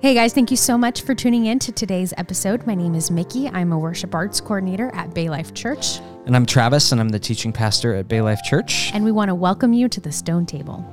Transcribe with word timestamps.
Hey 0.00 0.14
guys, 0.14 0.32
thank 0.32 0.52
you 0.52 0.56
so 0.56 0.78
much 0.78 1.02
for 1.02 1.12
tuning 1.14 1.46
in 1.46 1.58
to 1.58 1.72
today's 1.72 2.14
episode. 2.16 2.64
My 2.68 2.74
name 2.76 2.94
is 2.94 3.10
Mickey. 3.10 3.48
I'm 3.48 3.72
a 3.72 3.78
worship 3.78 4.14
arts 4.14 4.40
coordinator 4.40 4.94
at 4.94 5.12
Bay 5.12 5.28
Life 5.28 5.54
Church, 5.54 5.98
And 6.26 6.36
I'm 6.36 6.46
Travis, 6.46 6.92
and 6.92 7.00
I'm 7.00 7.08
the 7.08 7.18
teaching 7.18 7.52
pastor 7.52 7.94
at 7.94 8.06
Bay 8.06 8.20
Life 8.22 8.40
Church. 8.44 8.92
and 8.94 9.04
we 9.04 9.10
want 9.10 9.28
to 9.28 9.34
welcome 9.34 9.72
you 9.72 9.88
to 9.88 10.00
the 10.00 10.12
Stone 10.12 10.46
Table. 10.46 10.84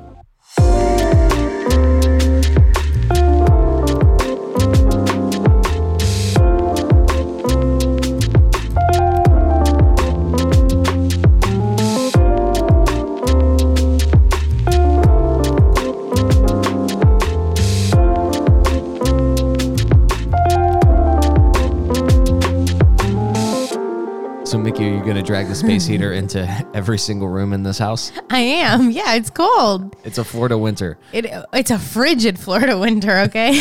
Drag 25.25 25.47
the 25.47 25.55
space 25.55 25.85
heater 25.85 26.13
into 26.13 26.47
every 26.73 26.99
single 26.99 27.27
room 27.27 27.51
in 27.51 27.63
this 27.63 27.79
house? 27.79 28.11
I 28.29 28.39
am. 28.39 28.91
Yeah, 28.91 29.15
it's 29.15 29.29
cold. 29.29 29.95
It's 30.03 30.17
a 30.19 30.23
Florida 30.23 30.57
winter. 30.57 30.97
It, 31.11 31.25
it's 31.51 31.71
a 31.71 31.79
frigid 31.79 32.37
Florida 32.37 32.77
winter, 32.77 33.17
okay? 33.21 33.51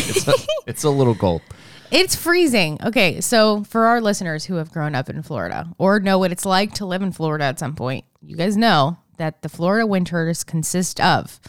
It's 0.67 0.83
a 0.83 0.89
little 0.89 1.15
cold. 1.15 1.41
It's 1.91 2.15
freezing. 2.15 2.79
Okay, 2.83 3.21
so 3.21 3.63
for 3.63 3.85
our 3.85 4.01
listeners 4.01 4.43
who 4.43 4.55
have 4.55 4.71
grown 4.71 4.95
up 4.95 5.07
in 5.07 5.21
Florida 5.21 5.69
or 5.77 5.99
know 5.99 6.17
what 6.17 6.31
it's 6.31 6.43
like 6.43 6.73
to 6.73 6.85
live 6.85 7.03
in 7.03 7.11
Florida 7.11 7.45
at 7.45 7.59
some 7.59 7.75
point, 7.75 8.05
you 8.23 8.35
guys 8.35 8.57
know 8.57 8.97
that 9.17 9.43
the 9.43 9.49
Florida 9.49 9.85
winters 9.85 10.43
consist 10.43 10.99
of 10.99 11.39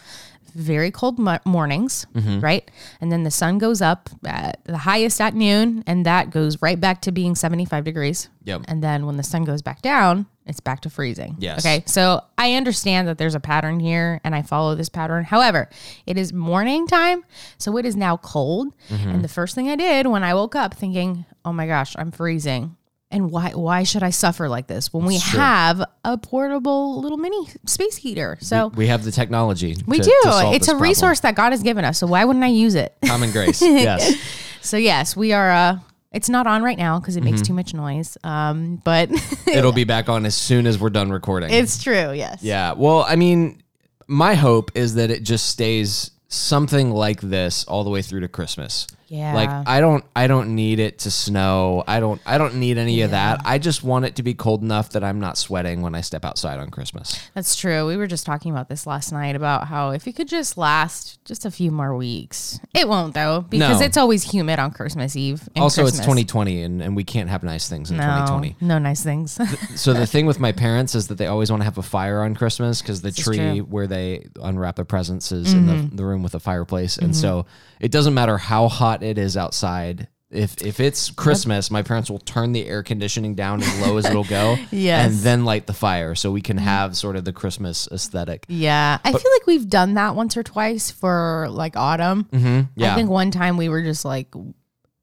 very 0.57 0.91
cold 0.91 1.19
mo- 1.19 1.39
mornings, 1.45 2.05
mm-hmm. 2.13 2.39
right? 2.39 2.69
And 2.99 3.11
then 3.11 3.23
the 3.23 3.31
sun 3.31 3.57
goes 3.57 3.81
up 3.81 4.09
at 4.25 4.63
the 4.65 4.77
highest 4.77 5.21
at 5.21 5.33
noon, 5.33 5.83
and 5.87 6.05
that 6.05 6.31
goes 6.31 6.61
right 6.61 6.79
back 6.79 7.01
to 7.03 7.11
being 7.11 7.35
75 7.35 7.83
degrees. 7.83 8.29
Yep. 8.45 8.63
And 8.67 8.83
then 8.83 9.05
when 9.05 9.17
the 9.17 9.23
sun 9.23 9.43
goes 9.43 9.61
back 9.61 9.81
down, 9.81 10.25
it's 10.45 10.59
back 10.59 10.81
to 10.81 10.89
freezing. 10.89 11.35
Yes. 11.39 11.65
Okay. 11.65 11.83
So 11.85 12.23
I 12.37 12.53
understand 12.53 13.07
that 13.07 13.17
there's 13.17 13.35
a 13.35 13.39
pattern 13.39 13.79
here 13.79 14.21
and 14.23 14.33
I 14.33 14.41
follow 14.41 14.75
this 14.75 14.87
pattern. 14.87 15.25
However, 15.25 15.69
it 16.05 16.17
is 16.17 16.31
morning 16.31 16.87
time. 16.87 17.25
So 17.57 17.77
it 17.77 17.85
is 17.85 17.97
now 17.97 18.15
cold. 18.17 18.73
Mm-hmm. 18.89 19.09
And 19.09 19.23
the 19.23 19.27
first 19.27 19.55
thing 19.55 19.69
I 19.69 19.75
did 19.75 20.07
when 20.07 20.23
I 20.23 20.33
woke 20.33 20.55
up 20.55 20.73
thinking, 20.73 21.25
oh 21.43 21.51
my 21.51 21.67
gosh, 21.67 21.95
I'm 21.99 22.11
freezing. 22.11 22.77
And 23.09 23.31
why 23.31 23.51
why 23.51 23.83
should 23.83 24.03
I 24.03 24.09
suffer 24.09 24.49
like 24.49 24.67
this 24.67 24.91
when 24.93 25.05
we 25.05 25.17
have 25.17 25.81
a 26.03 26.17
portable 26.17 26.99
little 27.01 27.17
mini 27.17 27.47
space 27.65 27.95
heater? 27.95 28.37
So 28.41 28.67
We 28.75 28.87
have 28.87 29.05
the 29.05 29.11
technology. 29.11 29.77
we 29.87 29.97
to- 29.99 30.03
do. 30.03 30.21
to 30.29 30.51
it's 30.53 30.67
a 30.67 30.71
problem. 30.71 30.83
resource 30.89 31.19
that 31.21 31.33
God 31.35 31.51
has 31.51 31.63
given 31.63 31.85
us. 31.85 31.97
So 31.99 32.07
why 32.07 32.25
wouldn't 32.25 32.43
I 32.43 32.49
use 32.49 32.75
it? 32.75 32.95
Common 33.05 33.31
grace. 33.37 33.61
Yes. 33.61 34.13
So 34.61 34.75
yes, 34.75 35.15
we 35.15 35.31
are 35.31 35.51
uh 35.51 35.79
it's 36.11 36.27
not 36.29 36.47
on 36.47 36.63
right 36.63 36.77
now 36.77 36.99
because 36.99 37.15
it 37.15 37.21
Mm-hmm. 37.23 37.31
makes 37.35 37.47
too 37.47 37.53
much 37.53 37.73
noise. 37.73 38.17
Um, 38.23 38.81
but 38.83 39.09
It'll 39.47 39.71
be 39.71 39.83
back 39.85 40.09
on 40.09 40.25
as 40.25 40.35
soon 40.35 40.65
as 40.67 40.77
we're 40.79 40.89
done 40.89 41.09
recording. 41.09 41.49
it's 41.51 41.81
true, 41.83 42.11
yes. 42.11 42.39
yeah. 42.41 42.73
Well, 42.73 43.05
I 43.07 43.15
mean, 43.17 43.61
my 44.07 44.33
hope 44.33 44.71
is 44.75 44.95
that 44.95 45.11
it 45.11 45.23
just 45.23 45.47
stays 45.47 46.11
something 46.27 46.91
like 46.91 47.21
this 47.21 47.63
all 47.65 47.83
the 47.83 47.89
way 47.89 48.01
through 48.01 48.21
to 48.21 48.27
Christmas. 48.27 48.87
Yeah. 49.07 49.33
Like 49.33 49.49
I 49.49 49.79
don't 49.79 50.03
I 50.15 50.27
don't 50.27 50.55
need 50.55 50.79
it 50.79 50.99
to 50.99 51.11
snow. 51.11 51.83
I 51.87 51.99
don't 51.99 52.21
I 52.25 52.37
don't 52.37 52.55
need 52.55 52.77
any 52.77 53.01
of 53.01 53.11
that. 53.11 53.41
I 53.45 53.57
just 53.57 53.83
want 53.83 54.05
it 54.05 54.15
to 54.17 54.23
be 54.23 54.33
cold 54.33 54.61
enough 54.61 54.91
that 54.91 55.03
I'm 55.03 55.19
not 55.19 55.37
sweating 55.37 55.81
when 55.81 55.95
I 55.95 56.01
step 56.01 56.25
outside 56.25 56.59
on 56.59 56.69
Christmas. 56.69 57.17
That's 57.33 57.55
true. 57.55 57.87
We 57.87 57.97
were 57.97 58.07
just 58.07 58.25
talking 58.25 58.51
about 58.51 58.69
this 58.69 58.85
last 58.85 59.11
night 59.11 59.35
about 59.35 59.67
how 59.67 59.91
if 59.91 60.07
it 60.07 60.15
could 60.15 60.27
just 60.27 60.57
last 60.57 61.23
just 61.25 61.45
a 61.45 61.51
few 61.51 61.71
more 61.71 61.95
weeks. 61.95 62.59
It 62.73 62.87
won't 62.87 63.13
though, 63.13 63.41
because 63.41 63.79
No. 63.79 63.85
it's 63.85 63.97
always 63.97 64.23
humid 64.23 64.59
on 64.59 64.71
Christmas 64.71 65.15
Eve. 65.15 65.47
and 65.55 65.63
also, 65.63 65.85
it's 65.85 65.97
2020 65.97 66.63
and, 66.63 66.81
and 66.81 66.95
we 66.95 67.03
can't 67.03 67.29
have 67.29 67.43
nice 67.43 67.69
things 67.69 67.91
in 67.91 67.97
No, 67.97 68.03
2020. 68.03 68.57
no 68.61 68.77
nice 68.77 69.03
things. 69.03 69.39
So 69.75 69.93
the 69.93 70.07
thing 70.07 70.25
with 70.25 70.39
my 70.39 70.51
parents 70.51 70.95
is 70.95 71.07
that 71.07 71.17
they 71.17 71.27
always 71.27 71.49
want 71.51 71.61
to 71.61 71.65
have 71.65 71.77
a 71.77 71.83
fire 71.83 72.21
on 72.23 72.35
Christmas 72.35 72.81
because 72.81 73.01
the 73.01 73.09
is 73.09 73.17
tree 73.17 73.59
where 73.59 73.87
they 73.87 74.27
unwrap 74.41 74.75
their 74.75 74.85
presents 74.85 75.31
is 75.31 75.53
in 75.53 75.67
the, 75.67 75.73
mm-hmm. 75.73 75.95
the 75.95 76.05
room 76.05 76.23
with 76.23 76.35
a 76.35 76.39
fireplace, 76.39 76.97
and 76.97 77.11
mm-hmm. 77.11 77.21
so 77.21 77.45
it 77.79 77.91
doesn't 77.91 78.13
matter 78.13 78.37
how 78.37 78.67
hot 78.67 78.96
it 79.03 79.17
is 79.17 79.37
outside. 79.37 80.07
If 80.29 80.61
if 80.61 80.81
it's 80.81 81.09
Christmas, 81.09 81.71
my 81.71 81.81
parents 81.83 82.09
will 82.09 82.19
turn 82.19 82.51
the 82.51 82.65
air 82.65 82.83
conditioning 82.83 83.33
down 83.33 83.61
as 83.63 83.79
low 83.79 83.95
as 83.95 84.03
it'll 84.05 84.25
go, 84.25 84.57
Yes. 84.71 85.05
and 85.13 85.15
then 85.23 85.45
light 85.45 85.67
the 85.67 85.73
fire 85.73 86.15
so 86.15 86.31
we 86.31 86.41
can 86.41 86.57
have 86.57 86.97
sort 86.97 87.15
of 87.15 87.23
the 87.23 87.31
Christmas 87.31 87.87
aesthetic. 87.93 88.43
yeah. 88.49 88.97
I 89.05 89.11
feel 89.13 89.31
like 89.33 89.47
we've 89.47 89.69
done 89.69 89.93
that 89.93 90.15
once 90.15 90.35
or 90.35 90.43
twice 90.43 90.91
for 90.91 91.47
like 91.49 91.77
autumn. 91.77 92.25
Mm-hmm. 92.25 92.61
Yeah, 92.75 92.91
I 92.91 92.95
think 92.95 93.09
one 93.09 93.31
time 93.31 93.55
we 93.55 93.69
were 93.69 93.81
just 93.81 94.03
like, 94.03 94.27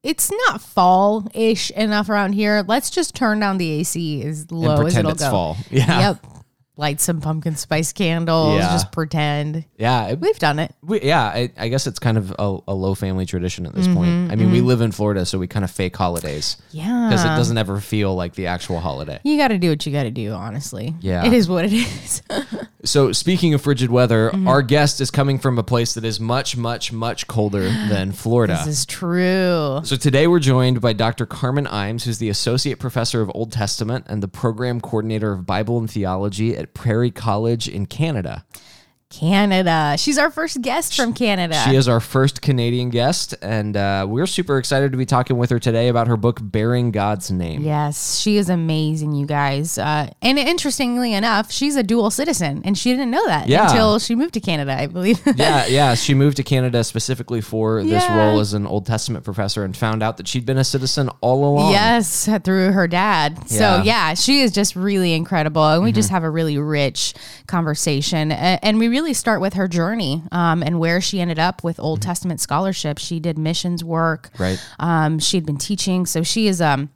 it's 0.03 0.31
not 0.47 0.61
fall 0.61 1.27
ish 1.33 1.71
enough 1.71 2.07
around 2.09 2.33
here. 2.33 2.63
Let's 2.67 2.91
just 2.91 3.15
turn 3.15 3.39
down 3.39 3.57
the 3.57 3.71
AC 3.79 4.21
as 4.21 4.51
low 4.51 4.69
and 4.75 4.79
as 4.79 4.93
pretend 4.93 4.99
it'll 4.99 5.11
it's 5.13 5.23
go. 5.23 5.31
fall. 5.31 5.57
Yeah, 5.71 5.99
Yep. 6.11 6.25
Light 6.77 6.99
some 6.99 7.21
pumpkin 7.21 7.55
spice 7.55 7.93
candles. 7.93 8.59
Yeah. 8.59 8.71
Just 8.71 8.91
pretend. 8.91 9.63
yeah. 9.77 10.07
it- 10.09 10.19
We've 10.19 10.37
done 10.39 10.59
it. 10.59 10.73
We, 10.83 11.01
yeah, 11.01 11.23
I, 11.23 11.51
I 11.57 11.67
guess 11.69 11.87
it's 11.87 11.99
kind 11.99 12.17
of 12.17 12.31
a, 12.37 12.57
a 12.67 12.73
low 12.73 12.95
family 12.95 13.25
tradition 13.25 13.65
at 13.65 13.73
this 13.73 13.87
point. 13.87 14.09
Mm-hmm, 14.09 14.31
I 14.31 14.35
mean, 14.35 14.51
we 14.51 14.61
live 14.61 14.81
in 14.81 14.91
Florida, 14.91 15.25
so 15.25 15.39
we 15.39 15.47
kind 15.47 15.63
of 15.63 15.71
fake 15.71 15.95
holidays 15.95 16.57
Yeah. 16.71 17.07
because 17.09 17.23
it 17.23 17.29
doesn't 17.29 17.57
ever 17.57 17.79
feel 17.79 18.13
like 18.15 18.33
the 18.35 18.47
actual 18.47 18.79
holiday. 18.79 19.19
You 19.23 19.37
got 19.37 19.49
to 19.49 19.57
do 19.57 19.69
what 19.69 19.85
you 19.85 19.91
got 19.93 20.03
to 20.03 20.11
do, 20.11 20.31
honestly. 20.31 20.95
Yeah. 20.99 21.25
It 21.25 21.33
is 21.33 21.47
what 21.49 21.65
it 21.65 21.73
is. 21.73 22.21
So, 22.85 23.11
speaking 23.13 23.55
of 23.55 23.63
frigid 23.63 23.89
weather, 23.89 24.29
Mm-hmm. 24.29 24.47
our 24.47 24.61
guest 24.61 25.01
is 25.01 25.09
coming 25.09 25.39
from 25.39 25.57
a 25.57 25.63
place 25.63 25.95
that 25.95 26.05
is 26.05 26.19
much, 26.19 26.55
much, 26.55 26.91
much 26.93 27.25
colder 27.25 27.63
than 27.89 28.11
Florida. 28.11 28.61
this 28.63 28.67
is 28.81 28.85
true. 28.85 29.81
So, 29.83 29.95
today 29.95 30.27
we're 30.27 30.37
joined 30.39 30.81
by 30.81 30.93
Dr. 30.93 31.25
Carmen 31.25 31.65
Imes, 31.65 32.03
who's 32.03 32.19
the 32.19 32.29
Associate 32.29 32.77
Professor 32.77 33.21
of 33.21 33.31
Old 33.33 33.51
Testament 33.51 34.05
and 34.07 34.21
the 34.21 34.27
Program 34.27 34.81
Coordinator 34.81 35.31
of 35.31 35.47
Bible 35.47 35.79
and 35.79 35.89
Theology 35.89 36.55
at 36.55 36.64
Prairie 36.73 37.11
College 37.11 37.67
in 37.67 37.85
Canada. 37.85 38.45
Canada. 39.19 39.95
She's 39.97 40.17
our 40.17 40.29
first 40.29 40.61
guest 40.61 40.95
from 40.95 41.13
Canada. 41.13 41.55
She 41.65 41.75
is 41.75 41.87
our 41.87 41.99
first 42.01 42.41
Canadian 42.41 42.89
guest, 42.89 43.33
and 43.41 43.77
uh, 43.77 44.05
we're 44.09 44.25
super 44.27 44.57
excited 44.57 44.91
to 44.91 44.97
be 44.97 45.05
talking 45.05 45.37
with 45.37 45.49
her 45.51 45.59
today 45.59 45.87
about 45.87 46.07
her 46.07 46.17
book, 46.17 46.39
Bearing 46.41 46.91
God's 46.91 47.31
Name. 47.31 47.61
Yes, 47.61 48.19
she 48.19 48.35
is 48.37 48.49
amazing, 48.49 49.13
you 49.13 49.25
guys. 49.25 49.77
Uh, 49.77 50.09
and 50.21 50.37
interestingly 50.37 51.13
enough, 51.13 51.51
she's 51.51 51.75
a 51.77 51.83
dual 51.83 52.11
citizen, 52.11 52.61
and 52.65 52.77
she 52.77 52.91
didn't 52.91 53.09
know 53.09 53.25
that 53.27 53.47
Yeah. 53.47 53.69
until 53.69 53.99
she 53.99 54.15
moved 54.15 54.33
to 54.33 54.41
Canada, 54.41 54.77
I 54.77 54.87
believe. 54.87 55.21
yeah, 55.37 55.65
yeah. 55.67 55.95
She 55.95 56.13
moved 56.13 56.35
to 56.37 56.43
Canada 56.43 56.83
specifically 56.83 57.39
for 57.41 57.83
this 57.83 58.03
Yeah. 58.03 58.17
role 58.17 58.39
as 58.41 58.53
an 58.53 58.67
Old 58.67 58.85
Testament 58.85 59.23
professor 59.23 59.63
and 59.63 59.75
found 59.77 60.03
out 60.03 60.17
that 60.17 60.27
she'd 60.27 60.45
been 60.45 60.57
a 60.57 60.63
citizen 60.65 61.09
all 61.21 61.45
along. 61.45 61.71
Yes, 61.71 62.27
through 62.43 62.73
her 62.73 62.87
dad. 62.87 63.47
So 63.49 63.59
Yeah. 63.59 63.83
yeah, 63.83 64.13
she 64.15 64.41
is 64.41 64.51
just 64.51 64.75
really 64.75 65.13
incredible, 65.13 65.65
and 65.65 65.83
we 65.83 65.91
just 65.93 66.09
have 66.09 66.23
a 66.23 66.29
really 66.29 66.57
rich 66.57 67.13
conversation. 67.47 68.31
And 68.31 68.77
we 68.79 68.87
really 68.89 69.04
start 69.13 69.41
with 69.41 69.53
her 69.53 69.67
journey 69.67 70.23
um, 70.31 70.63
and 70.63 70.79
where 70.79 70.99
she 71.01 71.21
ended 71.21 71.39
up 71.39 71.63
with 71.63 71.79
Old 71.79 72.01
Testament 72.01 72.39
scholarship. 72.41 72.97
She 72.97 73.19
did 73.19 73.37
missions 73.37 73.83
work. 73.83 74.29
Right. 74.37 74.59
Um, 74.79 75.19
she'd 75.19 75.45
been 75.45 75.57
teaching, 75.57 76.05
so 76.05 76.23
she 76.23 76.47
is 76.47 76.61
um. 76.61 76.89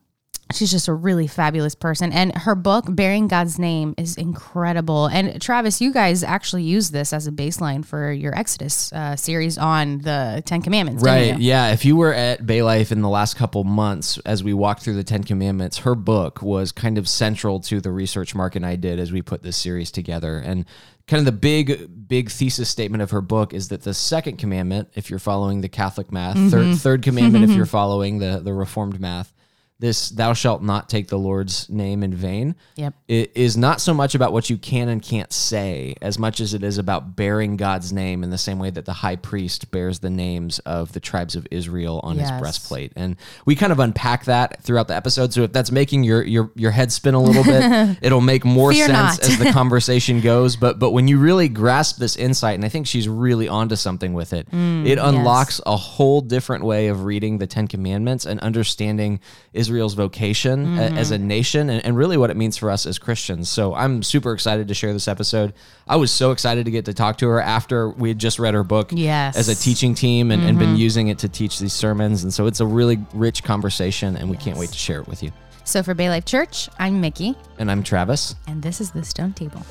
She's 0.52 0.72
just 0.72 0.88
a 0.88 0.94
really 0.96 1.28
fabulous 1.28 1.76
person. 1.76 2.12
And 2.12 2.36
her 2.36 2.56
book, 2.56 2.86
Bearing 2.90 3.28
God's 3.28 3.60
Name, 3.60 3.94
is 4.00 4.18
incredible. 4.18 5.06
And 5.06 5.40
Travis, 5.40 5.80
you 5.80 5.94
guys 5.94 6.24
actually 6.24 6.64
used 6.64 6.92
this 6.92 7.14
as 7.14 7.28
a 7.28 7.32
baseline 7.32 7.86
for 7.86 8.12
your 8.12 8.36
Exodus 8.36 8.92
uh, 8.92 9.16
series 9.16 9.60
on 9.60 10.00
the 10.00 10.42
Ten 10.48 10.64
Commandments. 10.64 11.04
Right. 11.04 11.38
Yeah. 11.38 11.72
If 11.72 11.86
you 11.86 11.96
were 11.96 12.16
at 12.16 12.48
Bay 12.48 12.64
Life 12.64 12.92
in 12.92 13.04
the 13.04 13.10
last 13.10 13.36
couple 13.36 13.64
months 13.64 14.18
as 14.26 14.44
we 14.44 14.56
walked 14.56 14.82
through 14.82 14.96
the 14.96 15.04
Ten 15.04 15.24
Commandments, 15.24 15.78
her 15.80 15.94
book 15.94 16.42
was 16.42 16.72
kind 16.72 16.98
of 16.98 17.08
central 17.08 17.60
to 17.60 17.80
the 17.80 17.92
research 17.92 18.34
Mark 18.34 18.56
and 18.56 18.66
I 18.66 18.76
did 18.76 19.00
as 19.00 19.12
we 19.12 19.22
put 19.22 19.44
this 19.44 19.56
series 19.56 19.92
together. 19.92 20.40
And 20.40 20.66
kind 21.10 21.20
of 21.20 21.26
the 21.26 21.32
big, 21.32 22.08
big 22.08 22.30
thesis 22.30 22.70
statement 22.70 23.02
of 23.02 23.10
her 23.10 23.22
book 23.22 23.54
is 23.54 23.70
that 23.70 23.82
the 23.82 23.96
second 23.96 24.38
commandment, 24.38 24.90
if 24.94 25.10
you're 25.10 25.18
following 25.18 25.62
the 25.62 25.68
Catholic 25.68 26.12
math, 26.12 26.36
third, 26.36 26.66
mm-hmm. 26.66 26.74
third 26.74 27.02
commandment, 27.02 27.44
if 27.44 27.50
mm-hmm. 27.50 27.58
you're 27.58 27.66
following 27.66 28.20
the, 28.20 28.40
the 28.44 28.54
Reformed 28.54 29.00
math, 29.00 29.34
this 29.80 30.10
thou 30.10 30.34
shalt 30.34 30.62
not 30.62 30.90
take 30.90 31.08
the 31.08 31.18
Lord's 31.18 31.70
name 31.70 32.04
in 32.04 32.14
vain. 32.14 32.56
Yep. 32.76 32.94
It 33.08 33.32
is 33.34 33.56
not 33.56 33.80
so 33.80 33.94
much 33.94 34.14
about 34.14 34.34
what 34.34 34.50
you 34.50 34.58
can 34.58 34.90
and 34.90 35.02
can't 35.02 35.32
say 35.32 35.96
as 36.02 36.20
much 36.20 36.42
as 36.42 36.54
it 36.54 36.64
is 36.64 36.78
about 36.78 37.16
bearing 37.16 37.56
God's 37.56 37.94
name 37.94 38.22
in 38.24 38.30
the 38.30 38.38
same 38.38 38.60
way 38.60 38.70
that 38.72 38.84
the 38.84 38.94
high 38.94 39.16
priest 39.16 39.72
bears 39.72 40.00
the 40.00 40.10
names 40.10 40.60
of 40.60 40.92
the 40.92 41.00
tribes 41.00 41.36
of 41.36 41.48
Israel 41.50 42.02
on 42.04 42.18
his 42.18 42.30
breastplate. 42.32 42.92
And 42.98 43.16
we 43.46 43.56
kind 43.56 43.72
of 43.72 43.80
unpack 43.80 44.26
that 44.26 44.62
throughout 44.64 44.90
the 44.90 44.96
episode. 44.96 45.32
So 45.34 45.44
if 45.44 45.54
that's 45.54 45.72
making 45.72 46.04
your 46.04 46.24
your 46.24 46.52
your 46.56 46.72
head 46.72 46.92
spin 46.92 47.14
a 47.14 47.22
little 47.22 47.46
bit, 47.46 47.98
it'll 48.02 48.20
make 48.20 48.44
more 48.44 48.74
Fear 48.74 48.88
sense 48.88 49.20
as 49.20 49.40
the 49.40 49.52
conversation 49.54 50.20
goes. 50.20 50.58
But 50.58 50.80
but 50.80 50.92
when 50.92 51.08
you 51.08 51.20
really 51.20 51.48
grasp 51.48 51.98
this 51.98 52.18
insight, 52.18 52.56
and 52.56 52.66
I 52.66 52.70
think 52.70 52.86
she's 52.86 53.08
really 53.08 53.48
onto 53.48 53.78
something 53.78 54.14
with 54.14 54.34
it, 54.34 54.52
mm, 54.52 54.86
it 54.86 54.98
unlocks 54.98 55.62
a 55.66 55.78
whole 55.78 56.20
different 56.20 56.66
way 56.66 56.88
of 56.88 57.06
reading 57.06 57.38
the 57.38 57.48
Ten 57.48 57.68
Commandments 57.68 58.26
and 58.26 58.42
understanding 58.42 59.22
is 59.54 59.69
Israel's 59.70 59.94
vocation 59.94 60.80
a- 60.80 60.82
as 60.82 61.12
a 61.12 61.18
mm-hmm. 61.18 61.28
nation 61.28 61.70
and, 61.70 61.86
and 61.86 61.96
really 61.96 62.18
what 62.18 62.32
it 62.32 62.38
means 62.38 62.58
for 62.58 62.72
us 62.72 62.88
as 62.88 62.98
Christians. 62.98 63.50
So 63.50 63.76
I'm 63.76 64.02
super 64.02 64.34
excited 64.34 64.68
to 64.68 64.74
share 64.74 64.92
this 64.94 65.08
episode. 65.08 65.54
I 65.88 65.96
was 65.98 66.12
so 66.12 66.32
excited 66.32 66.66
to 66.66 66.72
get 66.72 66.86
to 66.86 66.94
talk 66.96 67.20
to 67.20 67.28
her 67.28 67.40
after 67.40 67.90
we 67.90 68.10
had 68.10 68.18
just 68.18 68.40
read 68.40 68.56
her 68.56 68.64
book 68.64 68.90
Yes. 68.92 69.38
as 69.38 69.48
a 69.48 69.54
teaching 69.54 69.94
team 69.94 70.32
and, 70.32 70.44
and 70.44 70.58
been 70.58 70.70
mm-hmm. 70.70 70.78
using 70.78 71.08
it 71.10 71.20
to 71.20 71.30
teach 71.30 71.60
these 71.60 71.74
sermons. 71.74 72.24
And 72.24 72.34
so 72.34 72.48
it's 72.48 72.62
a 72.62 72.66
really 72.66 72.98
rich 73.14 73.44
conversation, 73.44 74.16
and 74.16 74.28
we 74.28 74.38
can't 74.38 74.58
wait 74.58 74.70
to 74.70 74.78
share 74.78 75.00
it 75.02 75.08
with 75.08 75.22
you. 75.22 75.32
So 75.66 75.84
for 75.84 75.94
Bay 75.94 76.10
Life 76.10 76.26
Church, 76.26 76.68
I'm 76.80 77.00
Mickey, 77.00 77.36
And 77.60 77.70
I'm 77.70 77.84
Travis. 77.84 78.34
and 78.48 78.64
this 78.64 78.82
is 78.82 78.90
the 78.90 79.04
Stone 79.04 79.34
Table. 79.34 79.64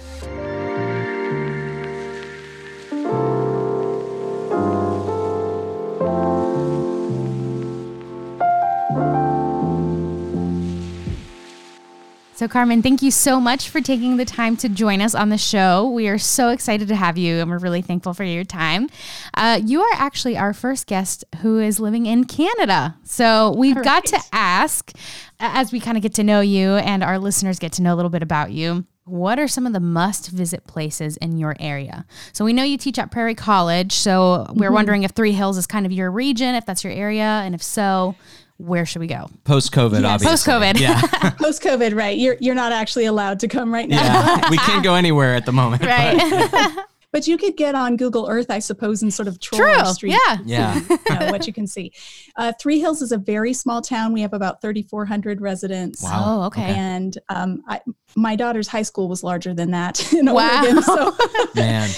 So, 12.39 12.47
Carmen, 12.47 12.83
thank 12.83 13.03
you 13.03 13.11
so 13.11 13.41
much 13.41 13.69
for 13.69 13.81
taking 13.81 14.17
the 14.17 14.25
time 14.25 14.57
to 14.59 14.69
join 14.69 15.01
us 15.01 15.13
on 15.13 15.29
the 15.29 15.37
show. 15.37 15.91
We 15.91 16.07
are 16.07 16.19
so 16.19 16.51
excited 16.51 16.87
to 16.87 16.95
have 16.95 17.19
you, 17.19 17.41
and 17.41 17.51
we're 17.51 17.59
really 17.59 17.83
thankful 17.83 18.15
for 18.15 18.23
your 18.23 18.45
time. 18.45 18.89
Uh, 19.35 19.61
you 19.61 19.83
are 19.83 19.95
actually 19.95 20.37
our 20.37 20.53
first 20.53 20.87
guest 20.87 21.25
who 21.41 21.59
is 21.59 21.81
living 21.81 22.07
in 22.07 22.27
Canada. 22.27 22.95
So, 23.03 23.57
we've 23.59 23.83
got 23.83 24.05
to 24.05 24.21
ask, 24.33 24.93
as 25.41 25.73
we 25.73 25.81
kind 25.81 25.97
of 25.97 26.03
get 26.05 26.15
to 26.15 26.23
know 26.23 26.41
you 26.41 26.77
and 26.77 27.03
our 27.03 27.19
listeners 27.19 27.59
get 27.59 27.73
to 27.73 27.83
know 27.83 27.93
a 27.93 27.97
little 27.97 28.09
bit 28.09 28.23
about 28.23 28.53
you, 28.53 28.87
what 29.03 29.41
are 29.41 29.49
some 29.49 29.67
of 29.67 29.73
the 29.73 29.81
must 29.81 30.29
visit 30.29 30.65
places 30.69 31.17
in 31.17 31.39
your 31.39 31.57
area? 31.59 32.07
So, 32.33 32.45
we 32.45 32.53
know 32.53 32.63
you 32.63 32.79
teach 32.79 33.01
at 33.01 33.11
Prairie 33.11 33.35
College. 33.35 33.93
So, 33.95 34.47
we're 34.55 34.71
wondering 34.71 35.03
if 35.03 35.11
Three 35.11 35.33
Hills 35.33 35.59
is 35.59 35.67
kind 35.67 35.85
of 35.85 35.91
your 35.91 36.13
region, 36.13 36.55
if 36.55 36.65
that's 36.65 36.85
your 36.85 36.93
area, 36.93 37.25
and 37.25 37.57
if 37.57 37.65
so, 37.65 38.15
where 38.59 38.85
should 38.87 39.01
we 39.01 39.07
go? 39.07 39.31
Post 39.45 39.73
COVID, 39.73 40.03
Yes. 40.03 40.05
obviously. 40.05 40.53
Post-COVID. 40.53 40.81
Yeah. 40.81 41.01
Post 41.39 41.63
COVID, 41.63 41.95
right? 41.97 42.17
You're 42.19 42.37
you're 42.41 42.55
not 42.55 42.73
actually 42.73 43.07
allowed 43.07 43.41
to 43.41 43.49
come 43.49 43.73
right 43.73 43.89
now. 43.89 44.03
yeah. 44.03 44.51
we 44.51 44.57
can't 44.69 44.85
go 44.85 44.95
anywhere 44.95 45.35
at 45.35 45.47
the 45.47 45.53
moment. 45.53 45.83
Right. 45.85 46.85
But 47.11 47.27
you 47.27 47.39
could 47.39 47.57
get 47.57 47.75
on 47.75 47.97
Google 47.97 48.29
Earth, 48.29 48.51
I 48.51 48.59
suppose, 48.59 49.01
and 49.03 49.13
sort 49.13 49.29
of 49.29 49.41
troll 49.41 49.61
True. 49.63 49.71
our 49.73 49.87
street. 49.87 50.13
Yeah. 50.27 50.37
Yeah. 50.45 50.81
you 50.91 51.19
know, 51.19 51.31
what 51.31 51.47
you 51.47 51.55
can 51.55 51.67
see. 51.67 51.91
Uh, 52.37 52.53
Three 52.61 52.81
Hills 52.81 53.01
is 53.01 53.13
a 53.13 53.17
very 53.17 53.55
small 53.55 53.81
town. 53.81 54.13
We 54.13 54.21
have 54.21 54.35
about 54.35 54.61
3,400 54.61 55.41
residents. 55.41 56.03
Wow. 56.03 56.23
Oh, 56.43 56.43
okay. 56.49 56.65
And 56.65 57.17
um, 57.31 57.63
I, 57.67 57.81
my 58.15 58.37
daughter's 58.37 58.69
high 58.69 58.83
school 58.83 59.09
was 59.09 59.25
larger 59.25 59.55
than 59.55 59.71
that 59.71 60.13
in 60.13 60.27
Wow. 60.31 60.61
Oregon. 60.63 60.83
So, 60.83 61.17
Man. 61.55 61.89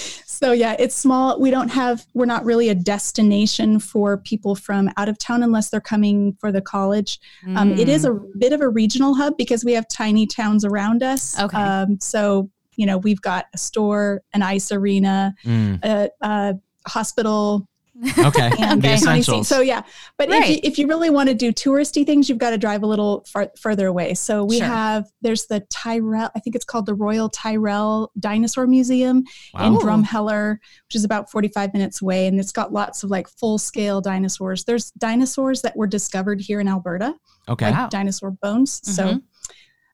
So 0.41 0.51
yeah, 0.53 0.75
it's 0.79 0.95
small. 0.95 1.39
We 1.39 1.51
don't 1.51 1.69
have, 1.69 2.05
we're 2.13 2.25
not 2.25 2.43
really 2.45 2.69
a 2.69 2.75
destination 2.75 3.79
for 3.79 4.17
people 4.17 4.55
from 4.55 4.89
out 4.97 5.07
of 5.09 5.17
town 5.17 5.43
unless 5.43 5.69
they're 5.69 5.79
coming 5.81 6.35
for 6.39 6.51
the 6.51 6.61
college. 6.61 7.19
Um, 7.55 7.73
it 7.73 7.87
is 7.87 8.05
a 8.05 8.13
bit 8.37 8.51
of 8.53 8.61
a 8.61 8.69
regional 8.69 9.13
hub 9.13 9.37
because 9.37 9.63
we 9.63 9.73
have 9.73 9.87
tiny 9.87 10.25
towns 10.25 10.65
around 10.65 11.03
us. 11.03 11.39
Okay. 11.39 11.57
Um, 11.57 11.99
so, 11.99 12.49
you 12.75 12.85
know, 12.85 12.97
we've 12.97 13.21
got 13.21 13.45
a 13.53 13.57
store, 13.57 14.23
an 14.33 14.41
ice 14.41 14.71
arena, 14.71 15.35
Mm. 15.45 15.79
a, 15.83 16.09
a 16.21 16.55
hospital, 16.87 17.67
Okay. 18.17 18.49
and 18.59 18.81
The 18.81 18.87
Okay. 18.87 18.93
essentials. 18.95 19.47
So 19.47 19.61
yeah, 19.61 19.83
but 20.17 20.29
if, 20.29 20.49
you, 20.49 20.59
if 20.63 20.79
you 20.79 20.87
really 20.87 21.09
want 21.09 21.29
to 21.29 21.35
do 21.35 21.51
touristy 21.51 22.05
things, 22.05 22.27
you've 22.29 22.37
got 22.39 22.49
to 22.49 22.57
drive 22.57 22.81
a 22.83 22.87
little 22.87 23.23
far, 23.31 23.51
further 23.59 23.87
away. 23.87 24.13
So 24.15 24.43
we 24.43 24.57
Sure. 24.57 24.67
have 24.67 25.05
there's 25.21 25.45
the 25.45 25.59
Tyrrell, 25.69 26.29
I 26.35 26.39
think 26.39 26.55
it's 26.55 26.65
called 26.65 26.87
the 26.87 26.93
Royal 26.95 27.29
Tyrrell 27.29 28.11
Dinosaur 28.19 28.65
Museum 28.67 29.23
in 29.59 29.75
Drumheller, 29.77 30.57
which 30.87 30.95
is 30.95 31.03
about 31.03 31.29
45 31.29 31.73
minutes 31.73 32.01
away, 32.01 32.25
and 32.27 32.39
it's 32.39 32.51
got 32.51 32.73
lots 32.73 33.03
of 33.03 33.11
like 33.11 33.27
full 33.27 33.57
scale 33.57 34.01
dinosaurs. 34.01 34.63
There's 34.65 34.91
dinosaurs 34.91 35.61
that 35.61 35.75
were 35.77 35.87
discovered 35.87 36.41
here 36.41 36.59
in 36.59 36.67
Alberta, 36.67 37.13
Okay. 37.49 37.67
like 37.67 37.75
Wow. 37.75 37.87
dinosaur 37.89 38.31
bones. 38.31 38.81
So 38.83 39.03
Mhm. 39.15 39.21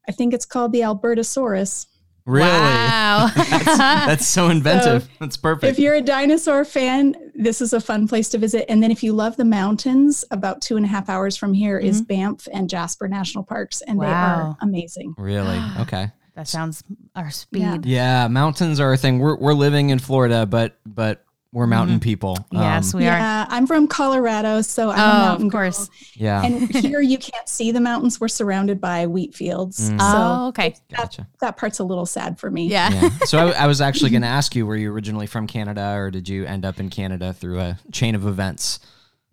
I 0.07 0.13
think 0.13 0.33
it's 0.33 0.45
called 0.45 0.71
the 0.71 0.81
Albertosaurus. 0.81 1.87
Really? 2.27 2.49
Wow. 2.49 3.31
That's 3.35 4.27
so 4.27 4.49
inventive. 4.49 5.07
That's 5.17 5.37
perfect. 5.37 5.71
If 5.71 5.79
you're 5.79 5.95
a 5.95 6.01
dinosaur 6.01 6.65
fan, 6.65 7.15
this 7.33 7.61
is 7.61 7.71
a 7.71 7.79
fun 7.79 8.05
place 8.05 8.27
to 8.29 8.37
visit. 8.37 8.69
And 8.69 8.83
then 8.83 8.91
if 8.91 9.01
you 9.01 9.13
love 9.13 9.37
the 9.37 9.45
mountains, 9.45 10.25
about 10.29 10.61
two 10.61 10.75
and 10.75 10.85
a 10.85 10.89
half 10.89 11.07
hours 11.07 11.37
from 11.37 11.53
here 11.53 11.77
is 11.77 12.01
mm-hmm. 12.01 12.07
Banff 12.07 12.47
and 12.51 12.69
Jasper 12.69 13.07
National 13.07 13.45
Parks, 13.45 13.81
and 13.81 14.01
they 14.01 14.07
are 14.07 14.57
amazing. 14.61 15.15
really? 15.17 15.57
Okay. 15.79 16.11
that 16.35 16.47
sounds 16.49 16.83
our 17.15 17.31
speed. 17.31 17.61
Yeah. 17.85 18.23
Yeah, 18.23 18.27
mountains 18.27 18.79
are 18.81 18.91
a 18.91 18.97
thing. 18.97 19.19
We're 19.19 19.37
we're 19.37 19.53
living 19.53 19.91
in 19.91 19.99
Florida, 19.99 20.45
but 20.45 20.77
but 20.85 21.23
we're 21.53 21.67
mountain 21.67 21.99
people. 21.99 22.35
Mm-hmm. 22.35 22.57
Yes, 22.57 22.93
Um, 22.93 22.99
we 22.99 23.05
are. 23.07 23.17
yeah, 23.17 23.45
I'm 23.49 23.65
from 23.67 23.87
Colorado, 23.87 24.61
so 24.61 24.89
I'm 24.89 24.99
a 24.99 25.01
Oh, 25.01 25.17
mountain 25.27 25.45
of 25.47 25.51
course. 25.51 25.87
girl. 25.87 25.95
yeah. 26.15 26.43
And 26.43 26.69
here 26.75 27.01
you 27.01 27.17
can't 27.17 27.47
see 27.47 27.71
the 27.71 27.79
mountains. 27.79 28.19
We're 28.19 28.27
surrounded 28.27 28.79
by 28.81 29.07
wheat 29.07 29.33
fields. 29.35 29.89
Mm. 29.89 29.99
So 29.99 30.05
Oh, 30.09 30.47
okay. 30.49 30.75
that, 30.89 30.97
Gotcha. 30.97 31.27
that 31.41 31.57
part's 31.57 31.79
a 31.79 31.83
little 31.83 32.05
sad 32.05 32.37
for 32.39 32.51
me. 32.51 32.67
Yeah. 32.67 32.89
yeah. 32.91 33.09
So 33.25 33.39
I, 33.49 33.63
I 33.63 33.67
was 33.67 33.81
actually 33.81 34.09
going 34.15 34.21
to 34.23 34.27
ask 34.27 34.55
you, 34.55 34.65
were 34.65 34.75
you 34.75 34.91
originally 34.91 35.27
from 35.27 35.47
Canada, 35.47 35.93
or 35.95 36.11
did 36.11 36.27
you 36.29 36.45
end 36.45 36.65
up 36.65 36.79
in 36.79 36.89
Canada 36.89 37.33
through 37.33 37.59
a 37.59 37.79
chain 37.91 38.13
of 38.15 38.25
events? 38.27 38.79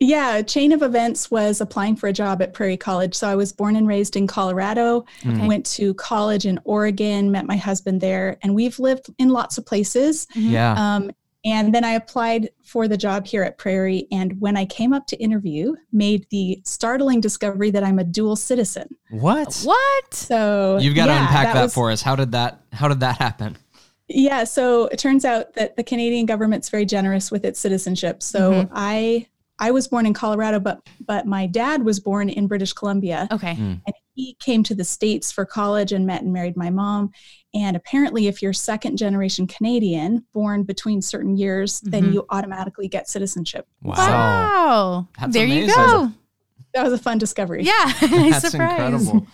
Yeah, 0.01 0.43
chain 0.43 0.73
of 0.73 0.83
events 0.83 1.31
was 1.31 1.61
applying 1.61 1.95
for 1.97 2.09
a 2.09 2.13
job 2.13 2.43
at 2.43 2.53
Prairie 2.53 2.77
College. 2.77 3.15
So 3.15 3.29
I 3.29 3.37
was 3.37 3.53
born 3.53 3.77
and 3.77 3.87
raised 3.87 4.17
in 4.17 4.27
Colorado, 4.27 5.05
Okay. 5.25 5.47
went 5.47 5.65
to 5.67 5.95
college 5.95 6.47
in 6.47 6.59
Oregon, 6.65 7.31
met 7.31 7.47
my 7.47 7.57
husband 7.57 8.01
there, 8.01 8.37
and 8.43 8.55
we've 8.55 8.79
lived 8.81 9.07
in 9.19 9.29
lots 9.31 9.57
of 9.57 9.65
places. 9.65 10.27
Mhm. 10.35 10.51
Yeah. 10.51 10.75
Um, 10.97 11.11
and 11.45 11.75
then 11.75 11.85
I 11.85 11.93
applied 11.93 12.51
for 12.63 12.89
the 12.89 12.97
job 12.97 13.27
here 13.27 13.43
at 13.43 13.59
Prairie. 13.59 14.07
And 14.11 14.41
when 14.41 14.57
I 14.57 14.65
came 14.65 14.93
up 14.93 15.07
to 15.09 15.17
interview, 15.17 15.75
made 15.93 16.27
the 16.31 16.61
startling 16.65 17.21
discovery 17.21 17.71
that 17.71 17.85
I'm 17.85 17.99
a 17.99 18.05
dual 18.05 18.37
citizen. 18.37 18.97
what? 19.11 19.61
What? 19.65 20.15
So 20.15 20.79
You've 20.81 20.95
got 20.95 21.07
to 21.07 21.13
unpack 21.13 21.53
that, 21.55 21.63
was- 21.65 21.75
for 21.75 21.91
us. 21.91 22.03
How 22.03 22.17
did 22.17 22.33
that 22.33 22.61
How 22.73 22.89
did 22.89 23.01
that 23.01 23.19
happen? 23.19 23.57
Yeah, 24.09 24.45
so 24.45 24.87
it 24.89 24.99
turns 24.99 25.25
out 25.25 25.55
that 25.55 25.77
the 25.77 25.83
Canadian 25.83 26.27
government's 26.27 26.69
very 26.69 26.85
generous 26.85 27.31
with 27.31 27.45
its 27.45 27.59
citizenship. 27.59 28.23
So 28.23 28.53
Mhm. 28.53 28.69
I 28.73 29.27
I 29.59 29.71
was 29.71 29.87
born 29.89 30.05
in 30.05 30.13
Colorado, 30.15 30.59
but 30.61 30.81
but 31.07 31.27
my 31.27 31.47
dad 31.47 31.85
was 31.85 32.01
born 32.01 32.29
in 32.29 32.47
British 32.47 32.73
Columbia. 32.73 33.29
Okay. 33.33 33.55
Mm. 33.55 33.81
and 33.87 33.95
he 34.15 34.35
came 34.41 34.63
to 34.63 34.75
the 34.75 34.85
states 34.85 35.33
for 35.33 35.45
college 35.45 35.93
and 35.93 36.07
met 36.07 36.23
and 36.23 36.33
married 36.33 36.57
my 36.57 36.71
mom 36.71 37.11
and 37.53 37.77
apparently 37.77 38.27
if 38.27 38.41
you're 38.43 38.53
second 38.53 38.97
generation 38.97 39.47
canadian 39.47 40.25
born 40.33 40.63
between 40.63 41.03
certain 41.03 41.37
years 41.37 41.81
then 41.81 42.05
Mhm. 42.05 42.13
you 42.15 42.27
automatically 42.31 42.89
get 42.89 43.09
citizenship 43.09 43.67
Wow. 43.83 43.95
Wow. 43.97 45.09
That's 45.21 45.33
there 45.33 45.47
you 45.47 45.67
go. 45.67 46.11
that 46.75 46.85
was 46.85 46.93
a 46.93 46.99
fun 46.99 47.19
discovery 47.19 47.65
Yeah. 47.65 47.85
nice 48.03 48.43
That's 48.43 48.51
surprise. 48.51 48.93
incredible. 49.03 49.27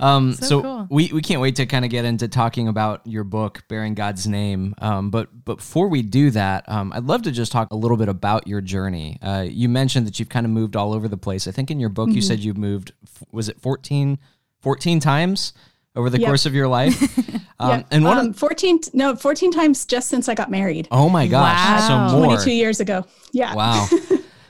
Um, 0.00 0.32
So 0.34 0.46
so 0.46 0.62
cool. 0.62 0.86
we, 0.90 1.10
we 1.12 1.22
can't 1.22 1.40
wait 1.40 1.56
to 1.56 1.66
kind 1.66 1.84
of 1.84 1.90
get 1.90 2.04
into 2.04 2.28
talking 2.28 2.68
about 2.68 3.00
your 3.06 3.24
book, 3.24 3.62
Bearing 3.68 3.94
God's 3.94 4.26
Name. 4.26 4.74
Um, 4.78 5.10
but, 5.10 5.28
but 5.44 5.56
before 5.56 5.88
we 5.88 6.02
do 6.02 6.30
that, 6.30 6.68
um, 6.68 6.92
I'd 6.94 7.04
love 7.04 7.22
to 7.22 7.32
just 7.32 7.52
talk 7.52 7.70
a 7.70 7.76
little 7.76 7.96
bit 7.96 8.08
about 8.08 8.46
your 8.46 8.60
journey. 8.60 9.18
Uh, 9.22 9.46
you 9.48 9.68
mentioned 9.68 10.06
that 10.06 10.18
you've 10.18 10.28
kind 10.28 10.44
of 10.46 10.52
moved 10.52 10.76
all 10.76 10.92
over 10.92 11.08
the 11.08 11.16
place. 11.16 11.46
I 11.48 11.50
think 11.50 11.70
in 11.70 11.80
your 11.80 11.88
book 11.90 12.08
you 12.10 12.16
Mm-hmm. 12.16 12.20
said 12.22 12.40
you've 12.40 12.58
moved, 12.58 12.92
was 13.32 13.48
it 13.48 13.60
14, 13.60 14.18
14 14.60 15.00
times 15.00 15.52
over 15.94 16.10
the 16.10 16.20
Yep. 16.20 16.26
course 16.28 16.44
of 16.46 16.54
your 16.54 16.68
life? 16.68 17.18
um, 17.58 17.70
yeah. 17.70 17.82
And 17.90 18.04
one 18.04 18.18
um, 18.18 18.26
of, 18.28 18.36
14 18.36 18.80
no 18.92 19.16
14 19.16 19.50
times 19.50 19.86
just 19.86 20.08
since 20.10 20.28
i 20.28 20.34
got 20.34 20.50
married 20.50 20.86
oh 20.90 21.08
my 21.08 21.26
gosh, 21.26 21.56
Wow. 21.88 22.08
so 22.10 22.16
more. 22.18 22.26
22 22.26 22.50
years 22.52 22.80
ago 22.80 23.06
yeah 23.32 23.54
Wow. 23.54 23.88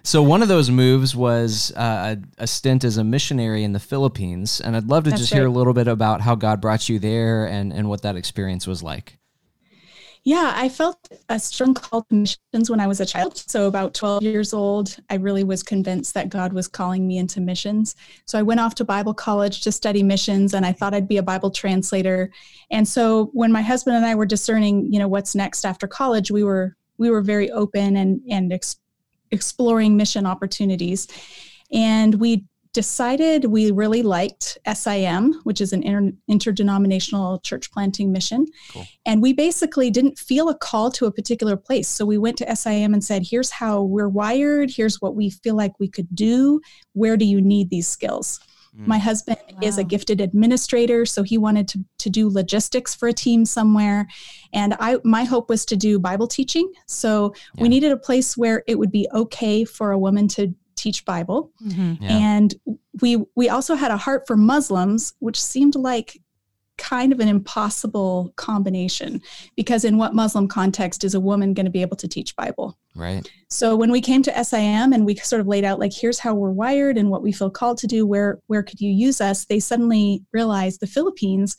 So 0.06 0.22
one 0.22 0.40
of 0.40 0.46
those 0.46 0.70
moves 0.70 1.16
was 1.16 1.72
uh, 1.72 2.14
a, 2.38 2.44
a 2.44 2.46
stint 2.46 2.84
as 2.84 2.96
a 2.96 3.02
missionary 3.02 3.64
in 3.64 3.72
the 3.72 3.80
Philippines, 3.80 4.60
and 4.60 4.76
I'd 4.76 4.86
love 4.86 5.02
to 5.02 5.10
That's 5.10 5.22
just 5.22 5.34
hear 5.34 5.46
a 5.46 5.50
little 5.50 5.72
bit 5.72 5.88
about 5.88 6.20
how 6.20 6.36
God 6.36 6.60
brought 6.60 6.88
you 6.88 7.00
there 7.00 7.46
and 7.46 7.72
and 7.72 7.88
what 7.88 8.02
that 8.02 8.14
experience 8.14 8.68
was 8.68 8.84
like. 8.84 9.18
Yeah, 10.22 10.52
I 10.54 10.68
felt 10.68 10.96
a 11.28 11.40
strong 11.40 11.74
call 11.74 12.02
to 12.02 12.14
missions 12.14 12.70
when 12.70 12.78
I 12.78 12.86
was 12.86 13.00
a 13.00 13.06
child. 13.06 13.36
So, 13.36 13.66
about 13.66 13.94
12 13.94 14.22
years 14.22 14.54
old, 14.54 14.96
I 15.10 15.16
really 15.16 15.42
was 15.42 15.64
convinced 15.64 16.14
that 16.14 16.28
God 16.28 16.52
was 16.52 16.68
calling 16.68 17.04
me 17.08 17.18
into 17.18 17.40
missions. 17.40 17.96
So, 18.26 18.38
I 18.38 18.42
went 18.42 18.60
off 18.60 18.76
to 18.76 18.84
Bible 18.84 19.12
college 19.12 19.62
to 19.62 19.72
study 19.72 20.04
missions, 20.04 20.54
and 20.54 20.64
I 20.64 20.70
thought 20.70 20.94
I'd 20.94 21.08
be 21.08 21.16
a 21.16 21.22
Bible 21.22 21.50
translator. 21.50 22.30
And 22.70 22.86
so, 22.86 23.30
when 23.32 23.50
my 23.50 23.62
husband 23.62 23.96
and 23.96 24.06
I 24.06 24.14
were 24.14 24.24
discerning, 24.24 24.92
you 24.92 25.00
know, 25.00 25.08
what's 25.08 25.34
next 25.34 25.64
after 25.64 25.88
college, 25.88 26.30
we 26.30 26.44
were 26.44 26.76
we 26.96 27.10
were 27.10 27.22
very 27.22 27.50
open 27.50 27.96
and 27.96 28.20
and 28.30 28.52
ex- 28.52 28.76
exploring 29.30 29.96
mission 29.96 30.26
opportunities. 30.26 31.08
And 31.72 32.16
we 32.16 32.44
decided 32.76 33.46
we 33.46 33.70
really 33.70 34.02
liked 34.02 34.58
SIM, 34.74 35.40
which 35.44 35.62
is 35.62 35.72
an 35.72 35.82
inter- 35.82 36.12
interdenominational 36.28 37.40
church 37.40 37.70
planting 37.72 38.12
mission. 38.12 38.44
And 39.06 39.22
we 39.22 39.32
basically 39.32 39.90
didn't 39.90 40.18
feel 40.18 40.50
a 40.50 40.54
call 40.54 40.90
to 40.90 41.06
a 41.06 41.10
particular 41.10 41.56
place. 41.56 41.88
So 41.88 42.04
we 42.04 42.18
went 42.18 42.36
to 42.36 42.54
SIM 42.54 42.92
and 42.92 43.02
said, 43.02 43.22
here's 43.24 43.50
how 43.50 43.80
we're 43.80 44.10
wired, 44.10 44.70
here's 44.70 45.00
what 45.00 45.16
we 45.16 45.30
feel 45.30 45.56
like 45.56 45.72
we 45.80 45.88
could 45.88 46.14
do. 46.14 46.60
Where 46.92 47.16
do 47.16 47.24
you 47.24 47.40
need 47.40 47.70
these 47.70 47.88
skills? 47.88 48.40
Mm. 48.78 48.86
My 48.86 48.98
husband 48.98 49.38
is 49.62 49.78
a 49.78 49.84
gifted 49.84 50.20
administrator, 50.20 51.06
so 51.06 51.22
he 51.22 51.38
wanted 51.38 51.66
to, 51.68 51.84
to 51.98 52.10
do 52.10 52.28
logistics 52.28 52.94
for 52.94 53.08
a 53.08 53.12
team 53.12 53.44
somewhere. 53.44 54.06
And 54.52 54.74
I 54.80 54.98
my 55.04 55.24
hope 55.24 55.48
was 55.48 55.64
to 55.66 55.76
do 55.76 55.98
Bible 55.98 56.26
teaching. 56.26 56.70
So 56.86 57.34
Yeah. 57.54 57.62
we 57.62 57.68
needed 57.68 57.92
a 57.92 57.96
place 57.96 58.36
where 58.36 58.62
it 58.66 58.78
would 58.78 58.90
be 58.92 59.08
okay 59.14 59.64
for 59.64 59.92
a 59.92 59.98
woman 59.98 60.28
to 60.28 60.54
teach 60.74 61.04
Bible. 61.06 61.52
Mhm. 61.64 61.98
Yeah. 62.02 62.18
And 62.18 62.54
we 63.00 63.24
we 63.34 63.48
also 63.48 63.74
had 63.76 63.90
a 63.90 63.96
heart 63.96 64.26
for 64.26 64.36
Muslims, 64.36 65.14
which 65.20 65.42
seemed 65.42 65.74
like 65.74 66.20
kind 66.78 67.12
of 67.12 67.20
an 67.20 67.28
impossible 67.28 68.32
combination 68.36 69.22
because 69.56 69.84
in 69.84 69.98
what 69.98 70.14
Muslim 70.14 70.48
context 70.48 71.04
is 71.04 71.14
a 71.14 71.20
woman 71.20 71.54
going 71.54 71.66
to 71.66 71.70
be 71.70 71.82
able 71.82 71.96
to 71.96 72.08
teach 72.08 72.36
Bible? 72.36 72.78
right. 72.94 73.30
So 73.48 73.76
when 73.76 73.92
we 73.92 74.00
came 74.00 74.22
to 74.24 74.44
SIM 74.44 74.92
and 74.92 75.06
we 75.06 75.16
sort 75.16 75.40
of 75.40 75.46
laid 75.46 75.64
out 75.64 75.78
like 75.78 75.92
here's 75.92 76.18
how 76.18 76.34
we're 76.34 76.50
wired 76.50 76.96
and 76.98 77.10
what 77.10 77.22
we 77.22 77.32
feel 77.32 77.50
called 77.50 77.78
to 77.78 77.86
do, 77.86 78.06
where 78.06 78.38
where 78.46 78.62
could 78.62 78.80
you 78.80 78.90
use 78.90 79.20
us? 79.20 79.44
They 79.44 79.60
suddenly 79.60 80.24
realized 80.32 80.80
the 80.80 80.86
Philippines 80.86 81.56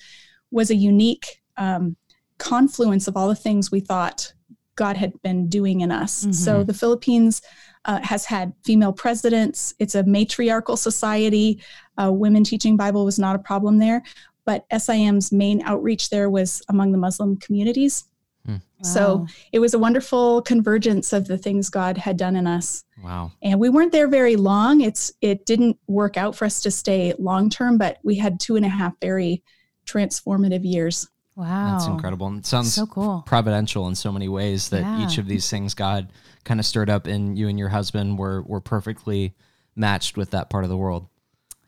was 0.52 0.70
a 0.70 0.76
unique 0.76 1.42
um, 1.58 1.96
confluence 2.38 3.08
of 3.08 3.18
all 3.18 3.28
the 3.28 3.36
things 3.36 3.72
we 3.72 3.80
thought 3.80 4.34
God 4.76 4.96
had 4.96 5.20
been 5.24 5.50
doing 5.50 5.82
in 5.82 5.92
us. 5.92 6.24
So 6.32 6.64
the 6.64 6.74
Philippines 6.74 7.42
uh, 7.86 8.00
has 8.04 8.26
had 8.26 8.54
female 8.64 8.94
presidents. 8.94 9.74
It's 9.80 9.96
a 9.96 10.04
matriarchal 10.04 10.78
society. 10.78 11.62
Uh, 11.98 12.12
women 12.12 12.44
teaching 12.44 12.78
Bible 12.78 13.04
was 13.04 13.18
not 13.18 13.36
a 13.36 13.40
problem 13.40 13.80
there. 13.80 14.04
But 14.48 14.66
SIM's 14.76 15.32
main 15.32 15.62
outreach 15.64 16.10
there 16.10 16.30
was 16.30 16.64
among 16.70 16.92
the 16.94 16.98
Muslim 16.98 17.36
communities. 17.38 18.06
Hmm. 18.46 18.56
So 18.82 19.18
Wow. 19.18 19.28
it 19.52 19.60
was 19.60 19.74
a 19.74 19.80
wonderful 19.80 20.42
convergence 20.42 21.12
of 21.12 21.28
the 21.28 21.38
things 21.38 21.70
God 21.70 21.98
had 21.98 22.16
done 22.16 22.36
in 22.38 22.48
us. 22.48 22.86
Wow. 23.04 23.34
And 23.42 23.60
we 23.60 23.68
weren't 23.70 23.92
there 23.92 24.08
very 24.08 24.38
long. 24.38 24.80
It's 24.82 25.12
it 25.22 25.46
didn't 25.46 25.78
work 25.88 26.16
out 26.16 26.34
for 26.36 26.46
us 26.46 26.62
to 26.62 26.72
stay 26.72 27.14
long 27.20 27.50
term, 27.50 27.78
but 27.78 27.98
we 28.04 28.16
had 28.16 28.40
two 28.40 28.56
and 28.56 28.66
a 28.66 28.70
half 28.70 28.94
very 29.02 29.44
transformative 29.86 30.64
years. 30.64 31.08
wow. 31.36 31.72
That's 31.74 31.86
incredible. 31.88 32.28
And 32.28 32.40
it 32.40 32.46
sounds 32.48 32.74
So 32.74 32.88
cool. 32.88 33.24
providential 33.28 33.88
in 33.88 33.96
so 33.96 34.12
many 34.12 34.28
ways 34.28 34.70
that 34.70 34.82
Yeah. 34.82 35.06
each 35.06 35.18
of 35.20 35.28
these 35.28 35.48
things 35.50 35.74
God 35.76 36.12
kind 36.46 36.60
of 36.60 36.66
stirred 36.66 36.90
up 36.90 37.08
in 37.08 37.36
you 37.36 37.48
and 37.48 37.60
your 37.60 37.70
husband 37.70 38.18
were 38.18 38.42
were 38.44 38.62
perfectly 38.62 39.36
matched 39.76 40.18
with 40.18 40.32
that 40.32 40.50
part 40.50 40.64
of 40.64 40.70
the 40.72 40.78
world. 40.78 41.06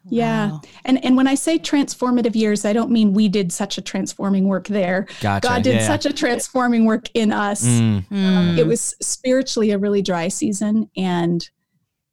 Yeah. 0.08 0.52
Wow. 0.52 0.62
And 0.86 1.04
and 1.06 1.18
when 1.18 1.28
I 1.28 1.36
say 1.36 1.60
transformative 1.60 2.36
years, 2.36 2.66
I 2.66 2.74
don't 2.74 2.90
mean 2.90 3.14
we 3.14 3.28
did 3.28 3.52
such 3.52 3.78
a 3.78 3.82
transforming 3.82 4.48
work 4.48 4.68
there. 4.68 5.08
Gotcha. 5.22 5.48
God 5.48 5.62
did 5.64 5.76
Yeah. 5.76 5.88
such 5.88 6.06
a 6.06 6.14
transforming 6.14 6.86
work 6.86 7.10
in 7.14 7.32
us. 7.32 7.66
Mm, 7.66 8.08
Mm. 8.10 8.58
It 8.58 8.66
was 8.66 8.96
spiritually 9.02 9.72
a 9.72 9.78
really 9.78 10.02
dry 10.02 10.28
season 10.30 10.90
and 10.96 11.48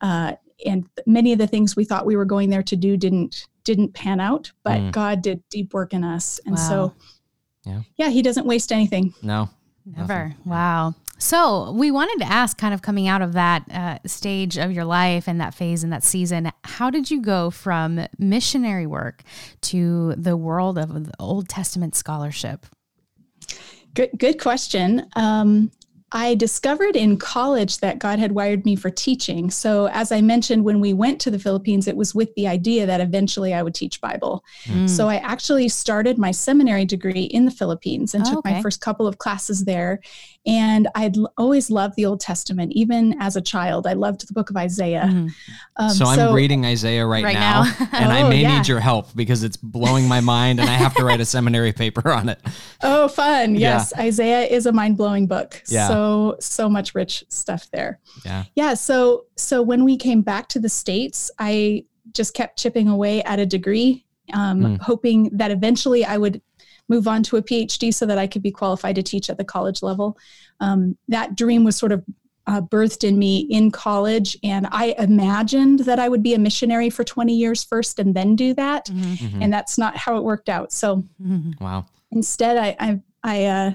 uh 0.00 0.32
and 0.64 0.86
many 1.06 1.32
of 1.32 1.38
the 1.38 1.46
things 1.46 1.76
we 1.76 1.84
thought 1.84 2.06
we 2.06 2.16
were 2.16 2.24
going 2.24 2.50
there 2.50 2.62
to 2.64 2.76
do 2.76 2.96
didn't 2.96 3.46
didn't 3.64 3.94
pan 3.94 4.20
out, 4.20 4.52
but 4.64 4.80
Mm. 4.80 4.92
God 4.92 5.22
did 5.22 5.42
deep 5.50 5.72
work 5.74 5.92
in 5.94 6.02
us. 6.04 6.40
And 6.46 6.56
Wow. 6.56 6.68
so 6.68 6.92
Yeah. 7.64 7.80
yeah, 7.96 8.08
he 8.10 8.20
doesn't 8.22 8.46
waste 8.46 8.72
anything. 8.72 9.14
no. 9.22 9.48
Never. 9.96 10.34
Wow. 10.44 10.94
So 11.18 11.72
we 11.72 11.90
wanted 11.90 12.24
to 12.24 12.30
ask, 12.30 12.58
kind 12.58 12.74
of 12.74 12.82
coming 12.82 13.08
out 13.08 13.22
of 13.22 13.32
that 13.32 13.64
uh, 13.72 13.98
stage 14.06 14.58
of 14.58 14.70
your 14.72 14.84
life 14.84 15.26
and 15.26 15.40
that 15.40 15.54
phase 15.54 15.82
and 15.82 15.92
that 15.92 16.04
season, 16.04 16.52
how 16.64 16.90
did 16.90 17.10
you 17.10 17.22
go 17.22 17.50
from 17.50 18.06
missionary 18.18 18.86
work 18.86 19.22
to 19.62 20.14
the 20.16 20.36
world 20.36 20.78
of 20.78 21.06
the 21.06 21.12
Old 21.18 21.48
Testament 21.48 21.94
scholarship? 21.94 22.66
Good, 23.94 24.10
good 24.18 24.38
question. 24.40 25.06
Um, 25.16 25.70
I 26.12 26.36
discovered 26.36 26.94
in 26.94 27.16
college 27.18 27.78
that 27.78 27.98
God 27.98 28.20
had 28.20 28.30
wired 28.32 28.64
me 28.64 28.76
for 28.76 28.90
teaching. 28.90 29.50
So, 29.50 29.88
as 29.88 30.12
I 30.12 30.20
mentioned, 30.20 30.64
when 30.64 30.80
we 30.80 30.92
went 30.92 31.20
to 31.22 31.32
the 31.32 31.38
Philippines, 31.38 31.88
it 31.88 31.96
was 31.96 32.14
with 32.14 32.32
the 32.36 32.46
idea 32.46 32.86
that 32.86 33.00
eventually 33.00 33.52
I 33.52 33.62
would 33.62 33.74
teach 33.74 34.00
Bible. 34.00 34.44
Mm. 34.66 34.88
So, 34.88 35.08
I 35.08 35.16
actually 35.16 35.68
started 35.68 36.16
my 36.16 36.30
seminary 36.30 36.84
degree 36.84 37.24
in 37.24 37.44
the 37.44 37.50
Philippines 37.50 38.14
and 38.14 38.22
Oh, 38.24 38.30
took 38.30 38.38
okay. 38.46 38.54
my 38.54 38.62
first 38.62 38.80
couple 38.80 39.06
of 39.06 39.18
classes 39.18 39.64
there. 39.64 40.00
And 40.46 40.86
I'd 40.94 41.16
l- 41.16 41.32
always 41.36 41.70
loved 41.70 41.96
the 41.96 42.06
Old 42.06 42.20
Testament, 42.20 42.72
even 42.74 43.16
as 43.20 43.34
a 43.36 43.40
child. 43.40 43.86
I 43.86 43.94
loved 43.94 44.28
the 44.28 44.32
book 44.32 44.48
of 44.50 44.56
Isaiah. 44.56 45.08
Mhm. 45.12 45.30
Um, 45.76 45.90
so 45.90 46.04
I'm 46.06 46.32
reading 46.34 46.64
Isaiah 46.64 47.04
right, 47.04 47.24
Right 47.24 47.34
now, 47.34 47.64
now. 47.64 47.88
and 47.92 48.12
I 48.12 48.22
Oh, 48.22 48.28
may 48.28 48.42
yeah. 48.42 48.56
need 48.58 48.68
your 48.68 48.78
help 48.80 49.08
because 49.16 49.42
it's 49.42 49.56
blowing 49.56 50.06
my 50.06 50.20
mind, 50.20 50.60
and 50.60 50.70
I 50.70 50.74
have 50.74 50.94
to 50.94 51.04
write 51.04 51.20
a 51.20 51.24
seminary 51.24 51.72
paper 51.72 52.12
on 52.12 52.28
it. 52.28 52.40
Oh, 52.82 53.08
fun. 53.08 53.54
Yeah. 53.54 53.78
Yes. 53.78 53.92
Isaiah 53.98 54.42
is 54.46 54.66
a 54.66 54.72
mind 54.72 54.96
blowing 54.98 55.26
book. 55.26 55.62
Yeah. 55.68 55.88
So, 55.88 56.36
so 56.40 56.68
much 56.68 56.94
rich 56.94 57.24
stuff 57.30 57.68
there. 57.72 57.98
Yeah. 58.24 58.44
Yeah. 58.54 58.74
So, 58.74 59.24
so 59.36 59.62
when 59.62 59.82
we 59.84 59.96
came 59.96 60.20
back 60.22 60.48
to 60.50 60.58
the 60.60 60.68
States, 60.68 61.30
I 61.38 61.84
just 62.12 62.34
kept 62.34 62.58
chipping 62.58 62.86
away 62.88 63.22
at 63.24 63.38
a 63.40 63.46
degree, 63.46 64.04
um, 64.34 64.60
Mm. 64.60 64.80
hoping 64.82 65.30
that 65.32 65.50
eventually 65.50 66.04
I 66.04 66.16
would 66.18 66.40
move 66.88 67.08
on 67.08 67.22
to 67.24 67.36
a 67.36 67.42
PhD 67.42 67.92
so 67.92 68.06
that 68.06 68.18
I 68.18 68.26
could 68.26 68.42
be 68.42 68.50
qualified 68.50 68.94
to 68.96 69.02
teach 69.02 69.28
at 69.30 69.38
the 69.38 69.44
college 69.44 69.82
level. 69.82 70.16
Um, 70.60 70.96
that 71.08 71.36
dream 71.36 71.64
was 71.64 71.76
sort 71.76 71.92
of 71.92 72.04
uh, 72.48 72.60
birthed 72.60 73.02
in 73.02 73.18
me 73.18 73.38
in 73.50 73.72
college, 73.72 74.38
and 74.44 74.68
I 74.70 74.94
imagined 74.98 75.80
that 75.80 75.98
I 75.98 76.08
would 76.08 76.22
be 76.22 76.34
a 76.34 76.38
missionary 76.38 76.90
for 76.90 77.02
20 77.02 77.34
years 77.34 77.64
first 77.64 77.98
and 77.98 78.14
then 78.14 78.36
do 78.36 78.54
that. 78.54 78.86
Mhm. 78.86 79.16
Mhm. 79.16 79.38
And 79.42 79.52
that's 79.52 79.76
not 79.78 79.96
how 79.96 80.16
it 80.16 80.22
worked 80.22 80.48
out. 80.48 80.72
So, 80.72 81.02
Mhm. 81.20 81.60
Wow. 81.60 81.86
instead 82.12 82.56
i 82.56 82.76
i, 82.78 83.00
I 83.24 83.44
uh, 83.46 83.70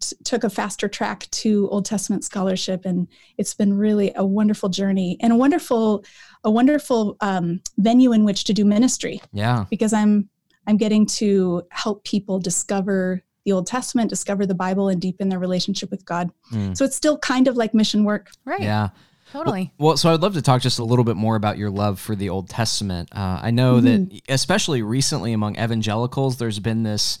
t- 0.00 0.16
took 0.24 0.42
a 0.42 0.50
faster 0.50 0.88
track 0.88 1.28
to 1.30 1.68
old 1.70 1.84
testament 1.84 2.24
scholarship 2.24 2.84
and 2.84 3.06
it's 3.38 3.54
been 3.54 3.72
really 3.72 4.10
a 4.16 4.26
wonderful 4.26 4.68
journey 4.68 5.16
and 5.20 5.32
a 5.32 5.36
wonderful 5.36 6.04
a 6.42 6.50
wonderful 6.50 7.16
um, 7.20 7.60
venue 7.78 8.10
in 8.12 8.24
which 8.24 8.42
to 8.44 8.52
do 8.52 8.64
ministry 8.64 9.22
Yeah. 9.32 9.64
because 9.70 9.92
i'm 9.92 10.28
i'm 10.66 10.76
getting 10.76 11.06
to 11.06 11.62
help 11.70 12.04
people 12.04 12.38
discover 12.38 13.22
the 13.44 13.52
old 13.52 13.66
testament 13.66 14.08
discover 14.10 14.46
the 14.46 14.54
bible 14.54 14.88
and 14.88 15.00
deepen 15.00 15.28
their 15.28 15.38
relationship 15.38 15.90
with 15.90 16.04
god 16.04 16.30
Mm. 16.52 16.76
so 16.76 16.84
it's 16.84 16.96
still 16.96 17.18
kind 17.18 17.48
of 17.48 17.56
like 17.56 17.72
mission 17.74 18.04
work 18.04 18.30
Right. 18.44 18.60
Yeah. 18.60 18.90
Totally. 19.32 19.72
Well, 19.78 19.96
so 19.96 20.12
I'd 20.12 20.20
love 20.20 20.34
to 20.34 20.42
talk 20.42 20.60
just 20.60 20.78
a 20.78 20.84
little 20.84 21.06
bit 21.06 21.16
more 21.16 21.36
about 21.36 21.56
your 21.56 21.70
love 21.70 21.98
for 21.98 22.14
the 22.14 22.28
Old 22.28 22.50
Testament. 22.50 23.08
Uh, 23.16 23.40
I 23.42 23.50
know 23.50 23.80
that, 23.80 24.20
especially 24.28 24.82
recently 24.82 25.32
among 25.32 25.56
evangelicals, 25.58 26.36
there's 26.36 26.58
been 26.58 26.82
this 26.82 27.18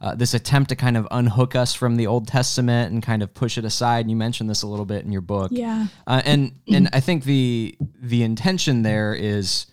uh, 0.00 0.14
this 0.14 0.32
attempt 0.32 0.70
to 0.70 0.76
kind 0.76 0.96
of 0.96 1.06
unhook 1.10 1.54
us 1.54 1.74
from 1.74 1.96
the 1.96 2.06
Old 2.06 2.26
Testament 2.26 2.94
and 2.94 3.02
kind 3.02 3.22
of 3.22 3.34
push 3.34 3.58
it 3.58 3.66
aside. 3.66 4.00
And 4.06 4.10
you 4.10 4.16
mentioned 4.16 4.48
this 4.48 4.62
a 4.62 4.66
little 4.66 4.86
bit 4.86 5.04
in 5.04 5.12
your 5.12 5.20
book. 5.20 5.50
yeah 5.52 5.88
Uh, 6.06 6.22
and 6.24 6.52
and 6.66 6.88
I 6.94 7.00
think 7.00 7.24
the 7.24 7.76
the 8.00 8.22
intention 8.22 8.80
there 8.80 9.12
is 9.14 9.66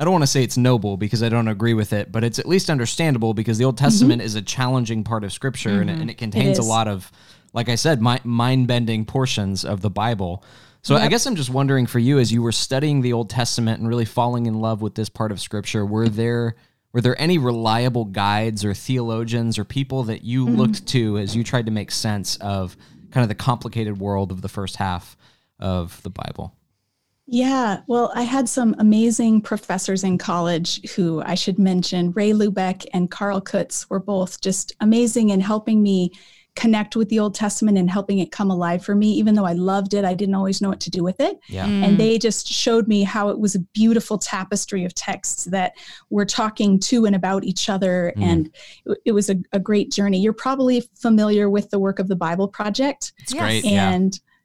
I 0.00 0.04
don't 0.04 0.12
want 0.12 0.22
to 0.22 0.28
say 0.28 0.44
it's 0.44 0.56
noble 0.56 0.96
because 0.96 1.22
I 1.22 1.28
don't 1.28 1.48
agree 1.48 1.74
with 1.74 1.92
it, 1.92 2.12
but 2.12 2.22
it's 2.22 2.38
at 2.38 2.46
least 2.46 2.70
understandable 2.70 3.34
because 3.34 3.58
the 3.58 3.64
Old 3.64 3.76
mm-hmm. 3.76 3.84
Testament 3.84 4.22
is 4.22 4.36
a 4.36 4.42
challenging 4.42 5.02
part 5.02 5.24
of 5.24 5.32
Scripture 5.32 5.80
and, 5.80 5.90
it, 5.90 5.94
mm-hmm. 5.94 6.02
and 6.02 6.10
it 6.10 6.18
contains 6.18 6.58
a 6.58 6.62
lot 6.62 6.86
of, 6.86 7.10
like 7.52 7.68
I 7.68 7.74
said, 7.74 8.00
mi- 8.00 8.20
mind 8.22 8.68
bending 8.68 9.04
portions 9.04 9.64
of 9.64 9.80
the 9.80 9.90
Bible. 9.90 10.44
So 10.82 10.94
I 10.94 11.08
guess 11.08 11.26
I'm 11.26 11.34
just 11.34 11.50
wondering 11.50 11.86
for 11.86 11.98
you 11.98 12.18
as 12.18 12.32
you 12.32 12.40
were 12.40 12.52
studying 12.52 13.02
the 13.02 13.12
Old 13.12 13.28
Testament 13.28 13.80
and 13.80 13.88
really 13.88 14.04
falling 14.04 14.46
in 14.46 14.60
love 14.60 14.80
with 14.80 14.94
this 14.94 15.08
part 15.08 15.32
of 15.32 15.40
Scripture, 15.40 15.84
were 15.84 16.08
there 16.08 16.54
were 16.92 17.02
there 17.02 17.20
any 17.20 17.36
reliable 17.36 18.06
guides 18.06 18.64
or 18.64 18.72
theologians 18.72 19.58
or 19.58 19.64
people 19.64 20.04
that 20.04 20.22
you 20.22 20.46
mm-hmm. 20.46 20.56
looked 20.56 20.86
to 20.86 21.18
as 21.18 21.36
you 21.36 21.44
tried 21.44 21.66
to 21.66 21.72
make 21.72 21.90
sense 21.90 22.36
of 22.36 22.76
kind 23.10 23.22
of 23.22 23.28
the 23.28 23.34
complicated 23.34 23.98
world 23.98 24.32
of 24.32 24.40
the 24.40 24.48
first 24.48 24.76
half 24.76 25.16
of 25.58 26.02
the 26.02 26.10
Bible? 26.10 26.54
Yeah, 27.30 27.82
well, 27.86 28.10
I 28.14 28.22
had 28.22 28.48
some 28.48 28.74
amazing 28.78 29.42
professors 29.42 30.02
in 30.02 30.16
college 30.16 30.90
who 30.92 31.22
I 31.26 31.34
should 31.34 31.58
mention. 31.58 32.10
Ray 32.12 32.30
Lubeck 32.30 32.86
and 32.94 33.10
Karl 33.10 33.42
Kutz 33.42 33.88
were 33.90 34.00
both 34.00 34.40
just 34.40 34.72
amazing 34.80 35.28
in 35.28 35.40
helping 35.40 35.82
me 35.82 36.12
connect 36.56 36.96
with 36.96 37.08
the 37.10 37.20
Old 37.20 37.34
Testament 37.34 37.76
and 37.76 37.88
helping 37.88 38.18
it 38.18 38.32
come 38.32 38.50
alive 38.50 38.82
for 38.82 38.94
me. 38.94 39.12
Even 39.12 39.34
though 39.34 39.44
I 39.44 39.52
loved 39.52 39.92
it, 39.92 40.06
I 40.06 40.14
didn't 40.14 40.34
always 40.34 40.62
know 40.62 40.70
what 40.70 40.80
to 40.80 40.90
do 40.90 41.04
with 41.04 41.20
it. 41.20 41.38
Yeah. 41.48 41.66
Mm. 41.66 41.84
And 41.84 41.98
they 41.98 42.18
just 42.18 42.48
showed 42.48 42.88
me 42.88 43.04
how 43.04 43.28
it 43.28 43.38
was 43.38 43.54
a 43.54 43.60
beautiful 43.60 44.18
tapestry 44.18 44.84
of 44.84 44.94
texts 44.94 45.44
that 45.44 45.74
were 46.10 46.24
talking 46.24 46.80
to 46.80 47.04
and 47.04 47.14
about 47.14 47.44
each 47.44 47.68
other. 47.68 48.12
Mm. 48.16 48.22
And 48.22 48.56
it, 48.86 48.98
it 49.04 49.12
was 49.12 49.28
a, 49.28 49.36
a 49.52 49.60
great 49.60 49.92
journey. 49.92 50.18
You're 50.18 50.32
probably 50.32 50.82
familiar 50.94 51.48
with 51.48 51.70
the 51.70 51.78
work 51.78 51.98
of 51.98 52.08
the 52.08 52.16
Bible 52.16 52.48
Project. 52.48 53.12
It's 53.18 53.34
Yes. 53.34 53.42
great. 53.42 53.64
Yeah. 53.64 53.92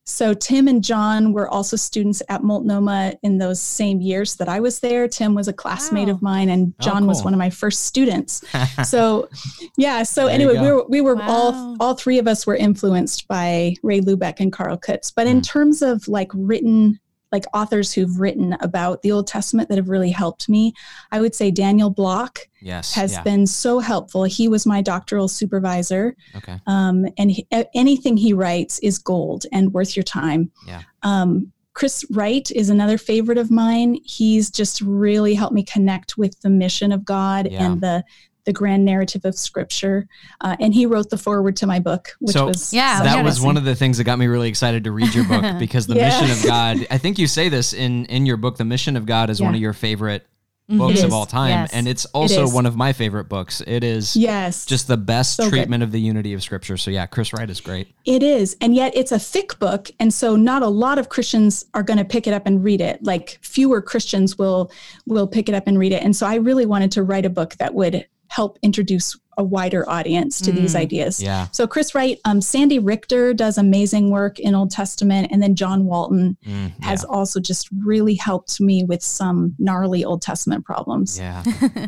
And 0.06 0.10
so 0.10 0.34
Tim 0.34 0.68
and 0.68 0.84
John 0.84 1.32
were 1.34 1.48
also 1.48 1.78
students 1.78 2.22
at 2.30 2.44
Multnomah 2.44 3.14
in 3.24 3.38
those 3.38 3.62
same 3.62 4.02
years 4.02 4.36
that 4.36 4.50
I 4.50 4.60
was 4.60 4.80
there. 4.80 5.08
Tim 5.08 5.34
was 5.34 5.48
a 5.48 5.54
classmate 5.54 6.08
Wow. 6.08 6.14
of 6.16 6.22
mine, 6.22 6.50
and 6.50 6.74
Oh, 6.80 6.84
John 6.84 7.08
was 7.08 7.24
one 7.24 7.34
of 7.34 7.38
my 7.38 7.50
first 7.50 7.86
students. 7.86 8.44
So, 8.86 9.30
yeah. 9.78 10.04
So 10.04 10.26
There 10.26 10.36
anyway, 10.36 10.60
we 10.60 10.72
were 10.72 10.86
we 10.90 11.02
were 11.02 11.16
Wow. 11.16 11.30
all 11.30 11.78
all 11.80 11.94
three 11.96 12.20
of 12.20 12.28
us 12.28 12.46
were 12.46 12.56
influenced 12.56 13.28
by 13.28 13.76
Ray 13.84 14.02
Lubeck 14.02 14.40
and 14.40 14.52
Karl 14.52 14.78
Kutz. 14.78 15.12
But 15.16 15.28
in 15.28 15.40
Mm. 15.40 15.44
terms 15.46 15.82
of 15.82 16.08
like 16.08 16.30
written 16.34 17.00
like 17.34 17.44
authors 17.54 17.92
who've 17.92 18.20
written 18.20 18.56
about 18.62 19.02
the 19.02 19.12
Old 19.12 19.28
Testament 19.28 19.68
that 19.68 19.78
have 19.78 19.90
really 19.90 20.12
helped 20.12 20.48
me, 20.48 20.72
I 21.12 21.20
would 21.20 21.36
say 21.36 21.52
Daniel 21.52 21.90
Block 21.90 22.48
yes. 22.62 22.94
has 22.94 23.14
yeah. 23.14 23.24
been 23.24 23.46
so 23.48 23.80
helpful. 23.80 24.24
He 24.24 24.48
was 24.48 24.66
my 24.66 24.82
doctoral 24.82 25.28
supervisor 25.28 26.16
Okay. 26.38 26.60
um, 26.68 27.06
and 27.18 27.32
he, 27.32 27.46
anything 27.76 28.16
he 28.16 28.32
writes 28.34 28.80
is 28.80 28.98
gold 29.00 29.46
and 29.52 29.74
worth 29.74 29.98
your 29.98 30.04
time. 30.04 30.52
Yeah. 30.66 30.84
Um, 31.02 31.52
Chris 31.74 32.06
Wright 32.12 32.50
is 32.52 32.70
another 32.70 33.00
favorite 33.00 33.40
of 33.40 33.50
mine. 33.50 33.98
He's 34.06 34.52
just 34.52 34.80
really 34.82 35.34
helped 35.34 35.56
me 35.56 35.64
connect 35.64 36.18
with 36.18 36.40
the 36.42 36.50
mission 36.52 36.92
of 36.92 37.04
God 37.04 37.50
Yeah. 37.52 37.66
and 37.66 37.82
the 37.82 38.04
the 38.46 38.54
grand 38.54 38.84
narrative 38.86 39.26
of 39.26 39.36
Scripture. 39.36 40.08
Uh, 40.42 40.56
and 40.60 40.74
he 40.74 40.86
wrote 40.86 41.10
the 41.10 41.18
foreword 41.18 41.56
to 41.58 41.68
my 41.68 41.80
book, 41.80 42.16
which 42.20 42.34
So- 42.36 42.48
was 42.48 42.74
Yeah, 42.74 42.98
so 43.00 43.04
that 43.06 43.24
was 43.24 43.40
one 43.42 43.58
of 43.58 43.64
the 43.64 43.76
things 43.76 43.98
that 43.98 44.04
got 44.04 44.20
me 44.20 44.28
really 44.28 44.50
excited 44.50 44.84
to 44.84 44.92
read 44.92 45.14
your 45.14 45.26
book 45.26 45.44
because 45.60 45.88
the 45.88 45.96
Yeah. 45.96 46.20
mission 46.22 46.32
of 46.38 46.44
God. 46.48 46.86
I 46.92 46.98
think 46.98 47.18
you 47.20 47.28
say 47.28 47.50
this 47.50 47.74
in 47.74 48.06
in 48.06 48.26
your 48.26 48.38
book. 48.38 48.58
The 48.58 48.66
mission 48.66 48.98
of 48.98 49.06
God 49.06 49.30
is 49.30 49.42
one 49.42 49.56
of 49.56 49.62
your 49.62 49.74
favorite 49.74 50.26
books 50.70 51.04
of 51.04 51.12
all 51.14 51.26
time, 51.26 51.50
Yes. 51.50 51.74
and 51.74 51.88
it's 51.90 52.06
also 52.06 52.46
is. 52.46 52.54
one 52.54 52.66
of 52.66 52.76
my 52.76 52.94
favorite 52.94 53.26
books. 53.28 53.62
It 53.68 53.84
is 53.84 54.16
Yes. 54.16 54.66
just 54.66 54.88
the 54.88 54.96
best 54.98 55.36
So 55.36 55.44
good. 55.44 55.50
treatment 55.52 55.84
of 55.84 55.92
the 55.92 56.00
unity 56.00 56.34
of 56.34 56.42
Scripture. 56.42 56.78
So 56.78 56.90
yeah, 56.90 57.06
Chris 57.06 57.34
Wright 57.34 57.50
is 57.50 57.60
great. 57.60 57.90
It 58.06 58.24
is. 58.24 58.56
And 58.62 58.74
yet 58.74 58.94
it's 58.96 59.12
a 59.12 59.20
thick 59.20 59.60
book. 59.60 59.92
And 60.00 60.14
so 60.14 60.36
not 60.38 60.64
a 60.64 60.68
lot 60.70 60.98
of 61.00 61.10
Christians 61.10 61.66
are 61.74 61.84
going 61.84 61.98
to 62.00 62.06
pick 62.06 62.28
it 62.28 62.34
up 62.34 62.44
and 62.48 62.64
read 62.64 62.80
it. 62.80 63.04
Like 63.04 63.38
fewer 63.42 63.82
Christians 63.82 64.38
will 64.38 64.72
will 65.06 65.28
pick 65.28 65.50
it 65.50 65.54
up 65.54 65.68
and 65.68 65.78
read 65.78 65.92
it. 65.92 66.02
And 66.02 66.16
so 66.16 66.26
I 66.26 66.36
really 66.36 66.66
wanted 66.66 66.92
to 66.94 67.04
write 67.04 67.26
a 67.26 67.30
book 67.30 67.56
that 67.58 67.74
would 67.76 68.06
help 68.34 68.58
introduce 68.64 69.16
a 69.38 69.44
wider 69.44 69.88
audience 69.88 70.42
to 70.42 70.52
these 70.52 70.76
ideas. 70.76 71.22
Yeah. 71.22 71.48
So 71.52 71.68
Chris 71.68 71.94
Wright, 71.94 72.20
um, 72.26 72.42
Sandy 72.42 72.80
Richter 72.80 73.32
does 73.32 73.60
amazing 73.60 74.10
work 74.10 74.40
in 74.40 74.56
Old 74.56 74.72
Testament, 74.72 75.28
and 75.32 75.42
then 75.42 75.56
John 75.56 75.86
Walton 75.86 76.36
Mm, 76.44 76.84
has 76.84 77.04
also 77.04 77.40
just 77.40 77.70
really 77.84 78.16
helped 78.16 78.60
me 78.60 78.84
with 78.84 79.04
some 79.04 79.54
gnarly 79.60 80.04
Old 80.04 80.24
Testament 80.24 80.66
problems. 80.66 81.20
Yeah. 81.20 81.44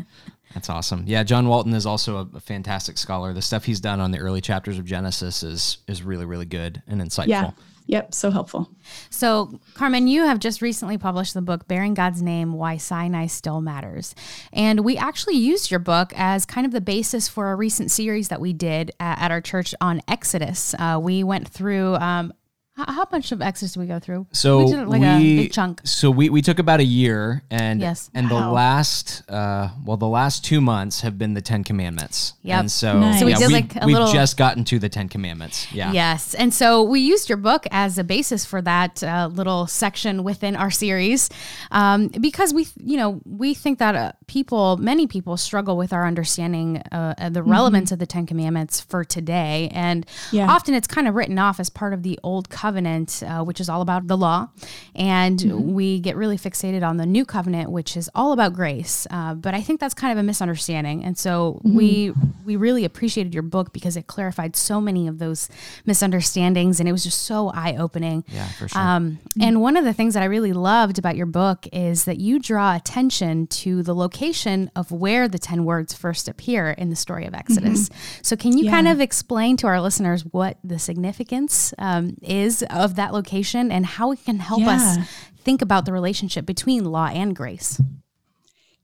That's 0.54 0.70
awesome. 0.70 1.02
Yeah, 1.06 1.24
John 1.24 1.48
Walton 1.48 1.74
is 1.74 1.84
also 1.84 2.16
a, 2.18 2.36
a 2.36 2.40
fantastic 2.40 2.96
scholar. 2.96 3.32
The 3.34 3.42
stuff 3.42 3.64
he's 3.64 3.80
done 3.80 4.00
on 4.00 4.12
the 4.12 4.18
early 4.18 4.40
chapters 4.40 4.78
of 4.78 4.84
Genesis 4.84 5.42
is 5.42 5.78
is 5.88 6.02
really 6.02 6.24
really 6.24 6.46
good 6.46 6.82
and 6.86 7.00
insightful. 7.00 7.26
Yeah. 7.28 7.50
Yep. 7.86 8.14
So 8.14 8.30
helpful. 8.30 8.68
So, 9.10 9.60
Carmen, 9.74 10.08
you 10.08 10.24
have 10.24 10.40
just 10.40 10.60
recently 10.60 10.98
published 10.98 11.34
the 11.34 11.42
book 11.42 11.68
Bearing 11.68 11.94
God's 11.94 12.20
Name 12.20 12.52
Why 12.52 12.76
Sinai 12.76 13.26
Still 13.26 13.60
Matters. 13.60 14.14
And 14.52 14.80
we 14.80 14.96
actually 14.96 15.36
used 15.36 15.70
your 15.70 15.80
book 15.80 16.12
as 16.16 16.44
kind 16.44 16.66
of 16.66 16.72
the 16.72 16.80
basis 16.80 17.28
for 17.28 17.52
a 17.52 17.54
recent 17.54 17.90
series 17.92 18.28
that 18.28 18.40
we 18.40 18.52
did 18.52 18.90
at, 18.98 19.30
our 19.30 19.40
church 19.40 19.74
on 19.80 20.00
Exodus. 20.08 20.74
Uh, 20.78 20.98
we 21.00 21.22
went 21.22 21.48
through, 21.48 21.94
um, 21.96 22.32
how, 22.76 22.92
how 22.92 23.06
much 23.10 23.32
of 23.32 23.40
Exodus 23.40 23.72
did 23.72 23.80
we 23.80 23.86
go 23.86 23.98
through? 23.98 24.26
So 24.32 24.64
we 24.64 24.70
did 24.72 24.86
like 24.88 25.02
a 25.02 25.18
big 25.36 25.52
chunk. 25.52 25.80
So 25.84 26.10
we, 26.10 26.28
we 26.28 26.42
took 26.42 26.58
about 26.58 26.80
a 26.80 26.84
year, 26.84 27.42
and 27.50 27.80
Yes. 27.80 28.10
and 28.14 28.28
the 28.28 28.34
last 28.34 29.22
uh, 29.30 29.68
well 29.84 29.96
the 29.96 30.06
last 30.08 30.44
two 30.44 30.60
months 30.60 31.00
have 31.00 31.18
been 31.18 31.34
the 31.34 31.40
Ten 31.40 31.64
Commandments. 31.64 32.34
Yep. 32.42 32.60
And 32.60 32.70
so, 32.70 32.98
Nice. 33.00 33.20
So 33.20 33.26
we 33.26 33.32
yeah, 33.32 33.38
did 33.38 33.48
we, 33.48 33.54
like 33.54 33.76
a 33.76 33.86
we've 33.86 33.96
little- 33.96 34.12
just 34.12 34.36
gotten 34.36 34.64
to 34.64 34.78
the 34.78 34.88
Ten 34.88 35.08
Commandments. 35.08 35.72
Yeah. 35.72 35.92
Yes. 35.92 36.34
And 36.34 36.52
so 36.52 36.82
we 36.82 37.00
used 37.00 37.28
your 37.28 37.38
book 37.38 37.66
as 37.70 37.96
a 37.98 38.04
basis 38.04 38.44
for 38.44 38.60
that 38.62 39.02
uh, 39.02 39.30
little 39.32 39.66
section 39.66 40.22
within 40.22 40.54
our 40.56 40.70
series 40.70 41.30
um, 41.70 42.08
because 42.08 42.52
we, 42.52 42.66
you 42.78 42.96
know, 42.98 43.20
we 43.24 43.54
think 43.54 43.78
that 43.78 43.94
uh, 43.96 44.12
people, 44.26 44.76
many 44.76 45.06
people 45.06 45.36
struggle 45.36 45.76
with 45.76 45.92
our 45.92 46.06
understanding 46.06 46.78
uh, 46.92 47.14
of 47.18 47.32
the 47.32 47.42
relevance 47.42 47.90
of 47.92 47.98
the 47.98 48.06
Ten 48.06 48.26
Commandments 48.26 48.80
for 48.80 49.02
today. 49.04 49.70
And 49.72 50.04
Yeah. 50.30 50.50
often 50.50 50.74
it's 50.74 50.86
kind 50.86 51.08
of 51.08 51.14
written 51.14 51.38
off 51.38 51.58
as 51.58 51.70
part 51.70 51.92
of 51.94 52.02
the 52.02 52.18
Old 52.22 52.50
Covenant, 52.50 52.65
uh, 52.70 53.44
which 53.44 53.60
is 53.60 53.68
all 53.68 53.80
about 53.82 54.06
the 54.06 54.16
law. 54.16 54.48
And 54.94 55.74
we 55.74 56.00
get 56.00 56.16
really 56.16 56.36
fixated 56.38 56.82
on 56.86 56.96
the 56.96 57.06
New 57.06 57.24
Covenant, 57.24 57.70
which 57.70 57.96
is 57.96 58.08
all 58.14 58.32
about 58.32 58.52
grace. 58.54 59.06
Uh, 59.10 59.34
but 59.34 59.54
I 59.54 59.60
think 59.60 59.80
that's 59.80 59.94
kind 59.94 60.12
of 60.12 60.18
a 60.18 60.22
misunderstanding. 60.22 61.04
And 61.04 61.16
so 61.18 61.60
we 61.64 62.12
we 62.44 62.56
really 62.56 62.84
appreciated 62.84 63.34
your 63.34 63.42
book 63.42 63.72
because 63.72 63.96
it 63.96 64.06
clarified 64.06 64.54
so 64.56 64.80
many 64.80 65.08
of 65.08 65.18
those 65.18 65.48
misunderstandings, 65.84 66.78
and 66.80 66.88
it 66.88 66.92
was 66.92 67.02
just 67.02 67.22
so 67.22 67.48
eye 67.50 67.74
opening. 67.78 68.24
Yeah, 68.28 68.46
for 68.50 68.68
sure. 68.68 68.80
Um, 68.80 69.18
and 69.40 69.60
one 69.60 69.76
of 69.76 69.84
the 69.84 69.92
things 69.92 70.14
that 70.14 70.22
I 70.22 70.26
really 70.26 70.52
loved 70.52 70.98
about 70.98 71.16
your 71.16 71.26
book 71.26 71.66
is 71.72 72.04
that 72.04 72.18
you 72.18 72.38
draw 72.38 72.76
attention 72.76 73.46
to 73.48 73.82
the 73.82 73.94
location 73.94 74.70
of 74.76 74.92
where 74.92 75.26
the 75.28 75.38
10 75.38 75.64
words 75.64 75.94
first 75.94 76.28
appear 76.28 76.70
in 76.70 76.90
the 76.90 76.96
story 76.96 77.26
of 77.26 77.34
Exodus. 77.34 77.90
So, 78.22 78.36
can 78.36 78.56
you 78.56 78.64
Yeah. 78.66 78.70
kind 78.70 78.88
of 78.88 79.00
explain 79.00 79.56
to 79.58 79.66
our 79.66 79.80
listeners 79.80 80.24
what 80.30 80.58
the 80.62 80.78
significance 80.78 81.72
um, 81.78 82.16
is 82.22 82.55
of 82.62 82.96
that 82.96 83.12
location 83.12 83.70
and 83.70 83.86
how 83.86 84.12
it 84.12 84.24
can 84.24 84.38
help 84.38 84.62
us 84.66 84.98
think 85.38 85.62
about 85.62 85.84
the 85.84 85.92
relationship 85.92 86.46
between 86.46 86.84
law 86.84 87.06
and 87.06 87.34
grace? 87.34 87.80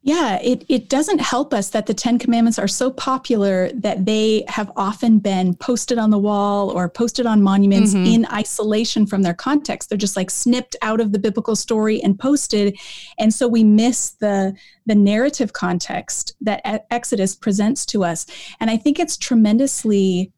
Yeah, 0.05 0.41
it, 0.43 0.65
it 0.69 0.89
doesn't 0.89 1.21
help 1.21 1.55
us 1.55 1.71
that 1.71 1.87
the 1.87 1.95
Ten 1.95 2.19
Commandments 2.19 2.59
are 2.59 2.67
so 2.67 2.91
popular 2.91 3.71
that 3.73 4.05
they 4.05 4.45
have 4.49 4.73
often 4.75 5.21
been 5.21 5.55
posted 5.55 5.97
on 5.97 6.11
the 6.11 6.19
wall 6.19 6.71
or 6.71 6.89
posted 6.89 7.25
on 7.25 7.41
monuments 7.41 7.95
mm-hmm. 7.95 8.07
in 8.07 8.27
isolation 8.33 9.07
from 9.07 9.23
their 9.23 9.33
context. 9.35 9.89
They're 9.89 9.97
just 9.97 10.17
like 10.17 10.29
snipped 10.29 10.75
out 10.83 11.01
of 11.01 11.13
the 11.13 11.21
biblical 11.21 11.55
story 11.55 12.03
and 12.03 12.19
posted. 12.19 12.77
And 13.21 13.33
so 13.33 13.47
we 13.47 13.63
miss 13.63 14.11
the, 14.11 14.57
the 14.87 14.97
narrative 14.97 15.53
context 15.53 16.35
that 16.41 16.85
Exodus 16.91 17.37
presents 17.37 17.87
to 17.87 18.03
us. 18.03 18.27
And 18.59 18.71
I 18.71 18.79
think 18.79 18.99
it's 18.99 19.17
tremendously 19.17 20.33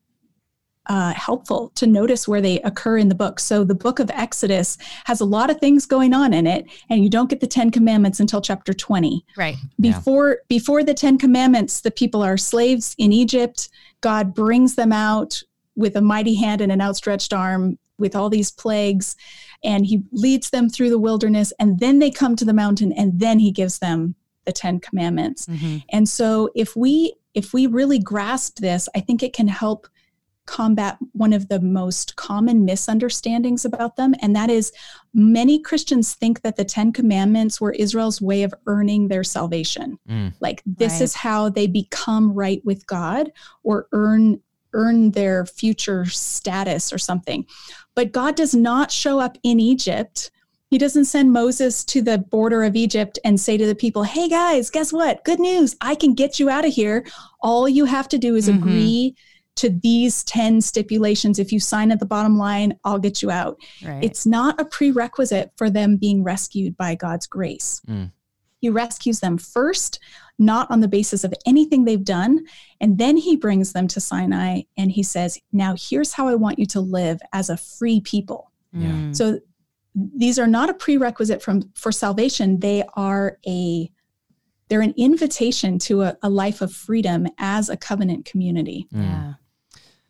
uh, 0.86 1.12
helpful 1.14 1.70
to 1.76 1.86
notice 1.86 2.28
where 2.28 2.40
they 2.40 2.60
occur 2.60 2.98
in 2.98 3.08
the 3.08 3.14
book. 3.14 3.40
So 3.40 3.64
the 3.64 3.74
book 3.74 3.98
of 3.98 4.10
Exodus 4.10 4.76
has 5.04 5.20
a 5.20 5.24
lot 5.24 5.50
of 5.50 5.58
things 5.58 5.86
going 5.86 6.12
on 6.12 6.34
in 6.34 6.46
it, 6.46 6.66
and 6.90 7.02
you 7.02 7.08
don't 7.08 7.30
get 7.30 7.40
the 7.40 7.46
Ten 7.46 7.70
Commandments 7.70 8.20
until 8.20 8.40
chapter 8.42 8.74
20 8.74 9.24
Right. 9.36 9.56
Yeah. 9.78 9.92
before 9.92 10.38
before 10.48 10.84
the 10.84 10.94
10 10.94 11.18
commandments 11.18 11.80
the 11.80 11.90
people 11.90 12.22
are 12.22 12.36
slaves 12.36 12.94
in 12.98 13.12
egypt 13.12 13.68
god 14.00 14.34
brings 14.34 14.74
them 14.74 14.92
out 14.92 15.42
with 15.76 15.96
a 15.96 16.00
mighty 16.00 16.34
hand 16.34 16.60
and 16.60 16.70
an 16.70 16.80
outstretched 16.80 17.32
arm 17.32 17.78
with 17.98 18.14
all 18.16 18.28
these 18.28 18.50
plagues 18.50 19.16
and 19.62 19.86
he 19.86 20.02
leads 20.12 20.50
them 20.50 20.68
through 20.68 20.90
the 20.90 20.98
wilderness 20.98 21.52
and 21.58 21.80
then 21.80 21.98
they 21.98 22.10
come 22.10 22.36
to 22.36 22.44
the 22.44 22.52
mountain 22.52 22.92
and 22.92 23.18
then 23.20 23.38
he 23.38 23.50
gives 23.50 23.78
them 23.78 24.14
the 24.44 24.52
10 24.52 24.80
commandments 24.80 25.46
and 25.90 26.08
so 26.08 26.50
if 26.54 26.76
we 26.76 27.14
if 27.34 27.52
we 27.54 27.66
really 27.66 27.98
grasp 27.98 28.58
this 28.58 28.88
i 28.94 29.00
think 29.00 29.22
it 29.22 29.32
can 29.32 29.48
help 29.48 29.88
combat 30.46 30.98
one 31.12 31.32
of 31.32 31.48
the 31.48 31.60
most 31.60 32.16
common 32.16 32.64
misunderstandings 32.64 33.64
about 33.64 33.96
them 33.96 34.14
and 34.20 34.36
that 34.36 34.50
is 34.50 34.72
many 35.14 35.58
christians 35.58 36.14
think 36.14 36.42
that 36.42 36.56
the 36.56 36.64
10 36.64 36.92
commandments 36.92 37.60
were 37.60 37.72
israel's 37.72 38.20
way 38.20 38.42
of 38.42 38.52
earning 38.66 39.08
their 39.08 39.24
salvation 39.24 39.98
Mm. 40.08 40.34
like 40.40 40.62
this 40.66 40.94
Right. 40.94 41.00
is 41.02 41.14
how 41.14 41.48
they 41.48 41.66
become 41.66 42.32
right 42.34 42.62
with 42.64 42.86
god 42.86 43.32
or 43.62 43.88
earn 43.92 44.40
earn 44.74 45.12
their 45.12 45.46
future 45.46 46.04
status 46.04 46.92
or 46.92 46.98
something 46.98 47.46
but 47.94 48.12
god 48.12 48.34
does 48.36 48.54
not 48.54 48.90
show 48.90 49.18
up 49.20 49.38
in 49.42 49.58
egypt 49.60 50.30
he 50.70 50.78
doesn't 50.78 51.04
send 51.04 51.32
Moses 51.32 51.84
to 51.84 52.02
the 52.02 52.18
border 52.18 52.64
of 52.64 52.74
Egypt 52.74 53.16
and 53.24 53.38
say 53.38 53.56
to 53.56 53.64
the 53.66 53.76
people, 53.76 54.02
Hey 54.02 54.28
guys, 54.28 54.70
guess 54.70 54.92
what? 54.92 55.22
Good 55.24 55.38
news. 55.38 55.76
I 55.80 55.94
can 55.94 56.14
get 56.14 56.40
you 56.40 56.50
out 56.50 56.64
of 56.64 56.72
here. 56.72 57.06
All 57.40 57.68
you 57.68 57.84
have 57.84 58.08
to 58.08 58.18
do 58.18 58.34
is 58.34 58.48
Mhm. 58.48 58.56
agree 58.56 59.14
to 59.56 59.70
these 59.70 60.24
10 60.24 60.60
stipulations. 60.60 61.38
If 61.38 61.52
you 61.52 61.60
sign 61.60 61.90
at 61.90 62.00
the 62.00 62.06
bottom 62.06 62.38
line, 62.38 62.78
I'll 62.84 62.98
get 62.98 63.22
you 63.22 63.30
out. 63.30 63.60
Right. 63.84 64.02
It's 64.02 64.26
not 64.26 64.60
a 64.60 64.64
prerequisite 64.64 65.52
for 65.56 65.70
them 65.70 65.96
being 65.96 66.24
rescued 66.24 66.76
by 66.76 66.94
God's 66.94 67.26
grace. 67.26 67.80
Mm. 67.88 68.10
He 68.58 68.70
rescues 68.70 69.20
them 69.20 69.36
first, 69.36 69.98
not 70.38 70.70
on 70.70 70.80
the 70.80 70.88
basis 70.88 71.22
of 71.22 71.34
anything 71.44 71.84
they've 71.84 72.02
done. 72.02 72.46
And 72.80 72.98
then 72.98 73.16
he 73.16 73.36
brings 73.36 73.74
them 73.74 73.86
to 73.88 74.00
Sinai 74.00 74.62
and 74.78 74.90
he 74.90 75.02
says, 75.02 75.38
Now 75.52 75.74
here's 75.78 76.14
how 76.14 76.28
I 76.28 76.34
want 76.34 76.58
you 76.58 76.66
to 76.66 76.80
live 76.80 77.20
as 77.32 77.50
a 77.50 77.58
free 77.58 78.00
people. 78.00 78.50
Yeah. 78.72 78.88
Mm. 78.88 79.16
So 79.16 79.40
these 79.94 80.38
are 80.38 80.46
not 80.46 80.70
a 80.70 80.74
prerequisite 80.74 81.42
from 81.42 81.70
for 81.74 81.92
salvation. 81.92 82.58
They 82.60 82.84
are 82.94 83.38
a 83.46 83.90
they're 84.68 84.80
an 84.80 84.94
invitation 84.96 85.78
to 85.78 86.02
a, 86.02 86.16
a 86.22 86.30
life 86.30 86.62
of 86.62 86.72
freedom 86.72 87.26
as 87.38 87.68
a 87.68 87.76
covenant 87.76 88.24
community. 88.24 88.88
Mm. 88.94 89.02
Yeah. 89.02 89.32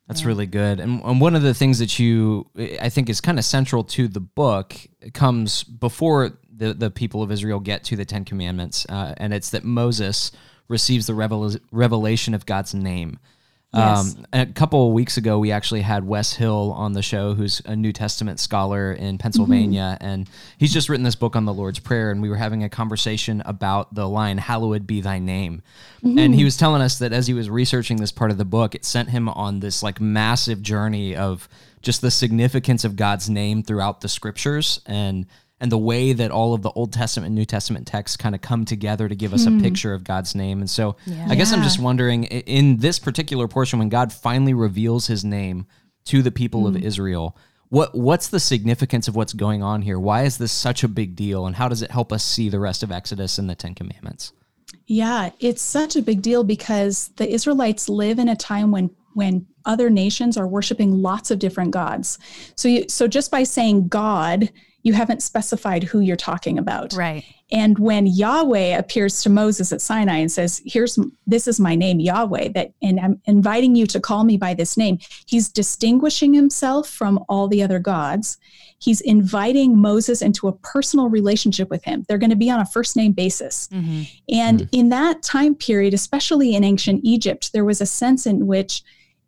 That's 0.08 0.20
Yeah. 0.20 0.26
really 0.28 0.46
good. 0.46 0.80
And, 0.80 1.02
and 1.02 1.20
one 1.20 1.34
of 1.34 1.42
the 1.42 1.54
things 1.54 1.78
that 1.78 1.98
you, 1.98 2.46
I 2.80 2.88
think, 2.90 3.08
is 3.08 3.20
kind 3.20 3.38
of 3.38 3.44
central 3.44 3.84
to 3.84 4.06
the 4.08 4.20
book 4.20 4.74
comes 5.14 5.64
before 5.64 6.38
the, 6.54 6.74
the 6.74 6.90
people 6.90 7.22
of 7.22 7.32
Israel 7.32 7.58
get 7.60 7.84
to 7.84 7.96
the 7.96 8.04
Ten 8.04 8.24
Commandments. 8.24 8.86
Uh, 8.88 9.14
and 9.16 9.32
it's 9.32 9.50
that 9.50 9.64
Moses 9.64 10.30
receives 10.68 11.06
the 11.06 11.14
revel- 11.14 11.56
revelation 11.72 12.34
of 12.34 12.46
God's 12.46 12.74
name. 12.74 13.18
Yes. 13.74 14.14
Um, 14.14 14.26
a 14.32 14.46
couple 14.46 14.86
of 14.86 14.92
weeks 14.92 15.16
ago, 15.16 15.38
we 15.38 15.50
actually 15.50 15.80
had 15.80 16.06
Wes 16.06 16.34
Hill 16.34 16.72
on 16.76 16.92
the 16.92 17.02
show, 17.02 17.34
who's 17.34 17.60
a 17.64 17.74
New 17.74 17.92
Testament 17.92 18.38
scholar 18.38 18.92
in 18.92 19.18
Pennsylvania, 19.18 19.98
and 20.00 20.28
he's 20.58 20.72
just 20.72 20.88
written 20.88 21.02
this 21.02 21.16
book 21.16 21.34
on 21.34 21.44
the 21.44 21.52
Lord's 21.52 21.80
Prayer. 21.80 22.10
And 22.10 22.22
we 22.22 22.28
were 22.28 22.36
having 22.36 22.62
a 22.62 22.68
conversation 22.68 23.42
about 23.44 23.94
the 23.94 24.08
line 24.08 24.38
"Hallowed 24.38 24.86
be 24.86 25.00
Thy 25.00 25.18
name," 25.18 25.62
and 26.02 26.34
he 26.34 26.44
was 26.44 26.56
telling 26.56 26.82
us 26.82 26.98
that 26.98 27.12
as 27.12 27.26
he 27.26 27.34
was 27.34 27.50
researching 27.50 27.96
this 27.96 28.12
part 28.12 28.30
of 28.30 28.38
the 28.38 28.44
book, 28.44 28.74
it 28.74 28.84
sent 28.84 29.10
him 29.10 29.28
on 29.28 29.60
this 29.60 29.82
like 29.82 30.00
massive 30.00 30.62
journey 30.62 31.16
of 31.16 31.48
just 31.82 32.00
the 32.00 32.10
significance 32.10 32.84
of 32.84 32.96
God's 32.96 33.28
name 33.28 33.62
throughout 33.62 34.00
the 34.00 34.08
Scriptures 34.08 34.80
and 34.86 35.26
and 35.64 35.72
the 35.72 35.78
way 35.78 36.12
that 36.12 36.30
all 36.30 36.52
of 36.52 36.60
the 36.60 36.70
Old 36.72 36.92
Testament 36.92 37.28
and 37.28 37.34
New 37.34 37.46
Testament 37.46 37.86
texts 37.86 38.18
kind 38.18 38.34
of 38.34 38.42
come 38.42 38.66
together 38.66 39.08
to 39.08 39.14
give 39.14 39.32
us 39.32 39.46
a 39.46 39.50
hmm. 39.50 39.62
picture 39.62 39.94
of 39.94 40.04
God's 40.04 40.34
name. 40.34 40.60
And 40.60 40.68
so 40.68 40.96
Yeah. 41.06 41.26
I 41.30 41.36
guess 41.36 41.54
I'm 41.54 41.62
just 41.62 41.78
wondering 41.78 42.24
in 42.24 42.76
this 42.76 42.98
particular 42.98 43.48
portion 43.48 43.78
when 43.78 43.88
God 43.88 44.12
finally 44.12 44.52
reveals 44.52 45.06
his 45.06 45.24
name 45.24 45.64
to 46.04 46.20
the 46.20 46.30
people 46.30 46.66
of 46.66 46.74
hmm. 46.74 46.82
Israel, 46.82 47.34
what 47.70 47.94
what's 47.94 48.28
the 48.28 48.40
significance 48.40 49.08
of 49.08 49.16
what's 49.16 49.32
going 49.32 49.62
on 49.62 49.80
here? 49.80 49.98
Why 49.98 50.24
is 50.24 50.36
this 50.36 50.52
such 50.52 50.84
a 50.84 50.88
big 50.88 51.16
deal 51.16 51.46
and 51.46 51.56
how 51.56 51.70
does 51.70 51.80
it 51.80 51.90
help 51.90 52.12
us 52.12 52.22
see 52.22 52.50
the 52.50 52.60
rest 52.60 52.82
of 52.82 52.92
Exodus 52.92 53.38
and 53.38 53.48
the 53.48 53.54
10 53.54 53.74
commandments? 53.74 54.34
Yeah, 54.84 55.30
it's 55.40 55.62
such 55.62 55.96
a 55.96 56.02
big 56.02 56.20
deal 56.20 56.44
because 56.44 57.08
the 57.16 57.26
Israelites 57.26 57.88
live 57.88 58.18
in 58.18 58.28
a 58.28 58.36
time 58.36 58.70
when 58.70 58.90
when 59.14 59.46
other 59.64 59.88
nations 59.88 60.36
are 60.36 60.46
worshiping 60.46 61.00
lots 61.00 61.30
of 61.30 61.38
different 61.38 61.70
gods. 61.70 62.18
So 62.54 62.68
you 62.68 62.86
so 62.90 63.08
just 63.08 63.30
by 63.30 63.44
saying 63.44 63.88
God, 63.88 64.50
you 64.84 64.92
haven't 64.92 65.22
specified 65.22 65.82
who 65.82 66.00
you're 66.00 66.14
talking 66.14 66.58
about. 66.58 66.92
Right. 66.92 67.24
And 67.50 67.78
when 67.78 68.06
Yahweh 68.06 68.76
appears 68.76 69.22
to 69.22 69.30
Moses 69.30 69.72
at 69.72 69.80
Sinai 69.80 70.18
and 70.18 70.30
says, 70.30 70.62
"Here's 70.64 70.98
this 71.26 71.48
is 71.48 71.58
my 71.58 71.74
name, 71.74 72.00
Yahweh," 72.00 72.50
that 72.50 72.72
and 72.82 73.00
I'm 73.00 73.20
inviting 73.24 73.74
you 73.74 73.86
to 73.88 73.98
call 73.98 74.24
me 74.24 74.36
by 74.36 74.54
this 74.54 74.76
name, 74.76 74.98
he's 75.26 75.48
distinguishing 75.48 76.34
himself 76.34 76.88
from 76.88 77.24
all 77.28 77.48
the 77.48 77.62
other 77.62 77.78
gods. 77.78 78.36
He's 78.78 79.00
inviting 79.00 79.78
Moses 79.78 80.20
into 80.20 80.48
a 80.48 80.52
personal 80.52 81.08
relationship 81.08 81.70
with 81.70 81.84
him. 81.84 82.04
They're 82.06 82.18
going 82.18 82.30
to 82.30 82.36
be 82.36 82.50
on 82.50 82.60
a 82.60 82.66
first 82.66 82.94
name 82.96 83.12
basis. 83.12 83.68
Mm-hmm. 83.72 84.02
And 84.28 84.60
mm 84.60 84.68
in 84.72 84.88
that 84.88 85.22
time 85.22 85.54
period, 85.54 85.94
especially 85.94 86.54
in 86.54 86.64
ancient 86.64 87.00
Egypt, 87.04 87.52
there 87.52 87.64
was 87.64 87.80
a 87.80 87.86
sense 87.86 88.26
in 88.26 88.46
which 88.46 88.82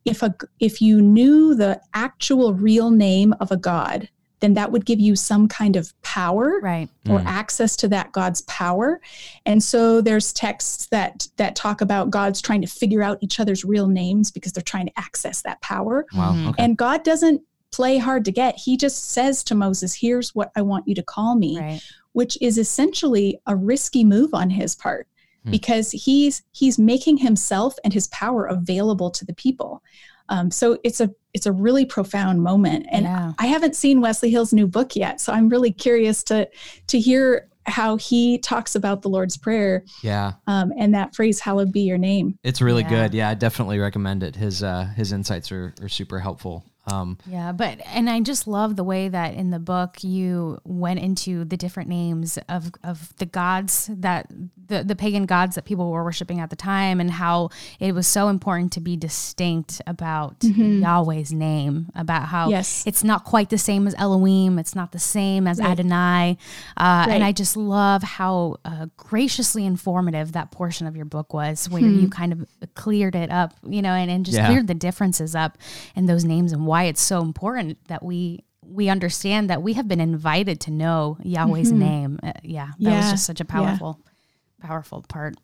if 0.04 0.22
a 0.22 0.34
if 0.60 0.82
you 0.82 1.00
knew 1.00 1.54
the 1.54 1.80
actual 1.94 2.52
real 2.52 2.90
name 2.90 3.34
of 3.40 3.50
a 3.50 3.56
god, 3.56 4.08
then 4.40 4.54
that 4.54 4.70
would 4.70 4.84
give 4.84 5.00
you 5.00 5.16
some 5.16 5.48
kind 5.48 5.76
of 5.76 5.92
power 6.02 6.60
right. 6.62 6.88
or 7.08 7.18
mm. 7.18 7.24
access 7.24 7.76
to 7.76 7.88
that 7.88 8.12
god's 8.12 8.42
power 8.42 9.00
and 9.44 9.62
so 9.62 10.00
there's 10.00 10.32
texts 10.32 10.86
that 10.86 11.28
that 11.36 11.56
talk 11.56 11.80
about 11.80 12.10
gods 12.10 12.40
trying 12.40 12.60
to 12.60 12.66
figure 12.66 13.02
out 13.02 13.18
each 13.20 13.40
other's 13.40 13.64
real 13.64 13.86
names 13.86 14.30
because 14.30 14.52
they're 14.52 14.62
trying 14.62 14.86
to 14.86 14.98
access 14.98 15.42
that 15.42 15.60
power 15.60 16.06
wow. 16.14 16.32
Mm-hmm. 16.32 16.48
Okay. 16.48 16.62
and 16.62 16.76
god 16.76 17.04
doesn't 17.04 17.42
play 17.72 17.98
hard 17.98 18.24
to 18.24 18.32
get 18.32 18.56
he 18.56 18.76
just 18.76 19.10
says 19.10 19.42
to 19.44 19.54
moses 19.54 19.94
here's 19.94 20.34
what 20.34 20.50
i 20.56 20.62
want 20.62 20.86
you 20.86 20.94
to 20.94 21.02
call 21.02 21.36
me 21.36 21.58
right. 21.58 21.82
which 22.12 22.38
is 22.40 22.58
essentially 22.58 23.38
a 23.46 23.56
risky 23.56 24.04
move 24.04 24.32
on 24.32 24.50
his 24.50 24.74
part 24.74 25.08
hmm. 25.44 25.50
because 25.50 25.90
he's 25.90 26.42
he's 26.52 26.78
making 26.78 27.18
himself 27.18 27.76
and 27.84 27.92
his 27.92 28.06
power 28.08 28.46
available 28.46 29.10
to 29.10 29.24
the 29.24 29.34
people 29.34 29.82
um, 30.28 30.50
so 30.50 30.78
it's 30.84 31.00
a 31.00 31.10
it's 31.34 31.46
a 31.46 31.52
really 31.52 31.84
profound 31.84 32.42
moment. 32.42 32.86
And 32.90 33.04
yeah. 33.04 33.32
I 33.38 33.46
haven't 33.46 33.76
seen 33.76 34.00
Wesley 34.00 34.30
Hill's 34.30 34.52
new 34.52 34.66
book 34.66 34.96
yet, 34.96 35.20
so 35.20 35.32
I'm 35.32 35.48
really 35.48 35.72
curious 35.72 36.22
to 36.24 36.48
to 36.86 37.00
hear 37.00 37.48
how 37.66 37.96
he 37.96 38.38
talks 38.38 38.76
about 38.76 39.02
the 39.02 39.08
Lord's 39.08 39.36
Prayer. 39.36 39.84
Yeah. 40.02 40.34
Um, 40.46 40.72
and 40.78 40.94
that 40.94 41.14
phrase, 41.14 41.40
"Hallowed 41.40 41.72
be 41.72 41.80
your 41.80 41.98
name." 41.98 42.38
It's 42.42 42.60
really 42.60 42.82
yeah. 42.82 42.88
good. 42.88 43.14
Yeah, 43.14 43.28
I 43.28 43.34
definitely 43.34 43.78
recommend 43.78 44.22
it. 44.22 44.36
His 44.36 44.62
uh, 44.62 44.84
his 44.96 45.12
insights 45.12 45.52
are, 45.52 45.74
are 45.82 45.88
super 45.88 46.20
helpful. 46.20 46.64
Um, 46.88 47.18
yeah, 47.26 47.50
but 47.50 47.80
and 47.86 48.08
I 48.08 48.20
just 48.20 48.46
love 48.46 48.76
the 48.76 48.84
way 48.84 49.08
that 49.08 49.34
in 49.34 49.50
the 49.50 49.58
book 49.58 50.04
you 50.04 50.60
went 50.64 51.00
into 51.00 51.44
the 51.44 51.56
different 51.56 51.88
names 51.88 52.38
of 52.48 52.70
of 52.84 53.16
the 53.16 53.26
gods 53.26 53.90
that 53.92 54.30
the 54.68 54.84
the 54.84 54.94
pagan 54.94 55.26
gods 55.26 55.56
that 55.56 55.64
people 55.64 55.90
were 55.90 56.04
worshiping 56.04 56.38
at 56.38 56.50
the 56.50 56.56
time, 56.56 57.00
and 57.00 57.10
how 57.10 57.50
it 57.80 57.92
was 57.92 58.06
so 58.06 58.28
important 58.28 58.72
to 58.72 58.80
be 58.80 58.96
distinct 58.96 59.82
about 59.86 60.38
mm-hmm. 60.40 60.80
Yahweh's 60.82 61.32
name, 61.32 61.90
about 61.96 62.28
how 62.28 62.50
yes. 62.50 62.84
it's 62.86 63.02
not 63.02 63.24
quite 63.24 63.50
the 63.50 63.58
same 63.58 63.88
as 63.88 63.94
Elohim, 63.98 64.58
it's 64.58 64.76
not 64.76 64.92
the 64.92 65.00
same 65.00 65.48
as 65.48 65.58
right. 65.58 65.70
Adonai, 65.70 66.38
uh, 66.76 67.06
right. 67.06 67.08
and 67.14 67.24
I 67.24 67.32
just 67.32 67.56
love 67.56 68.04
how 68.04 68.58
uh, 68.64 68.86
graciously 68.96 69.66
informative 69.66 70.32
that 70.32 70.52
portion 70.52 70.86
of 70.86 70.94
your 70.94 71.04
book 71.04 71.34
was, 71.34 71.68
where 71.68 71.82
hmm. 71.82 71.98
you 71.98 72.08
kind 72.08 72.32
of 72.32 72.46
cleared 72.76 73.16
it 73.16 73.30
up, 73.30 73.54
you 73.64 73.82
know, 73.82 73.92
and, 73.92 74.08
and 74.08 74.24
just 74.24 74.38
yeah. 74.38 74.46
cleared 74.46 74.68
the 74.68 74.74
differences 74.74 75.34
up 75.34 75.58
in 75.96 76.06
those 76.06 76.24
names 76.24 76.52
and 76.52 76.64
why 76.66 76.75
why 76.76 76.84
it's 76.84 77.00
so 77.00 77.22
important 77.22 77.78
that 77.88 78.02
we 78.02 78.44
we 78.62 78.90
understand 78.90 79.48
that 79.48 79.62
we 79.62 79.72
have 79.74 79.88
been 79.88 80.00
invited 80.00 80.60
to 80.60 80.70
know 80.70 81.16
Yahweh's 81.22 81.70
mm-hmm. 81.70 81.78
name. 81.78 82.20
Uh, 82.22 82.32
yeah, 82.42 82.66
that 82.66 82.90
yeah. 82.90 82.96
was 82.98 83.10
just 83.12 83.24
such 83.24 83.40
a 83.40 83.44
powerful, 83.44 83.98
yeah. 84.04 84.66
powerful 84.66 85.02
part. 85.08 85.36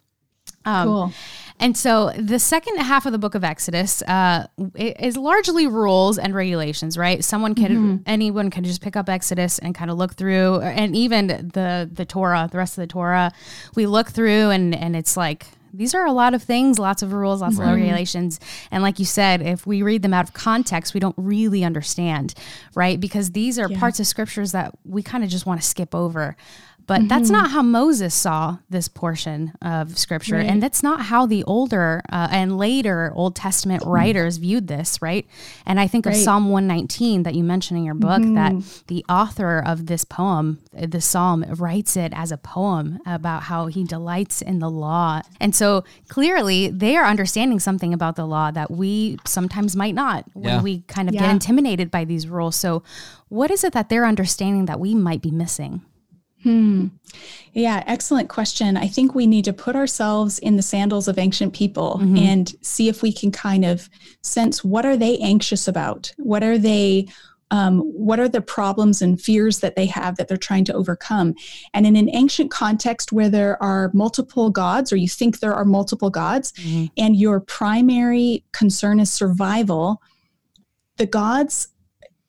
Um, 0.65 0.87
cool. 0.87 1.13
And 1.59 1.77
so 1.77 2.11
the 2.19 2.39
second 2.39 2.77
half 2.79 3.07
of 3.07 3.13
the 3.13 3.19
book 3.19 3.35
of 3.35 3.45
Exodus 3.45 4.03
uh, 4.03 4.47
is 4.75 5.17
largely 5.17 5.67
rules 5.67 6.19
and 6.19 6.35
regulations, 6.35 6.99
right? 6.99 7.25
Someone 7.25 7.55
can, 7.55 7.73
mm-hmm. 7.73 7.97
anyone 8.07 8.51
can 8.51 8.65
just 8.65 8.83
pick 8.83 8.97
up 8.97 9.09
Exodus 9.09 9.59
and 9.59 9.75
kind 9.75 9.91
of 9.91 9.97
look 9.97 10.15
through, 10.15 10.61
and 10.61 10.95
even 10.95 11.29
the 11.29 11.89
the 11.91 12.05
Torah, 12.05 12.49
the 12.51 12.59
rest 12.59 12.77
of 12.77 12.83
the 12.83 12.89
Torah, 12.89 13.33
we 13.75 13.87
look 13.87 14.11
through, 14.11 14.51
and 14.51 14.75
and 14.75 14.95
it's 14.95 15.17
like 15.17 15.47
these 15.73 15.95
are 15.95 16.05
a 16.05 16.13
lot 16.13 16.35
of 16.35 16.43
things, 16.43 16.79
lots 16.79 17.03
of 17.03 17.13
rules, 17.13 17.41
lots 17.41 17.57
right. 17.57 17.69
of 17.69 17.77
regulations. 17.77 18.39
And 18.71 18.83
like 18.83 18.99
you 18.99 19.05
said, 19.05 19.43
if 19.43 19.67
we 19.67 19.83
read 19.83 20.03
them 20.03 20.13
out 20.13 20.29
of 20.29 20.35
context, 20.35 20.95
we 20.95 21.01
don't 21.01 21.15
really 21.17 21.65
understand, 21.65 22.35
right? 22.75 23.01
Because 23.01 23.33
these 23.33 23.59
are 23.59 23.71
yeah. 23.71 23.79
parts 23.79 24.01
of 24.01 24.07
scriptures 24.07 24.53
that 24.53 24.75
we 24.85 25.03
kind 25.03 25.25
of 25.25 25.31
just 25.31 25.47
want 25.47 25.61
to 25.61 25.67
skip 25.67 25.95
over. 25.95 26.37
But 26.87 27.01
mm-hmm. 27.01 27.09
that's 27.09 27.31
not 27.31 27.51
how 27.51 27.63
Moses 27.63 28.15
saw 28.15 28.59
this 28.71 28.89
portion 28.89 29.53
of 29.63 29.99
scripture. 29.99 30.37
Right. 30.37 30.47
And 30.47 30.63
that's 30.63 30.83
not 30.83 31.03
how 31.03 31.27
the 31.27 31.45
older 31.45 32.03
uh, 32.11 32.29
and 32.31 32.59
later 32.59 33.13
Old 33.15 33.37
Testament 33.37 33.83
writers 33.87 34.39
viewed 34.39 34.69
this, 34.69 35.01
right? 35.01 35.27
And 35.67 35.79
I 35.79 35.87
think 35.87 36.07
right. 36.07 36.15
of 36.15 36.21
Psalm 36.21 36.51
119 36.51 37.23
that 37.23 37.35
you 37.35 37.45
mentioned 37.45 37.79
in 37.79 37.85
your 37.85 37.95
book, 37.95 38.23
mm-hmm. 38.23 38.35
that 38.35 38.85
the 38.89 39.05
author 39.09 39.63
of 39.65 39.87
this 39.87 40.05
poem, 40.05 40.59
the 40.73 41.01
psalm, 41.01 41.45
writes 41.49 41.97
it 41.97 42.13
as 42.15 42.33
a 42.33 42.37
poem 42.37 42.99
about 43.07 43.45
how 43.45 43.67
he 43.67 43.85
delights 43.85 44.43
in 44.43 44.59
the 44.59 44.71
law. 44.71 45.23
And 45.41 45.55
so 45.55 45.85
clearly 46.09 46.69
they 46.69 46.97
are 46.97 47.05
understanding 47.05 47.61
something 47.61 47.95
about 47.95 48.17
the 48.17 48.27
law 48.27 48.51
that 48.51 48.71
we 48.71 49.19
sometimes 49.25 49.77
might 49.77 49.95
not 49.95 50.25
when 50.33 50.55
yeah. 50.55 50.63
we 50.63 50.81
kind 50.83 51.09
of 51.09 51.15
yeah. 51.15 51.23
get 51.23 51.31
intimidated 51.31 51.91
by 51.91 52.05
these 52.05 52.27
rules. 52.27 52.57
So, 52.57 52.83
what 53.29 53.51
is 53.51 53.65
it 53.65 53.73
that 53.73 53.89
they're 53.89 54.05
understanding 54.05 54.67
that 54.67 54.79
we 54.79 54.95
might 54.95 55.23
be 55.23 55.31
missing? 55.31 55.81
Hmm. 56.43 56.89
Yeah, 57.53 57.85
excellent 57.87 58.29
question. 58.29 58.77
I 58.77 58.89
think 58.89 59.15
we 59.15 59.27
need 59.27 59.45
to 59.45 59.53
put 59.53 59.77
ourselves 59.77 60.39
in 60.39 60.57
the 60.57 60.63
sandals 60.63 61.07
of 61.07 61.19
ancient 61.19 61.55
people 61.55 62.01
mm-hmm. 62.01 62.17
and 62.17 62.55
see 62.63 62.89
if 62.89 63.03
we 63.03 63.13
can 63.13 63.31
kind 63.31 63.65
of 63.65 63.89
sense 64.23 64.65
what 64.65 64.87
are 64.87 64.97
they 64.97 65.19
anxious 65.19 65.69
about? 65.69 66.13
What 66.17 66.43
are 66.43 66.59
they 66.59 67.09
um, 67.51 67.81
what 67.81 68.19
are 68.19 68.31
the 68.31 68.41
problems 68.41 69.03
and 69.03 69.21
fears 69.21 69.61
that 69.61 69.77
they 69.77 69.85
have 69.85 70.17
that 70.17 70.27
they're 70.27 70.39
trying 70.39 70.65
to 70.65 70.73
overcome? 70.73 71.35
And 71.75 71.87
in 71.87 71.97
an 71.97 72.09
ancient 72.15 72.51
context 72.51 73.13
where 73.13 73.29
there 73.29 73.63
are 73.63 73.91
multiple 73.93 74.49
gods, 74.49 74.91
or 74.91 74.97
you 74.97 75.07
think 75.07 75.41
there 75.41 75.53
are 75.53 75.67
multiple 75.67 76.09
gods, 76.09 76.53
mm-hmm. 76.53 76.87
and 76.97 77.15
your 77.15 77.41
primary 77.41 78.43
concern 78.53 78.99
is 79.01 79.13
survival, 79.13 80.01
the 80.97 81.07
gods 81.07 81.69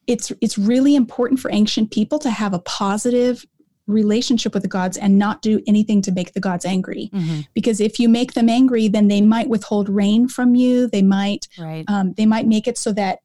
it's 0.08 0.32
it's 0.42 0.58
really 0.58 0.96
important 0.96 1.40
for 1.40 1.50
ancient 1.52 1.92
people 1.92 2.20
to 2.20 2.30
have 2.30 2.54
a 2.54 2.60
positive 2.60 3.46
relationship 3.88 4.54
with 4.54 4.64
the 4.64 4.70
gods 4.70 4.98
and 4.98 5.20
not 5.20 5.42
do 5.42 5.62
anything 5.68 6.02
to 6.02 6.12
make 6.12 6.34
the 6.34 6.40
gods 6.40 6.66
angry. 6.66 7.10
Mm-hmm. 7.14 7.42
Because 7.54 7.82
if 7.82 8.00
you 8.00 8.08
make 8.08 8.34
them 8.34 8.50
angry, 8.50 8.88
then 8.88 9.08
they 9.08 9.22
might 9.22 9.50
withhold 9.50 9.90
rain 9.90 10.28
from 10.28 10.56
you. 10.56 10.88
They 10.88 11.02
might 11.02 11.48
right. 11.60 11.84
um, 11.88 12.14
they 12.14 12.26
might 12.26 12.48
make 12.48 12.68
it 12.68 12.78
so 12.78 12.94
that 12.94 13.20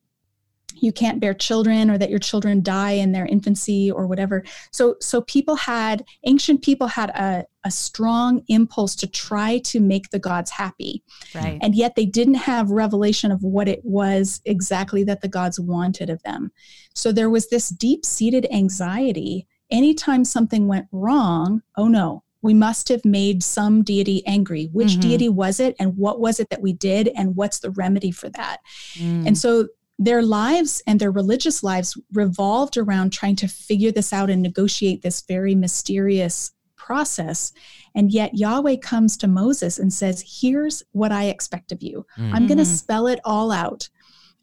you 0.81 0.93
can't 0.93 1.19
bear 1.19 1.35
children 1.35 1.91
or 1.91 1.99
that 1.99 2.11
your 2.11 2.21
children 2.21 2.63
die 2.63 2.93
in 2.93 3.11
their 3.11 3.27
infancy 3.27 3.91
or 3.91 4.07
whatever. 4.07 4.45
So 4.71 4.97
so 5.01 5.21
people 5.23 5.57
had 5.57 6.05
ancient 6.25 6.63
people 6.63 6.87
had 6.87 7.11
a, 7.11 7.45
a 7.65 7.71
strong 7.71 8.43
impulse 8.49 8.95
to 8.97 9.07
try 9.07 9.59
to 9.65 9.81
make 9.81 10.11
the 10.11 10.21
gods 10.21 10.51
happy. 10.51 11.03
Right. 11.35 11.59
And 11.63 11.75
yet 11.75 11.97
they 11.97 12.07
didn't 12.07 12.35
have 12.35 12.71
revelation 12.71 13.33
of 13.33 13.43
what 13.43 13.69
it 13.69 13.81
was 13.85 14.41
exactly 14.45 15.03
that 15.05 15.21
the 15.21 15.29
gods 15.29 15.59
wanted 15.59 16.11
of 16.11 16.23
them. 16.23 16.53
So 16.95 17.13
there 17.13 17.31
was 17.31 17.49
this 17.49 17.69
deep-seated 17.71 18.47
anxiety 18.53 19.47
anytime 19.71 20.25
something 20.25 20.67
went 20.69 20.87
wrong, 20.93 21.63
oh 21.77 21.89
no, 21.89 22.23
we 22.43 22.55
must 22.55 22.89
have 22.89 23.05
made 23.05 23.43
some 23.43 23.83
deity 23.83 24.25
angry. 24.27 24.71
Which 24.73 24.91
mm-hmm. 24.91 25.01
deity 25.01 25.29
was 25.29 25.61
it? 25.61 25.75
And 25.79 25.97
what 25.97 26.21
was 26.21 26.41
it 26.41 26.51
that 26.51 26.63
we 26.63 26.73
did? 26.73 27.11
And 27.17 27.37
what's 27.37 27.59
the 27.59 27.71
remedy 27.71 28.11
for 28.11 28.29
that? 28.31 28.59
Mm. 28.95 29.27
And 29.27 29.39
so 29.39 29.69
their 29.99 30.23
lives 30.23 30.81
and 30.87 31.01
their 31.01 31.11
religious 31.11 31.63
lives 31.63 31.99
revolved 32.13 32.77
around 32.77 33.13
trying 33.13 33.37
to 33.37 33.49
figure 33.49 33.91
this 33.91 34.13
out 34.13 34.31
and 34.31 34.41
negotiate 34.41 35.03
this 35.03 35.23
very 35.23 35.55
mysterious 35.55 36.53
process. 36.77 37.53
And 37.95 38.13
yet 38.13 38.37
Yahweh 38.37 38.77
comes 38.77 39.17
to 39.19 39.27
Moses 39.27 39.79
and 39.79 39.93
says, 39.93 40.41
Here's 40.41 40.83
what 40.93 41.11
I 41.11 41.25
expect 41.25 41.73
of 41.73 41.83
you. 41.83 42.07
Mm-hmm. 42.17 42.35
I'm 42.35 42.47
going 42.47 42.59
to 42.59 42.65
spell 42.65 43.09
it 43.09 43.19
all 43.25 43.51
out. 43.51 43.89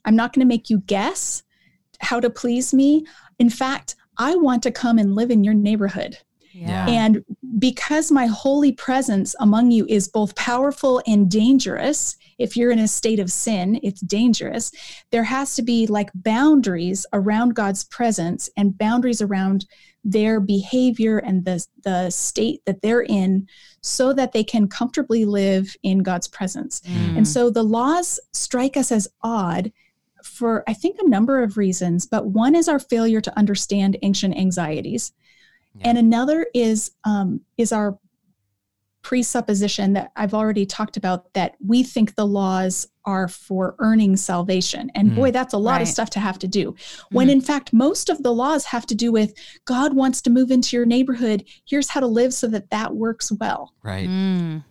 I'm 0.03 0.15
not 0.15 0.33
going 0.33 0.45
to 0.45 0.53
make 0.53 0.69
you 0.69 0.79
guess 0.79 1.43
how 2.01 2.19
to 2.19 2.29
please 2.29 2.73
me. 2.73 3.05
In 3.39 3.49
fact, 3.49 3.95
I 4.17 4.35
want 4.35 4.63
to 4.63 4.71
come 4.71 4.97
and 4.97 5.15
live 5.15 5.31
in 5.31 5.43
your 5.43 5.53
neighborhood. 5.53 6.17
Yeah. 6.55 6.87
And 6.87 7.25
because 7.59 8.11
my 8.11 8.27
holy 8.27 8.71
presence 8.71 9.35
among 9.41 9.71
you 9.71 9.85
is 9.89 10.07
both 10.07 10.35
powerful 10.35 11.01
and 11.05 11.29
dangerous, 11.29 12.15
if 12.37 12.55
you're 12.55 12.71
in 12.71 12.79
a 12.79 12.87
state 12.87 13.19
of 13.19 13.29
sin, 13.29 13.77
it's 13.83 13.99
dangerous. 13.99 14.71
There 15.11 15.23
has 15.23 15.55
to 15.55 15.61
be 15.61 15.85
like 15.85 16.11
boundaries 16.15 17.05
around 17.11 17.55
God's 17.55 17.83
presence 17.83 18.49
and 18.55 18.77
boundaries 18.77 19.21
around 19.21 19.65
their 20.05 20.39
behavior 20.39 21.17
and 21.17 21.43
the, 21.43 21.65
the 21.83 22.09
state 22.09 22.61
that 22.65 22.81
they're 22.81 23.01
in 23.01 23.47
so 23.81 24.13
that 24.13 24.31
they 24.31 24.43
can 24.43 24.69
comfortably 24.69 25.25
live 25.25 25.75
in 25.83 25.99
God's 25.99 26.27
presence. 26.27 26.81
Mm. 26.81 27.17
And 27.17 27.27
so 27.27 27.49
the 27.49 27.63
laws 27.63 28.19
strike 28.31 28.77
us 28.77 28.91
as 28.91 29.09
odd 29.23 29.71
for, 30.35 30.63
I 30.67 30.73
think, 30.73 30.97
a 30.99 31.07
number 31.07 31.41
of 31.41 31.57
reasons, 31.57 32.05
but 32.05 32.27
one 32.27 32.55
is 32.55 32.67
our 32.67 32.79
failure 32.79 33.21
to 33.21 33.37
understand 33.37 33.97
ancient 34.01 34.35
anxieties. 34.37 35.13
Yeah. 35.79 35.89
And 35.89 35.97
another 35.97 36.47
is 36.53 36.91
um, 37.05 37.41
is 37.57 37.71
our 37.71 37.97
presupposition 39.01 39.93
that 39.93 40.11
I've 40.15 40.33
already 40.33 40.65
talked 40.65 40.97
about 40.97 41.31
that 41.35 41.55
we 41.63 41.83
think 41.83 42.15
the 42.15 42.25
laws 42.25 42.87
are 43.05 43.27
for 43.27 43.75
earning 43.77 44.15
salvation. 44.17 44.89
And 44.95 45.11
Mm. 45.11 45.15
boy, 45.15 45.31
that's 45.31 45.53
a 45.53 45.59
lot 45.59 45.73
Right. 45.73 45.81
of 45.83 45.87
stuff 45.87 46.09
to 46.11 46.19
have 46.19 46.39
to 46.39 46.47
do. 46.47 46.73
When 47.11 47.29
in 47.29 47.39
fact, 47.39 47.71
most 47.71 48.09
of 48.09 48.23
the 48.23 48.33
laws 48.33 48.65
have 48.65 48.87
to 48.87 48.95
do 48.95 49.11
with 49.11 49.35
God 49.65 49.93
wants 49.93 50.21
to 50.23 50.31
move 50.31 50.49
into 50.49 50.75
your 50.75 50.87
neighborhood. 50.87 51.45
Here's 51.65 51.89
how 51.89 51.99
to 51.99 52.07
live 52.07 52.33
so 52.33 52.47
that 52.47 52.71
that 52.71 52.95
works 52.95 53.31
well. 53.31 53.73
Right. 53.83 54.09
Mm. 54.09 54.63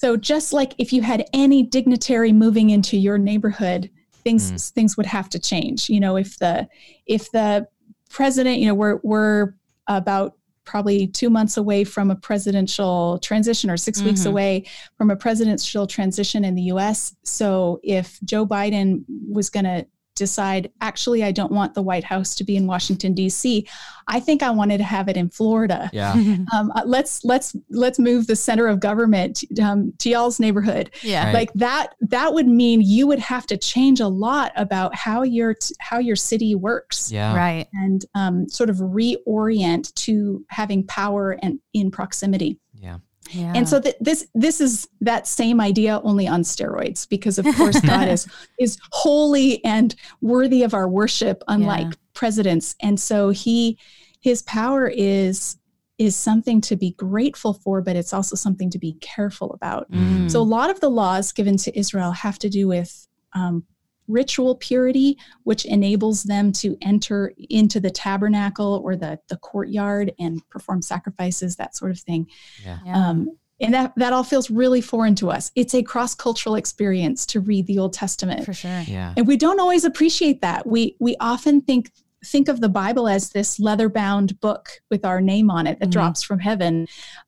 So 0.00 0.16
just 0.16 0.52
like 0.52 0.74
if 0.78 0.92
you 0.92 1.02
had 1.02 1.24
any 1.32 1.62
dignitary 1.62 2.32
moving 2.32 2.70
into 2.70 2.96
your 2.96 3.16
neighborhood, 3.16 3.90
things 4.28 4.70
things 4.70 4.96
would 4.96 5.06
have 5.06 5.28
to 5.30 5.38
change. 5.38 5.88
You 5.90 6.00
know, 6.00 6.16
if 6.16 6.38
the 6.38 6.68
if 7.06 7.30
the 7.32 7.66
president, 8.10 8.58
you 8.58 8.66
know, 8.66 8.74
we're 8.74 8.98
we're 9.02 9.54
about 9.86 10.34
probably 10.64 11.06
two 11.06 11.30
months 11.30 11.56
away 11.56 11.82
from 11.82 12.10
a 12.10 12.16
presidential 12.16 13.18
transition 13.20 13.70
or 13.70 13.76
6 13.78 14.02
weeks 14.02 14.22
Mhm. 14.22 14.26
away 14.26 14.64
from 14.98 15.10
a 15.10 15.16
presidential 15.16 15.86
transition 15.86 16.44
in 16.44 16.54
the 16.54 16.62
US. 16.74 17.16
So 17.24 17.80
if 17.82 18.18
Joe 18.22 18.46
Biden 18.46 19.04
was 19.30 19.48
going 19.48 19.64
to 19.64 19.86
decide, 20.18 20.70
actually, 20.80 21.24
I 21.24 21.32
don't 21.32 21.52
want 21.52 21.74
the 21.74 21.82
White 21.82 22.04
House 22.04 22.34
to 22.36 22.44
be 22.44 22.56
in 22.56 22.66
Washington, 22.66 23.14
D.C., 23.14 23.66
I 24.10 24.20
think 24.20 24.42
I 24.42 24.48
wanted 24.50 24.78
to 24.78 24.84
have 24.84 25.08
it 25.08 25.18
in 25.18 25.28
Florida 25.28 25.90
Yeah. 25.92 26.12
um, 26.54 26.72
uh, 26.74 26.82
let's 26.86 27.22
let's 27.24 27.54
let's 27.68 27.98
move 27.98 28.26
the 28.26 28.36
center 28.36 28.66
of 28.66 28.80
government 28.80 29.44
um, 29.62 29.92
to 29.98 30.08
y'all's 30.08 30.40
neighborhood 30.40 30.90
yeah. 31.02 31.26
Right. 31.26 31.34
like 31.34 31.52
that 31.54 31.94
that 32.00 32.32
would 32.32 32.46
mean 32.48 32.80
you 32.80 33.06
would 33.06 33.18
have 33.18 33.46
to 33.48 33.58
change 33.58 34.00
a 34.00 34.08
lot 34.08 34.52
about 34.56 34.94
how 34.94 35.24
your 35.24 35.52
t- 35.52 35.74
how 35.78 35.98
your 35.98 36.16
city 36.16 36.54
works 36.54 37.12
Yeah. 37.12 37.36
Right. 37.36 37.66
and 37.74 38.02
um, 38.14 38.48
sort 38.48 38.70
of 38.70 38.76
reorient 38.78 39.92
to 39.94 40.44
having 40.48 40.86
power 40.86 41.32
and 41.42 41.58
in 41.74 41.90
proximity 41.90 42.58
Yeah. 42.74 42.98
Yeah. 43.32 43.52
and 43.54 43.68
so 43.68 43.80
th- 43.80 43.96
this 44.00 44.26
this 44.34 44.60
is 44.60 44.88
that 45.00 45.26
same 45.26 45.60
idea 45.60 46.00
only 46.04 46.26
on 46.26 46.42
steroids 46.42 47.08
because 47.08 47.38
of 47.38 47.46
course 47.56 47.80
God 47.80 48.08
is 48.08 48.26
is 48.58 48.78
holy 48.92 49.64
and 49.64 49.94
worthy 50.20 50.62
of 50.62 50.74
our 50.74 50.88
worship 50.88 51.42
unlike 51.48 51.86
Yeah. 51.86 51.92
presidents 52.14 52.74
and 52.80 52.98
so 52.98 53.30
he 53.30 53.78
his 54.20 54.42
power 54.42 54.86
is 54.88 55.56
is 55.98 56.14
something 56.14 56.60
to 56.62 56.76
be 56.76 56.92
grateful 56.92 57.54
for 57.54 57.80
but 57.82 57.96
it's 57.96 58.12
also 58.12 58.36
something 58.36 58.70
to 58.70 58.78
be 58.78 58.92
careful 59.00 59.52
about 59.52 59.90
Mm. 59.90 60.30
so 60.30 60.40
a 60.40 60.42
lot 60.56 60.70
of 60.70 60.80
the 60.80 60.88
laws 60.90 61.32
given 61.32 61.56
to 61.58 61.76
Israel 61.78 62.12
have 62.12 62.38
to 62.40 62.48
do 62.48 62.68
with 62.68 63.06
um, 63.34 63.64
ritual 64.08 64.56
purity, 64.56 65.16
which 65.44 65.64
enables 65.66 66.24
them 66.24 66.50
to 66.52 66.76
enter 66.82 67.32
into 67.50 67.78
the 67.80 67.90
tabernacle 67.90 68.80
or 68.84 68.96
the, 68.96 69.18
the 69.28 69.36
courtyard 69.36 70.12
and 70.18 70.40
perform 70.50 70.82
sacrifices, 70.82 71.56
that 71.56 71.76
sort 71.76 71.90
of 71.90 72.00
thing. 72.00 72.26
Yeah. 72.64 72.78
yeah. 72.84 73.08
Um, 73.10 73.36
and 73.60 73.74
that, 73.74 73.92
that 73.96 74.12
all 74.12 74.22
feels 74.24 74.50
really 74.50 74.80
foreign 74.80 75.14
to 75.16 75.30
us. 75.30 75.50
It's 75.56 75.74
a 75.74 75.82
cross 75.82 76.14
cultural 76.14 76.54
experience 76.54 77.26
to 77.26 77.40
read 77.40 77.66
the 77.66 77.78
Old 77.78 77.92
Testament. 77.92 78.44
for 78.44 78.52
sure. 78.52 78.82
Yeah. 78.86 79.14
And 79.16 79.26
we 79.26 79.36
don't 79.36 79.58
always 79.60 79.84
appreciate 79.84 80.40
that. 80.42 80.66
We 80.66 80.96
we 81.00 81.16
often 81.20 81.60
think 81.60 81.90
think 82.24 82.48
of 82.48 82.60
the 82.60 82.68
Bible 82.68 83.06
as 83.08 83.30
this 83.30 83.60
leather 83.60 83.88
bound 83.88 84.38
book 84.40 84.68
with 84.90 85.04
our 85.04 85.20
name 85.20 85.50
on 85.50 85.66
it 85.68 85.78
that 85.80 85.88
Mhm. 85.88 85.92
drops 85.92 86.22
from 86.22 86.38
heaven 86.40 86.86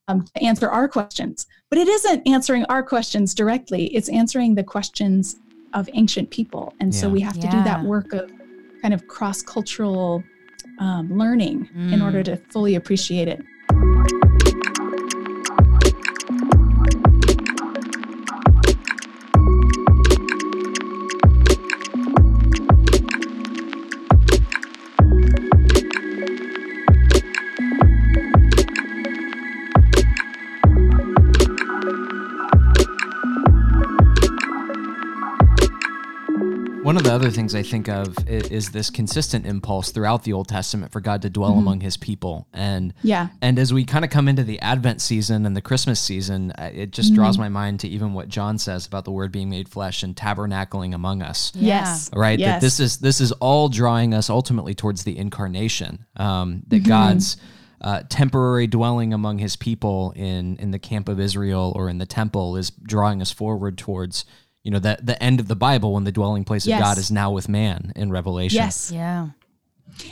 um, 0.09 0.25
to 0.35 0.43
answer 0.45 0.69
our 0.69 0.89
questions. 0.89 1.47
But 1.69 1.79
it 1.79 1.87
isn't 1.89 2.27
answering 2.27 2.65
our 2.65 2.83
questions 2.83 3.33
directly. 3.35 3.87
It's 3.95 4.09
answering 4.09 4.57
the 4.57 4.65
questions 4.65 5.37
of 5.75 5.89
ancient 5.95 6.31
people. 6.31 6.75
And 6.81 6.95
so 6.95 7.09
we 7.09 7.21
have 7.21 7.35
to 7.41 7.49
do 7.49 7.63
that 7.65 7.85
work 7.85 8.13
of 8.13 8.31
kind 8.83 8.93
of 8.95 9.07
cross 9.07 9.43
cultural 9.43 10.25
um, 10.79 11.13
learning 11.17 11.69
in 11.75 12.01
Mm. 12.01 12.05
order 12.05 12.23
to 12.23 12.37
fully 12.37 12.75
appreciate 12.75 13.29
it. 13.29 13.45
One 36.91 36.97
of 36.97 37.05
the 37.05 37.15
other 37.15 37.31
things 37.31 37.55
I 37.55 37.63
think 37.63 37.89
of 37.89 38.17
i- 38.27 38.31
is 38.31 38.71
this 38.71 38.91
consistent 38.91 39.47
impulse 39.47 39.93
throughout 39.93 40.25
the 40.25 40.33
Old 40.33 40.49
Testament 40.49 40.91
for 40.91 41.01
God 41.01 41.23
to 41.23 41.31
dwell 41.31 41.51
Mm-hmm. 41.51 41.59
among 41.61 41.81
his 41.83 41.97
people. 41.97 42.49
And 42.53 42.93
Yeah. 43.03 43.29
and 43.41 43.61
as 43.61 43.73
we 43.73 43.85
kind 43.85 44.05
of 44.05 44.11
come 44.11 44.27
into 44.27 44.43
the 44.43 44.59
Advent 44.61 45.01
season 45.01 45.47
and 45.47 45.55
the 45.57 45.61
Christmas 45.61 46.01
season, 46.01 46.51
uh, 46.59 46.71
it 46.75 46.91
just 46.91 47.15
draws 47.15 47.39
my 47.39 47.49
mind 47.49 47.79
to 47.81 47.89
even 47.89 48.13
what 48.13 48.29
John 48.29 48.59
says 48.59 48.87
about 48.89 49.05
the 49.05 49.13
word 49.13 49.31
being 49.31 49.49
made 49.49 49.69
flesh 49.69 50.03
and 50.03 50.17
tabernacling 50.17 50.93
among 50.93 51.23
us. 51.23 51.53
Yes. 51.55 52.11
Right? 52.13 52.41
That 52.41 52.61
this 52.61 52.81
is 52.81 52.97
this 52.97 53.21
is 53.21 53.31
all 53.33 53.69
drawing 53.69 54.13
us 54.13 54.29
ultimately 54.29 54.75
towards 54.75 55.05
the 55.05 55.17
incarnation. 55.17 56.07
Um, 56.17 56.65
that 56.67 56.79
Mm-hmm. 56.83 56.89
God's 56.89 57.37
uh, 57.83 58.03
temporary 58.09 58.67
dwelling 58.67 59.15
among 59.15 59.39
his 59.39 59.55
people 59.55 60.13
in 60.17 60.57
in 60.57 60.73
the 60.73 60.81
camp 60.81 61.09
of 61.09 61.21
Israel 61.21 61.73
or 61.77 61.89
in 61.89 61.99
the 61.99 62.07
temple 62.07 62.57
is 62.57 62.71
drawing 62.71 63.23
us 63.23 63.31
forward 63.31 63.79
towards 63.79 64.25
you 64.63 64.71
know 64.71 64.79
the 64.79 64.99
the 65.03 65.21
end 65.23 65.41
of 65.41 65.49
the 65.49 65.57
Bible 65.57 65.95
when 65.95 66.05
the 66.05 66.13
dwelling 66.13 66.45
place 66.45 66.67
of 66.67 66.79
God 66.79 66.99
is 66.99 67.11
now 67.11 67.31
with 67.31 67.49
man 67.49 67.93
in 67.97 68.11
Revelation. 68.11 68.57
Yes. 68.57 68.91
Yeah. 68.93 69.29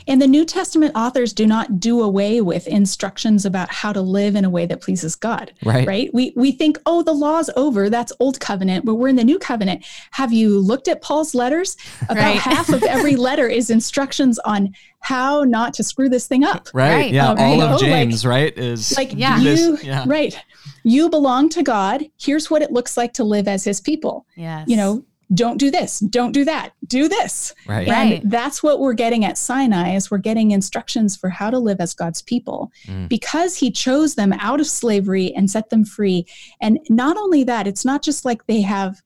And 0.06 0.20
the 0.20 0.26
New 0.26 0.44
Testament 0.44 0.92
authors 0.96 1.32
do 1.32 1.46
not 1.46 1.80
do 1.80 2.02
away 2.02 2.40
with 2.42 2.66
instructions 2.66 3.46
about 3.46 3.70
how 3.72 3.92
to 3.92 4.02
live 4.02 4.34
in 4.36 4.44
a 4.44 4.50
way 4.50 4.66
that 4.66 4.82
pleases 4.82 5.14
God. 5.14 5.52
Right. 5.64 5.86
Right? 5.86 6.10
We 6.12 6.32
we 6.36 6.52
think, 6.52 6.78
oh, 6.84 7.02
the 7.02 7.12
law's 7.14 7.48
over. 7.56 7.88
That's 7.88 8.12
old 8.20 8.38
covenant, 8.40 8.84
but 8.84 8.96
we're 8.96 9.08
in 9.08 9.16
the 9.16 9.24
new 9.24 9.38
covenant. 9.38 9.84
Have 10.10 10.32
you 10.32 10.58
looked 10.58 10.88
at 10.88 11.00
Paul's 11.00 11.34
letters? 11.34 11.76
About 12.02 12.16
Right. 12.16 12.36
half 12.38 12.68
of 12.70 12.82
every 12.82 13.16
letter 13.16 13.46
is 13.46 13.70
instructions 13.70 14.38
on 14.40 14.74
how 15.00 15.44
not 15.44 15.72
to 15.74 15.84
screw 15.84 16.08
this 16.08 16.26
thing 16.26 16.42
up. 16.44 16.68
Right. 16.74 16.92
Right. 16.94 17.12
Yeah. 17.12 17.30
Um, 17.30 17.38
all 17.38 17.56
you 17.56 17.62
of 17.62 17.68
know, 17.70 17.76
like- 17.76 17.80
James, 17.84 18.26
right, 18.26 18.58
is 18.58 18.94
Like 18.96 19.12
Yeah. 19.14 19.38
you 19.38 19.78
Yeah. 19.82 20.04
right. 20.06 20.36
You 20.84 21.08
belong 21.10 21.48
to 21.50 21.62
God. 21.62 22.04
Here's 22.18 22.50
what 22.50 22.62
it 22.62 22.72
looks 22.72 22.96
like 22.96 23.12
to 23.14 23.24
live 23.24 23.48
as 23.48 23.64
his 23.64 23.80
people. 23.80 24.26
Yes. 24.36 24.68
You 24.68 24.76
know, 24.76 25.04
don't 25.34 25.58
do 25.58 25.70
this, 25.70 25.98
don't 25.98 26.32
do 26.32 26.42
that, 26.46 26.72
do 26.86 27.06
this. 27.06 27.54
Right. 27.66 27.86
Right. 27.86 28.22
And 28.22 28.30
that's 28.30 28.62
what 28.62 28.80
we're 28.80 28.94
getting 28.94 29.26
at 29.26 29.36
Sinai 29.36 29.94
is 29.94 30.10
we're 30.10 30.16
getting 30.16 30.52
instructions 30.52 31.16
for 31.18 31.28
how 31.28 31.50
to 31.50 31.58
live 31.58 31.80
as 31.80 31.92
God's 31.92 32.22
people 32.22 32.72
Mm. 32.86 33.10
because 33.10 33.54
he 33.56 33.70
chose 33.70 34.14
them 34.14 34.32
out 34.34 34.58
of 34.58 34.66
slavery 34.66 35.34
and 35.34 35.50
set 35.50 35.68
them 35.68 35.84
free. 35.84 36.24
And 36.62 36.78
not 36.88 37.18
only 37.18 37.44
that, 37.44 37.66
it's 37.66 37.84
not 37.84 38.02
just 38.02 38.24
like 38.24 38.46
they 38.46 38.62
have 38.62 39.02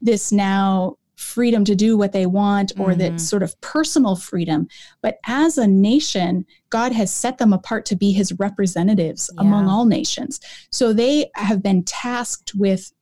this 0.00 0.32
now 0.32 0.96
freedom 1.16 1.64
to 1.64 1.74
do 1.74 1.96
what 1.96 2.12
they 2.12 2.26
want 2.26 2.72
or 2.78 2.90
Mhm. 2.92 2.98
that 2.98 3.20
sort 3.20 3.42
of 3.42 3.58
personal 3.60 4.16
freedom, 4.16 4.68
but 5.02 5.18
as 5.26 5.56
a 5.58 5.66
nation, 5.66 6.44
God 6.70 6.92
has 6.92 7.10
set 7.10 7.38
them 7.38 7.52
apart 7.52 7.86
to 7.86 7.96
be 7.96 8.12
his 8.12 8.32
representatives 8.38 9.30
among 9.38 9.66
all 9.66 9.86
nations. 9.86 10.40
So 10.70 10.92
they 10.92 11.30
have 11.34 11.62
been 11.62 11.82
tasked 11.84 12.54
with 12.54 12.92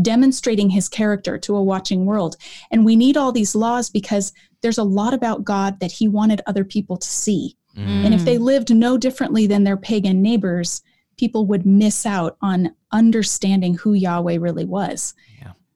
demonstrating 0.00 0.70
his 0.70 0.88
character 0.88 1.38
to 1.38 1.56
a 1.56 1.62
watching 1.62 2.04
world. 2.04 2.36
And 2.70 2.84
we 2.84 2.96
need 2.96 3.16
all 3.16 3.32
these 3.32 3.54
laws 3.54 3.88
because 3.88 4.32
there's 4.62 4.78
a 4.78 4.84
lot 4.84 5.14
about 5.14 5.44
God 5.44 5.80
that 5.80 5.92
he 5.92 6.08
wanted 6.08 6.40
other 6.46 6.64
people 6.64 6.96
to 6.96 7.08
see. 7.08 7.56
Mm. 7.76 8.04
And 8.06 8.14
if 8.14 8.24
they 8.24 8.38
lived 8.38 8.74
no 8.74 8.98
differently 8.98 9.46
than 9.46 9.64
their 9.64 9.76
pagan 9.76 10.22
neighbors, 10.22 10.82
people 11.16 11.46
would 11.46 11.66
miss 11.66 12.04
out 12.04 12.36
on 12.42 12.74
understanding 12.92 13.74
who 13.74 13.92
Yahweh 13.92 14.38
really 14.40 14.64
was. 14.64 15.14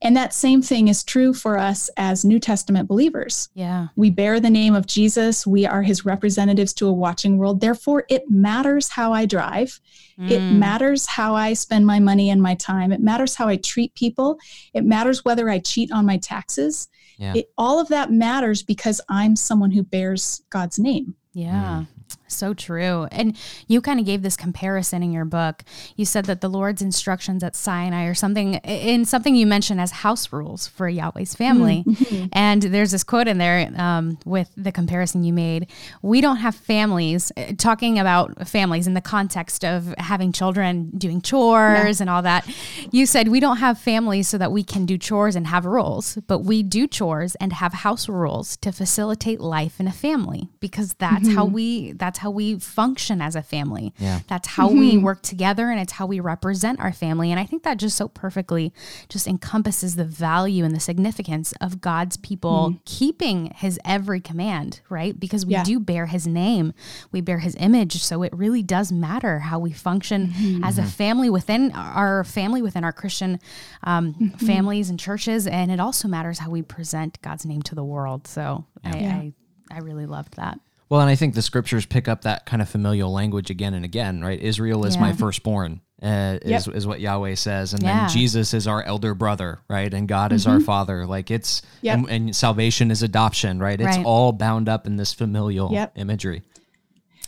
Yeah. 0.04 0.08
And 0.08 0.16
that 0.16 0.34
same 0.34 0.60
thing 0.62 0.88
is 0.88 1.02
true 1.02 1.32
for 1.32 1.58
us 1.58 1.88
as 1.96 2.24
New 2.24 2.38
Testament 2.38 2.88
believers. 2.88 3.48
Yeah. 3.54 3.88
We 3.96 4.10
bear 4.10 4.38
the 4.38 4.50
name 4.50 4.74
of 4.74 4.86
Jesus. 4.86 5.46
We 5.46 5.66
are 5.66 5.82
his 5.82 6.04
representatives 6.04 6.74
to 6.74 6.86
a 6.88 6.92
watching 6.92 7.38
world. 7.38 7.60
Therefore, 7.60 8.04
it 8.08 8.28
matters 8.30 8.88
how 8.88 9.12
I 9.12 9.24
drive. 9.26 9.80
It 10.18 10.40
Mm. 10.40 10.58
matters 10.58 11.06
how 11.06 11.34
I 11.34 11.54
spend 11.54 11.86
my 11.86 11.98
money 12.00 12.30
and 12.30 12.40
my 12.40 12.54
time. 12.54 12.92
It 12.92 13.00
matters 13.00 13.34
how 13.34 13.48
I 13.48 13.56
treat 13.56 13.94
people. 13.94 14.38
It 14.72 14.84
matters 14.84 15.24
whether 15.24 15.48
I 15.50 15.58
cheat 15.58 15.90
on 15.90 16.06
my 16.06 16.18
taxes. 16.18 16.88
Yeah. 17.18 17.32
It, 17.34 17.50
all 17.58 17.80
of 17.80 17.88
that 17.88 18.12
matters 18.12 18.62
because 18.62 19.00
I'm 19.08 19.34
someone 19.36 19.70
who 19.72 19.82
bears 19.82 20.42
God's 20.50 20.78
name. 20.78 21.14
Yeah. 21.32 21.84
So 22.34 22.54
true. 22.54 23.06
And 23.10 23.36
you 23.66 23.80
kind 23.80 24.00
of 24.00 24.06
gave 24.06 24.22
this 24.22 24.36
comparison 24.36 25.02
in 25.02 25.12
your 25.12 25.24
book. 25.24 25.64
You 25.96 26.04
said 26.04 26.24
that 26.26 26.40
the 26.40 26.48
Lord's 26.48 26.82
instructions 26.82 27.42
at 27.42 27.54
Sinai 27.56 28.04
or 28.04 28.14
something 28.14 28.54
in 28.54 29.04
something 29.04 29.34
you 29.34 29.46
mentioned 29.46 29.80
as 29.80 29.90
house 29.90 30.32
rules 30.32 30.66
for 30.66 30.88
Yahweh's 30.88 31.34
family. 31.34 31.84
And 32.32 32.62
there's 32.62 32.90
this 32.90 33.04
quote 33.04 33.28
in 33.28 33.38
there 33.38 33.70
um, 33.76 34.18
with 34.24 34.50
the 34.56 34.72
comparison 34.72 35.24
you 35.24 35.32
made. 35.32 35.70
We 36.02 36.20
don't 36.20 36.38
have 36.38 36.54
families, 36.54 37.32
uh, 37.36 37.52
talking 37.56 37.98
about 37.98 38.48
families 38.48 38.86
in 38.86 38.94
the 38.94 39.00
context 39.00 39.64
of 39.64 39.94
having 39.98 40.32
children 40.32 40.90
doing 40.96 41.20
chores 41.20 42.00
and 42.00 42.10
all 42.10 42.22
that. 42.22 42.48
You 42.90 43.06
said 43.06 43.28
we 43.28 43.40
don't 43.40 43.58
have 43.58 43.78
families 43.78 44.28
so 44.28 44.38
that 44.38 44.52
we 44.52 44.64
can 44.64 44.86
do 44.86 44.98
chores 44.98 45.36
and 45.36 45.46
have 45.46 45.64
rules, 45.64 46.18
but 46.26 46.40
we 46.40 46.62
do 46.62 46.86
chores 46.86 47.34
and 47.36 47.52
have 47.52 47.72
house 47.72 48.08
rules 48.08 48.56
to 48.58 48.72
facilitate 48.72 49.40
life 49.40 49.80
in 49.80 49.86
a 49.86 49.92
family 49.92 50.48
because 50.60 50.94
that's 50.94 51.32
how 51.34 51.44
we 51.44 51.92
that's 51.92 52.18
how 52.24 52.30
we 52.30 52.58
function 52.58 53.20
as 53.20 53.36
a 53.36 53.42
family. 53.42 53.92
Yeah. 53.98 54.20
That's 54.28 54.48
how 54.48 54.70
we 54.70 54.94
mm-hmm. 54.94 55.04
work 55.04 55.20
together 55.20 55.70
and 55.70 55.78
it's 55.78 55.92
how 55.92 56.06
we 56.06 56.20
represent 56.20 56.80
our 56.80 56.92
family. 56.92 57.30
And 57.30 57.38
I 57.38 57.44
think 57.44 57.64
that 57.64 57.76
just 57.76 57.98
so 57.98 58.08
perfectly 58.08 58.72
just 59.10 59.26
encompasses 59.26 59.96
the 59.96 60.06
value 60.06 60.64
and 60.64 60.74
the 60.74 60.80
significance 60.80 61.52
of 61.60 61.82
God's 61.82 62.16
people 62.16 62.70
mm-hmm. 62.70 62.78
keeping 62.86 63.52
his 63.54 63.78
every 63.84 64.22
command, 64.22 64.80
right? 64.88 65.20
Because 65.20 65.44
we 65.44 65.52
Yeah. 65.52 65.64
do 65.64 65.78
bear 65.78 66.06
his 66.06 66.26
name, 66.26 66.72
we 67.12 67.20
bear 67.20 67.40
his 67.40 67.56
image. 67.56 68.02
So 68.02 68.22
it 68.22 68.32
really 68.34 68.62
does 68.62 68.90
matter 68.90 69.40
how 69.40 69.58
we 69.58 69.72
function 69.72 70.28
mm-hmm. 70.28 70.64
as 70.64 70.78
a 70.78 70.84
family 70.84 71.28
within 71.28 71.72
our 71.72 72.24
family, 72.24 72.62
within 72.62 72.84
our 72.84 72.92
Christian 72.92 73.38
um, 73.82 74.32
families 74.38 74.88
and 74.88 74.98
churches. 74.98 75.46
And 75.46 75.70
it 75.70 75.78
also 75.78 76.08
matters 76.08 76.38
how 76.38 76.48
we 76.48 76.62
present 76.62 77.20
God's 77.20 77.44
name 77.44 77.60
to 77.62 77.74
the 77.74 77.84
world. 77.84 78.26
So 78.26 78.64
I, 78.82 78.98
Yeah. 78.98 79.14
I, 79.14 79.32
I 79.70 79.78
really 79.80 80.06
loved 80.06 80.36
that. 80.36 80.58
Well, 80.94 81.00
and 81.00 81.10
I 81.10 81.16
think 81.16 81.34
the 81.34 81.42
scriptures 81.42 81.86
pick 81.86 82.06
up 82.06 82.22
that 82.22 82.46
kind 82.46 82.62
of 82.62 82.68
familial 82.68 83.12
language 83.12 83.50
again 83.50 83.74
and 83.74 83.84
again, 83.84 84.22
right? 84.22 84.40
Israel 84.40 84.84
is 84.84 84.96
my 84.96 85.12
firstborn, 85.12 85.80
uh, 86.00 86.38
is, 86.40 86.68
Yep. 86.68 86.76
is 86.76 86.86
what 86.86 87.00
Yahweh 87.00 87.34
says. 87.34 87.72
And 87.74 87.82
Yeah. 87.82 88.02
then 88.02 88.08
Jesus 88.10 88.54
is 88.54 88.68
our 88.68 88.80
elder 88.84 89.12
brother, 89.12 89.58
right? 89.68 89.92
And 89.92 90.06
God 90.06 90.32
is 90.32 90.46
our 90.46 90.60
father. 90.60 91.04
Like 91.04 91.32
it's, 91.32 91.62
Yep. 91.82 91.98
and, 91.98 92.08
and 92.10 92.36
salvation 92.36 92.92
is 92.92 93.02
adoption, 93.02 93.58
right? 93.58 93.80
It's 93.80 93.96
Right. 93.96 94.06
all 94.06 94.30
bound 94.30 94.68
up 94.68 94.86
in 94.86 94.94
this 94.94 95.12
familial 95.12 95.72
Yep. 95.72 95.94
imagery. 95.96 96.42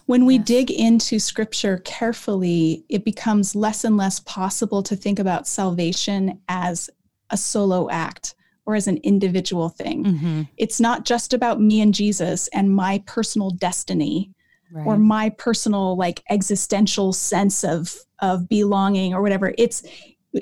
When 0.07 0.27
we 0.27 0.39
dig 0.39 0.71
into 0.71 1.19
scripture 1.19 1.79
carefully, 1.79 2.85
it 2.89 3.05
becomes 3.05 3.57
less 3.57 3.83
and 3.83 3.97
less 3.97 4.21
possible 4.21 4.85
to 4.85 4.95
think 4.95 5.19
about 5.19 5.49
salvation 5.49 6.39
as 6.49 6.89
a 7.31 7.37
solo 7.37 7.91
act 7.91 8.37
or 8.67 8.75
as 8.75 8.87
an 8.89 8.99
individual 8.99 9.69
thing. 9.69 10.05
Mm-hmm. 10.05 10.43
It's 10.57 10.81
not 10.81 11.05
just 11.05 11.33
about 11.33 11.61
me 11.61 11.81
and 11.81 11.95
Jesus 11.95 12.49
and 12.49 12.75
my 12.75 13.03
personal 13.07 13.51
destiny 13.51 14.31
Right. 14.73 14.85
or 14.85 14.99
my 14.99 15.31
personal 15.31 15.97
like 15.97 16.25
existential 16.29 17.13
sense 17.13 17.63
of 17.63 17.95
of 18.19 18.49
belonging 18.49 19.15
or 19.15 19.23
whatever. 19.23 19.55
It's 19.57 19.85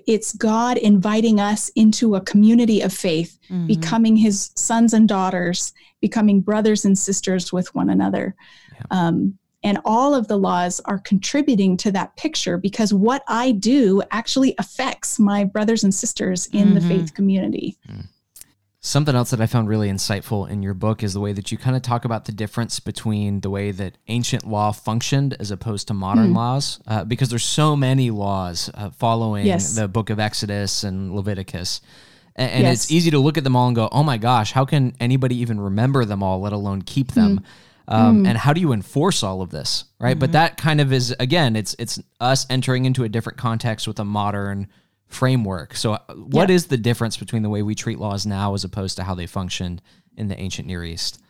it's 0.09 0.33
God 0.35 0.79
inviting 0.79 1.39
us 1.41 1.69
into 1.77 2.15
a 2.17 2.21
community 2.23 2.81
of 2.81 2.93
faith, 2.93 3.39
Mhm. 3.51 3.67
becoming 3.69 4.17
his 4.17 4.51
sons 4.57 4.95
and 4.95 5.07
daughters, 5.07 5.73
becoming 6.01 6.41
brothers 6.41 6.85
and 6.87 6.99
sisters 6.99 7.53
with 7.53 7.73
one 7.75 7.91
another. 7.91 8.35
Um, 8.91 9.39
and 9.63 9.79
all 9.85 10.15
of 10.15 10.27
the 10.29 10.39
laws 10.39 10.81
are 10.87 10.99
contributing 10.99 11.77
to 11.79 11.93
that 11.93 12.17
picture 12.17 12.57
because 12.59 12.93
what 12.95 13.23
I 13.29 13.53
do 13.53 14.03
actually 14.11 14.55
affects 14.59 15.19
my 15.19 15.45
brothers 15.45 15.85
and 15.85 15.95
sisters 15.95 16.47
in 16.53 16.75
the 16.75 16.81
Mhm. 16.81 16.89
faith 16.89 17.15
community. 17.15 17.77
Something 18.87 19.15
else 19.17 19.31
that 19.31 19.41
I 19.41 19.47
found 19.47 19.67
really 19.67 19.89
insightful 19.91 20.47
in 20.47 20.63
your 20.63 20.75
book 20.75 21.03
is 21.03 21.15
the 21.15 21.21
way 21.21 21.33
that 21.33 21.51
you 21.51 21.57
kind 21.57 21.75
of 21.75 21.81
talk 21.81 22.05
about 22.05 22.27
the 22.27 22.33
difference 22.33 22.81
between 22.81 23.41
the 23.41 23.49
way 23.49 23.71
that 23.71 23.97
ancient 24.09 24.47
law 24.47 24.73
functioned 24.73 25.35
as 25.41 25.51
opposed 25.51 25.89
to 25.89 25.95
modern 25.95 26.29
Hmm. 26.29 26.37
laws, 26.37 26.81
uh, 26.87 27.03
because 27.03 27.31
there's 27.31 27.45
so 27.47 27.77
many 27.77 28.11
laws 28.11 28.69
uh, 28.75 28.91
following 28.91 29.47
Yes. 29.47 29.75
the 29.75 29.89
book 29.89 30.11
of 30.11 30.21
Exodus 30.21 30.85
and 30.85 31.15
Leviticus. 31.17 31.81
A- 32.37 32.43
And, 32.43 32.65
Yes. 32.65 32.75
it's 32.85 32.93
easy 32.93 33.11
to 33.11 33.19
look 33.19 33.39
at 33.39 33.45
them 33.45 33.57
all 33.57 33.69
and 33.69 33.75
go, 33.75 33.89
oh 33.91 34.03
my 34.03 34.19
gosh, 34.19 34.53
how 34.53 34.67
can 34.67 34.93
anybody 35.01 35.37
even 35.37 35.59
remember 35.59 36.05
them 36.05 36.23
all, 36.23 36.41
let 36.41 36.53
alone 36.53 36.83
keep 36.83 37.13
them? 37.13 37.39
Hmm. 37.89 37.95
Um, 37.95 38.27
And 38.27 38.37
how 38.37 38.53
do 38.53 38.61
you 38.61 38.73
enforce 38.75 39.23
all 39.23 39.41
of 39.41 39.49
this, 39.49 39.85
right? 39.99 40.19
But 40.19 40.33
that 40.33 40.59
kind 40.59 40.83
of 40.83 40.93
is 40.93 41.15
again, 41.19 41.57
it's 41.57 41.75
it's 41.79 41.99
us 42.21 42.47
entering 42.51 42.85
into 42.85 43.03
a 43.05 43.09
different 43.09 43.39
context 43.39 43.89
with 43.89 43.99
a 43.99 44.05
modern 44.05 44.69
framework. 45.15 45.77
So, 45.77 45.95
uh, 45.95 45.99
what 46.15 46.51
is 46.51 46.65
Yeah. 46.65 46.71
the 46.71 46.77
difference 46.79 47.17
between 47.17 47.43
the 47.43 47.49
way 47.51 47.63
we 47.63 47.75
treat 47.75 47.99
laws 47.99 48.27
now 48.27 48.55
as 48.55 48.65
opposed 48.65 48.97
to 48.97 49.05
how 49.05 49.15
they 49.15 49.27
functioned 49.27 49.81
in 50.17 50.29
the 50.29 50.39
ancient 50.39 50.67
Near 50.69 50.85
East? 50.85 51.21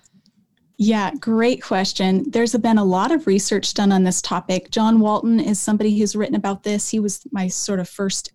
Yeah, 0.76 1.12
great 1.20 1.62
question. 1.62 2.28
There's 2.30 2.56
been 2.56 2.78
a 2.78 2.84
lot 2.84 3.12
of 3.12 3.28
research 3.28 3.74
done 3.74 3.92
on 3.92 4.02
this 4.02 4.20
topic. 4.20 4.70
John 4.70 4.98
Walton 4.98 5.38
is 5.38 5.60
somebody 5.60 5.96
who's 5.96 6.16
written 6.16 6.34
about 6.34 6.64
this. 6.64 6.88
He 6.88 6.98
was 6.98 7.24
my 7.30 7.46
sort 7.46 7.78
of 7.78 7.88
first 7.88 8.32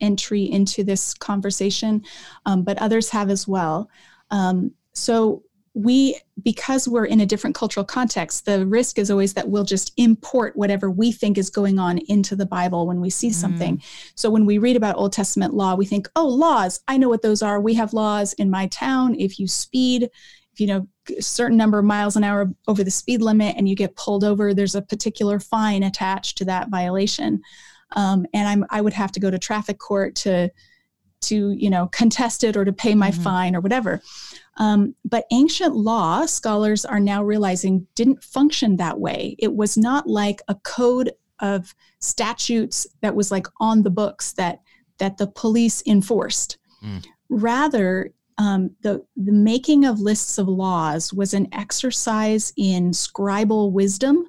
entry 0.00 0.42
into 0.42 0.82
this 0.82 1.14
conversation, 1.14 2.02
um, 2.46 2.62
but 2.62 2.78
others 2.78 3.10
have 3.10 3.30
as 3.30 3.46
well. 3.46 3.88
Um, 4.30 4.72
so, 4.92 5.42
we, 5.74 6.18
because 6.42 6.88
we're 6.88 7.04
in 7.04 7.20
a 7.20 7.26
different 7.26 7.54
cultural 7.54 7.84
context, 7.84 8.46
the 8.46 8.66
risk 8.66 8.98
is 8.98 9.10
always 9.10 9.34
that 9.34 9.48
we'll 9.48 9.64
just 9.64 9.92
import 9.96 10.56
whatever 10.56 10.90
we 10.90 11.12
think 11.12 11.38
is 11.38 11.50
going 11.50 11.78
on 11.78 11.98
into 12.08 12.34
the 12.34 12.46
Bible 12.46 12.86
when 12.86 13.00
we 13.00 13.10
see 13.10 13.30
something. 13.30 13.82
So, 14.14 14.30
when 14.30 14.46
we 14.46 14.58
read 14.58 14.76
about 14.76 14.96
Old 14.96 15.12
Testament 15.12 15.54
law, 15.54 15.74
we 15.74 15.86
think, 15.86 16.08
oh, 16.16 16.26
laws, 16.26 16.80
I 16.88 16.96
know 16.96 17.08
what 17.08 17.22
those 17.22 17.42
are. 17.42 17.60
We 17.60 17.74
have 17.74 17.92
laws 17.92 18.32
in 18.34 18.50
my 18.50 18.66
town. 18.68 19.14
If 19.18 19.38
you 19.38 19.46
speed, 19.46 20.04
if 20.52 20.60
you 20.60 20.66
know 20.66 20.88
a 21.16 21.22
certain 21.22 21.56
number 21.56 21.78
of 21.78 21.84
miles 21.84 22.16
an 22.16 22.24
hour 22.24 22.50
over 22.66 22.82
the 22.82 22.90
speed 22.90 23.22
limit 23.22 23.54
and 23.56 23.68
you 23.68 23.74
get 23.76 23.96
pulled 23.96 24.24
over, 24.24 24.52
there's 24.52 24.74
a 24.74 24.82
particular 24.82 25.38
fine 25.38 25.82
attached 25.82 26.36
to 26.38 26.44
that 26.46 26.68
violation. 26.68 27.40
Um, 27.96 28.26
and 28.34 28.48
I'm 28.48 28.64
I 28.70 28.80
would 28.80 28.92
have 28.92 29.12
to 29.12 29.20
go 29.20 29.30
to 29.30 29.38
traffic 29.38 29.78
court 29.78 30.14
to 30.16 30.50
to 31.20 31.50
you 31.50 31.68
know 31.70 31.88
contest 31.88 32.44
it 32.44 32.56
or 32.56 32.64
to 32.64 32.72
pay 32.72 32.94
my 32.94 33.10
Mhm. 33.10 33.22
fine 33.22 33.56
or 33.56 33.60
whatever. 33.60 34.02
Um, 34.58 34.94
but 35.04 35.24
ancient 35.30 35.74
law 35.74 36.26
scholars 36.26 36.84
are 36.84 37.00
now 37.00 37.22
realizing 37.22 37.86
didn't 37.94 38.22
function 38.22 38.76
that 38.76 38.98
way. 39.00 39.36
It 39.38 39.54
was 39.54 39.76
not 39.78 40.06
like 40.08 40.42
a 40.48 40.56
code 40.56 41.12
of 41.40 41.74
statutes 42.00 42.86
that 43.00 43.14
was 43.14 43.30
like 43.30 43.46
on 43.60 43.82
the 43.82 43.90
books 43.90 44.32
that 44.32 44.60
that 44.98 45.16
the 45.16 45.28
police 45.28 45.82
enforced. 45.86 46.58
Mm. 46.84 47.06
Rather, 47.28 48.12
um, 48.38 48.70
the 48.82 49.04
the 49.16 49.32
making 49.32 49.84
of 49.84 50.00
lists 50.00 50.38
of 50.38 50.48
laws 50.48 51.12
was 51.12 51.34
an 51.34 51.46
exercise 51.52 52.52
in 52.56 52.90
scribal 52.90 53.70
wisdom, 53.70 54.26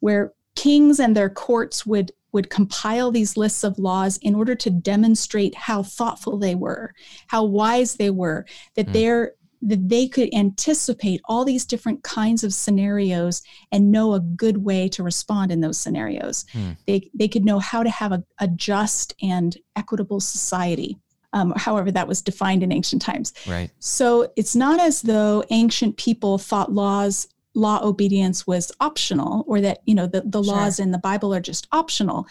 where 0.00 0.32
kings 0.54 1.00
and 1.00 1.16
their 1.16 1.30
courts 1.30 1.84
would 1.84 2.12
would 2.32 2.50
compile 2.50 3.10
these 3.10 3.36
lists 3.36 3.64
of 3.64 3.78
laws 3.78 4.16
in 4.18 4.34
order 4.34 4.54
to 4.56 4.70
demonstrate 4.70 5.54
how 5.54 5.82
thoughtful 5.82 6.36
they 6.36 6.54
were, 6.54 6.92
how 7.28 7.44
wise 7.44 7.94
they 7.94 8.10
were, 8.10 8.44
that 8.74 8.86
Mm. 8.88 8.92
they're 8.92 9.32
that 9.66 9.88
they 9.88 10.06
could 10.06 10.32
anticipate 10.34 11.20
all 11.24 11.44
these 11.44 11.64
different 11.64 12.02
kinds 12.02 12.44
of 12.44 12.52
scenarios 12.52 13.42
and 13.72 13.90
know 13.90 14.12
a 14.12 14.20
good 14.20 14.58
way 14.58 14.88
to 14.90 15.02
respond 15.02 15.50
in 15.50 15.60
those 15.60 15.78
scenarios. 15.78 16.44
Hmm. 16.52 16.72
They, 16.86 17.10
they 17.14 17.28
could 17.28 17.44
know 17.44 17.58
how 17.58 17.82
to 17.82 17.90
have 17.90 18.12
a, 18.12 18.22
a 18.38 18.46
just 18.48 19.14
and 19.22 19.56
equitable 19.74 20.20
society, 20.20 20.98
um, 21.32 21.52
however, 21.56 21.90
that 21.90 22.06
was 22.06 22.20
defined 22.22 22.62
in 22.62 22.72
ancient 22.72 23.02
times. 23.02 23.32
Right. 23.46 23.70
So 23.78 24.30
it's 24.36 24.54
not 24.54 24.80
as 24.80 25.02
though 25.02 25.44
ancient 25.50 25.96
people 25.96 26.38
thought 26.38 26.72
laws 26.72 27.26
law 27.54 27.80
obedience 27.82 28.46
was 28.46 28.72
optional 28.80 29.44
or 29.46 29.60
that 29.60 29.78
you 29.84 29.94
know 29.94 30.06
the, 30.08 30.22
the 30.22 30.42
Sure. 30.42 30.54
laws 30.54 30.80
in 30.80 30.90
the 30.90 30.98
bible 30.98 31.32
are 31.32 31.40
just 31.40 31.68
optional 31.70 32.26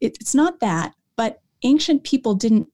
it, 0.00 0.16
it's 0.20 0.36
not 0.36 0.60
that 0.60 0.94
but 1.16 1.40
ancient 1.64 2.04
people 2.04 2.36
didn't 2.36 2.68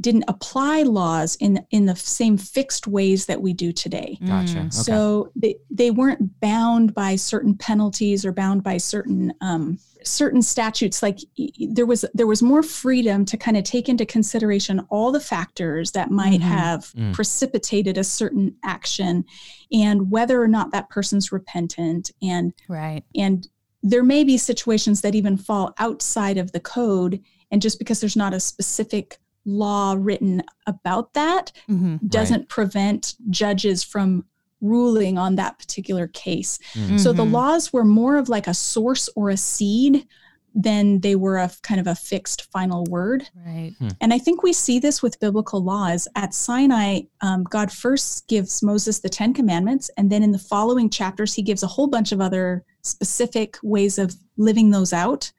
didn't 0.00 0.24
apply 0.28 0.82
laws 0.82 1.36
in 1.40 1.64
in 1.70 1.86
the 1.86 1.94
same 1.96 2.36
fixed 2.38 2.86
ways 2.86 3.26
that 3.26 3.42
we 3.42 3.52
do 3.52 3.72
today 3.72 4.18
Gotcha. 4.26 4.54
Mm. 4.54 4.58
Okay. 4.60 4.70
so 4.70 5.30
they, 5.36 5.56
they 5.70 5.90
weren't 5.90 6.40
bound 6.40 6.94
by 6.94 7.16
certain 7.16 7.54
penalties 7.54 8.24
or 8.24 8.32
bound 8.32 8.62
by 8.62 8.76
certain 8.78 9.32
um, 9.40 9.78
certain 10.02 10.40
statutes. 10.40 11.02
Like 11.02 11.18
y- 11.38 11.48
y- 11.60 11.66
there 11.70 11.84
was 11.84 12.04
there 12.14 12.26
was 12.26 12.42
more 12.42 12.62
freedom 12.62 13.24
to 13.26 13.36
kind 13.36 13.56
of 13.56 13.64
take 13.64 13.88
into 13.88 14.06
consideration 14.06 14.80
all 14.88 15.12
the 15.12 15.20
factors 15.20 15.90
that 15.92 16.10
might 16.10 16.40
Mhm. 16.40 16.44
have 16.44 16.80
Mm. 16.96 17.12
precipitated 17.12 17.98
a 17.98 18.04
certain 18.04 18.54
action, 18.64 19.24
and 19.70 20.10
whether 20.10 20.42
or 20.42 20.48
not 20.48 20.72
that 20.72 20.88
person's 20.88 21.30
repentant. 21.32 22.10
And 22.22 22.54
Right. 22.68 23.02
and 23.14 23.46
there 23.82 24.02
may 24.04 24.24
be 24.24 24.38
situations 24.38 25.00
that 25.02 25.14
even 25.14 25.36
fall 25.36 25.74
outside 25.78 26.38
of 26.38 26.52
the 26.52 26.60
code, 26.60 27.20
and 27.50 27.60
just 27.62 27.78
because 27.78 28.00
there's 28.00 28.16
not 28.16 28.32
a 28.34 28.40
specific 28.40 29.18
law 29.44 29.94
written 29.98 30.42
about 30.66 31.12
that 31.14 31.52
hmm 31.66 31.96
doesn't 32.08 32.48
prevent 32.48 33.14
judges 33.30 33.82
from 33.82 34.24
ruling 34.60 35.16
on 35.16 35.36
that 35.36 35.58
particular 35.58 36.06
case. 36.08 36.58
Mm. 36.74 37.00
So 37.00 37.12
the 37.14 37.24
Mhm. 37.24 37.32
laws 37.32 37.72
were 37.72 37.84
more 37.84 38.16
of 38.16 38.28
like 38.28 38.46
a 38.46 38.52
source 38.54 39.08
or 39.16 39.30
a 39.30 39.36
seed 39.36 40.06
than 40.54 41.00
they 41.00 41.14
were 41.14 41.38
a 41.38 41.50
kind 41.62 41.80
of 41.80 41.86
a 41.86 41.94
fixed 41.94 42.42
final 42.52 42.84
word. 42.90 43.28
Right. 43.46 43.72
And 44.00 44.12
I 44.12 44.18
think 44.18 44.42
we 44.42 44.52
see 44.52 44.78
this 44.80 45.00
with 45.00 45.20
biblical 45.20 45.62
laws. 45.62 46.08
At 46.16 46.34
Sinai, 46.34 47.02
um, 47.22 47.44
God 47.44 47.70
first 47.70 48.26
gives 48.28 48.60
Moses 48.62 48.98
the 48.98 49.08
Ten 49.08 49.32
Commandments, 49.32 49.90
and 49.96 50.10
then 50.10 50.22
in 50.24 50.32
the 50.32 50.38
following 50.38 50.90
chapters, 50.90 51.32
he 51.34 51.42
gives 51.42 51.62
a 51.62 51.68
whole 51.68 51.86
bunch 51.86 52.10
of 52.12 52.20
other 52.20 52.64
specific 52.82 53.56
ways 53.62 53.96
of 53.96 54.14
living 54.36 54.70
those 54.70 54.92
out. 54.92 55.30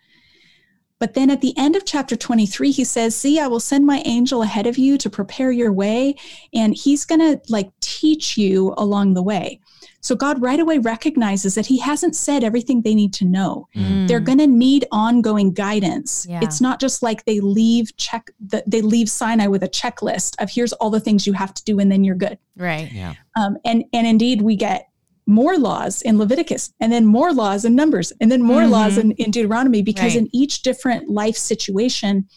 But 1.01 1.15
then 1.15 1.31
at 1.31 1.41
the 1.41 1.57
end 1.57 1.75
of 1.75 1.83
chapter 1.83 2.15
23, 2.15 2.69
he 2.71 2.83
says, 2.83 3.15
See, 3.15 3.39
I 3.39 3.47
will 3.47 3.59
send 3.59 3.85
my 3.87 4.03
angel 4.05 4.43
ahead 4.43 4.67
of 4.67 4.77
you 4.77 4.97
to 4.99 5.09
prepare 5.09 5.51
your 5.51 5.73
way, 5.73 6.15
and 6.53 6.75
he's 6.75 7.05
going 7.05 7.19
to 7.21 7.41
like 7.49 7.71
teach 7.79 8.37
you 8.37 8.73
along 8.77 9.15
the 9.15 9.23
way. 9.23 9.59
So 10.03 10.15
God 10.15 10.41
right 10.41 10.59
away 10.59 10.77
recognizes 10.77 11.55
that 11.55 11.65
he 11.65 11.79
hasn't 11.79 12.15
said 12.15 12.43
everything 12.43 12.81
they 12.83 12.93
need 12.95 13.13
to 13.13 13.25
know 13.25 13.67
Mm. 13.75 14.07
they're 14.07 14.19
going 14.19 14.37
to 14.39 14.47
need 14.47 14.85
ongoing 14.91 15.53
guidance 15.53 16.25
Yeah. 16.29 16.39
it's 16.43 16.59
not 16.61 16.79
just 16.79 17.01
like 17.03 17.25
they 17.25 17.39
leave 17.39 17.95
check 17.97 18.29
the, 18.39 18.63
they 18.67 18.81
leave 18.81 19.09
sinai 19.09 19.47
with 19.47 19.63
a 19.63 19.69
checklist 19.69 20.35
of 20.41 20.49
here's 20.51 20.73
all 20.73 20.89
the 20.89 20.99
things 20.99 21.25
you 21.27 21.33
have 21.33 21.53
to 21.53 21.63
do 21.63 21.79
and 21.79 21.91
then 21.91 22.03
you're 22.03 22.15
good 22.15 22.37
Right. 22.57 22.91
Yeah. 22.91 23.13
um, 23.39 23.57
and 23.65 23.83
and 23.93 24.05
indeed 24.07 24.41
we 24.41 24.55
get 24.55 24.87
more 25.31 25.57
laws 25.57 26.01
in 26.01 26.17
Leviticus, 26.17 26.73
and 26.79 26.91
then 26.91 27.05
more 27.05 27.33
laws 27.33 27.65
in 27.65 27.75
Numbers, 27.75 28.13
and 28.21 28.31
then 28.31 28.41
more 28.41 28.61
mm-hmm. 28.61 28.71
laws 28.71 28.97
in, 28.97 29.11
in, 29.13 29.31
Deuteronomy, 29.31 29.81
because 29.81 30.13
right. 30.13 30.23
in 30.23 30.29
each 30.35 30.61
different 30.61 31.09
life 31.09 31.35
situation, 31.35 32.27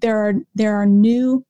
there 0.00 0.16
are 0.16 0.34
there 0.54 0.76
are 0.76 0.86
new 0.86 1.44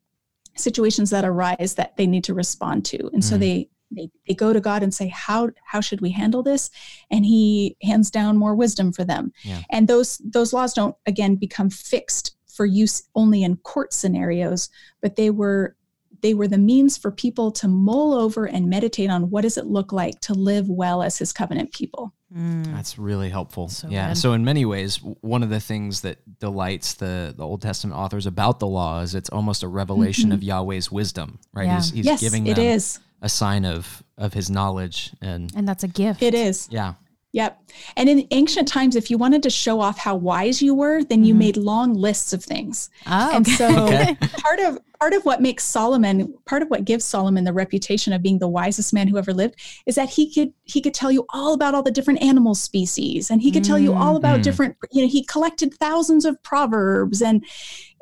situations 0.56 1.10
that 1.10 1.24
arise 1.24 1.74
that 1.76 1.96
they 1.96 2.06
need 2.06 2.24
to 2.24 2.34
respond 2.34 2.84
to, 2.86 2.98
and 3.12 3.22
mm. 3.22 3.24
so 3.24 3.38
they 3.38 3.68
they, 3.90 4.10
they 4.26 4.34
go 4.34 4.52
to 4.52 4.60
God 4.60 4.82
and 4.82 4.92
say, 4.92 5.08
how, 5.08 5.50
how 5.64 5.80
should 5.80 6.00
we 6.00 6.10
handle 6.10 6.42
this? 6.42 6.70
And 7.10 7.24
he 7.24 7.76
hands 7.82 8.10
down 8.10 8.36
more 8.36 8.54
wisdom 8.54 8.92
for 8.92 9.04
them. 9.04 9.32
Yeah. 9.42 9.62
And 9.70 9.88
those, 9.88 10.18
those 10.18 10.52
laws 10.52 10.74
don't, 10.74 10.94
again, 11.06 11.36
become 11.36 11.70
fixed 11.70 12.36
for 12.46 12.66
use 12.66 13.04
only 13.14 13.42
in 13.42 13.56
court 13.56 13.92
scenarios, 13.92 14.68
but 15.00 15.16
they 15.16 15.30
were 15.30 15.76
they 16.20 16.34
were 16.34 16.48
the 16.48 16.58
means 16.58 16.96
for 16.96 17.10
people 17.10 17.50
to 17.52 17.68
mull 17.68 18.14
over 18.14 18.46
and 18.46 18.68
meditate 18.68 19.10
on 19.10 19.30
what 19.30 19.42
does 19.42 19.56
it 19.56 19.66
look 19.66 19.92
like 19.92 20.20
to 20.20 20.34
live 20.34 20.68
well 20.68 21.02
as 21.02 21.18
his 21.18 21.32
covenant 21.32 21.72
people. 21.72 22.12
Mm. 22.36 22.66
That's 22.66 22.98
really 22.98 23.30
helpful. 23.30 23.68
So 23.68 23.88
yeah. 23.88 24.08
Good. 24.08 24.18
So 24.18 24.32
in 24.32 24.44
many 24.44 24.64
ways, 24.64 25.00
one 25.20 25.42
of 25.42 25.50
the 25.50 25.60
things 25.60 26.02
that 26.02 26.18
delights 26.40 26.94
the, 26.94 27.34
the 27.36 27.44
Old 27.44 27.62
Testament 27.62 27.96
authors 27.96 28.26
about 28.26 28.60
the 28.60 28.66
law 28.66 29.00
is 29.00 29.14
it's 29.14 29.30
almost 29.30 29.62
a 29.62 29.68
revelation 29.68 30.26
mm-hmm. 30.26 30.34
of 30.34 30.42
Yahweh's 30.42 30.92
wisdom, 30.92 31.38
right? 31.54 31.66
Yeah. 31.66 31.76
He's, 31.76 31.90
he's 31.90 32.06
yes, 32.06 32.20
giving 32.20 32.44
them 32.44 32.52
it 32.52 32.58
is 32.58 32.98
a 33.22 33.28
sign 33.28 33.64
of 33.64 34.02
of 34.16 34.32
his 34.32 34.50
knowledge 34.50 35.12
and 35.20 35.50
and 35.56 35.66
that's 35.66 35.84
a 35.84 35.88
gift. 35.88 36.22
It 36.22 36.34
is. 36.34 36.68
Yeah. 36.70 36.94
Yep. 37.32 37.62
And 37.96 38.08
in 38.08 38.26
ancient 38.30 38.68
times, 38.68 38.96
if 38.96 39.10
you 39.10 39.18
wanted 39.18 39.42
to 39.42 39.50
show 39.50 39.80
off 39.80 39.98
how 39.98 40.16
wise 40.16 40.62
you 40.62 40.74
were, 40.74 41.04
then 41.04 41.24
you 41.24 41.34
mm-hmm. 41.34 41.40
made 41.40 41.56
long 41.58 41.92
lists 41.92 42.32
of 42.32 42.42
things. 42.42 42.88
Oh, 43.06 43.36
and 43.36 43.46
so 43.46 43.84
okay. 43.84 44.14
part 44.38 44.60
of 44.60 44.78
part 44.98 45.12
of 45.12 45.24
what 45.26 45.42
makes 45.42 45.62
Solomon, 45.62 46.34
part 46.46 46.62
of 46.62 46.68
what 46.68 46.86
gives 46.86 47.04
Solomon 47.04 47.44
the 47.44 47.52
reputation 47.52 48.14
of 48.14 48.22
being 48.22 48.38
the 48.38 48.48
wisest 48.48 48.94
man 48.94 49.08
who 49.08 49.18
ever 49.18 49.34
lived, 49.34 49.60
is 49.84 49.94
that 49.96 50.08
he 50.08 50.32
could 50.32 50.54
he 50.64 50.80
could 50.80 50.94
tell 50.94 51.12
you 51.12 51.26
all 51.34 51.52
about 51.52 51.74
all 51.74 51.82
the 51.82 51.90
different 51.90 52.22
animal 52.22 52.54
species, 52.54 53.30
and 53.30 53.42
he 53.42 53.52
could 53.52 53.62
mm-hmm. 53.62 53.72
tell 53.72 53.78
you 53.78 53.92
all 53.92 54.16
about 54.16 54.36
mm-hmm. 54.36 54.42
different. 54.42 54.76
You 54.90 55.02
know, 55.02 55.08
he 55.08 55.22
collected 55.24 55.74
thousands 55.74 56.24
of 56.24 56.42
proverbs, 56.42 57.20
and 57.20 57.44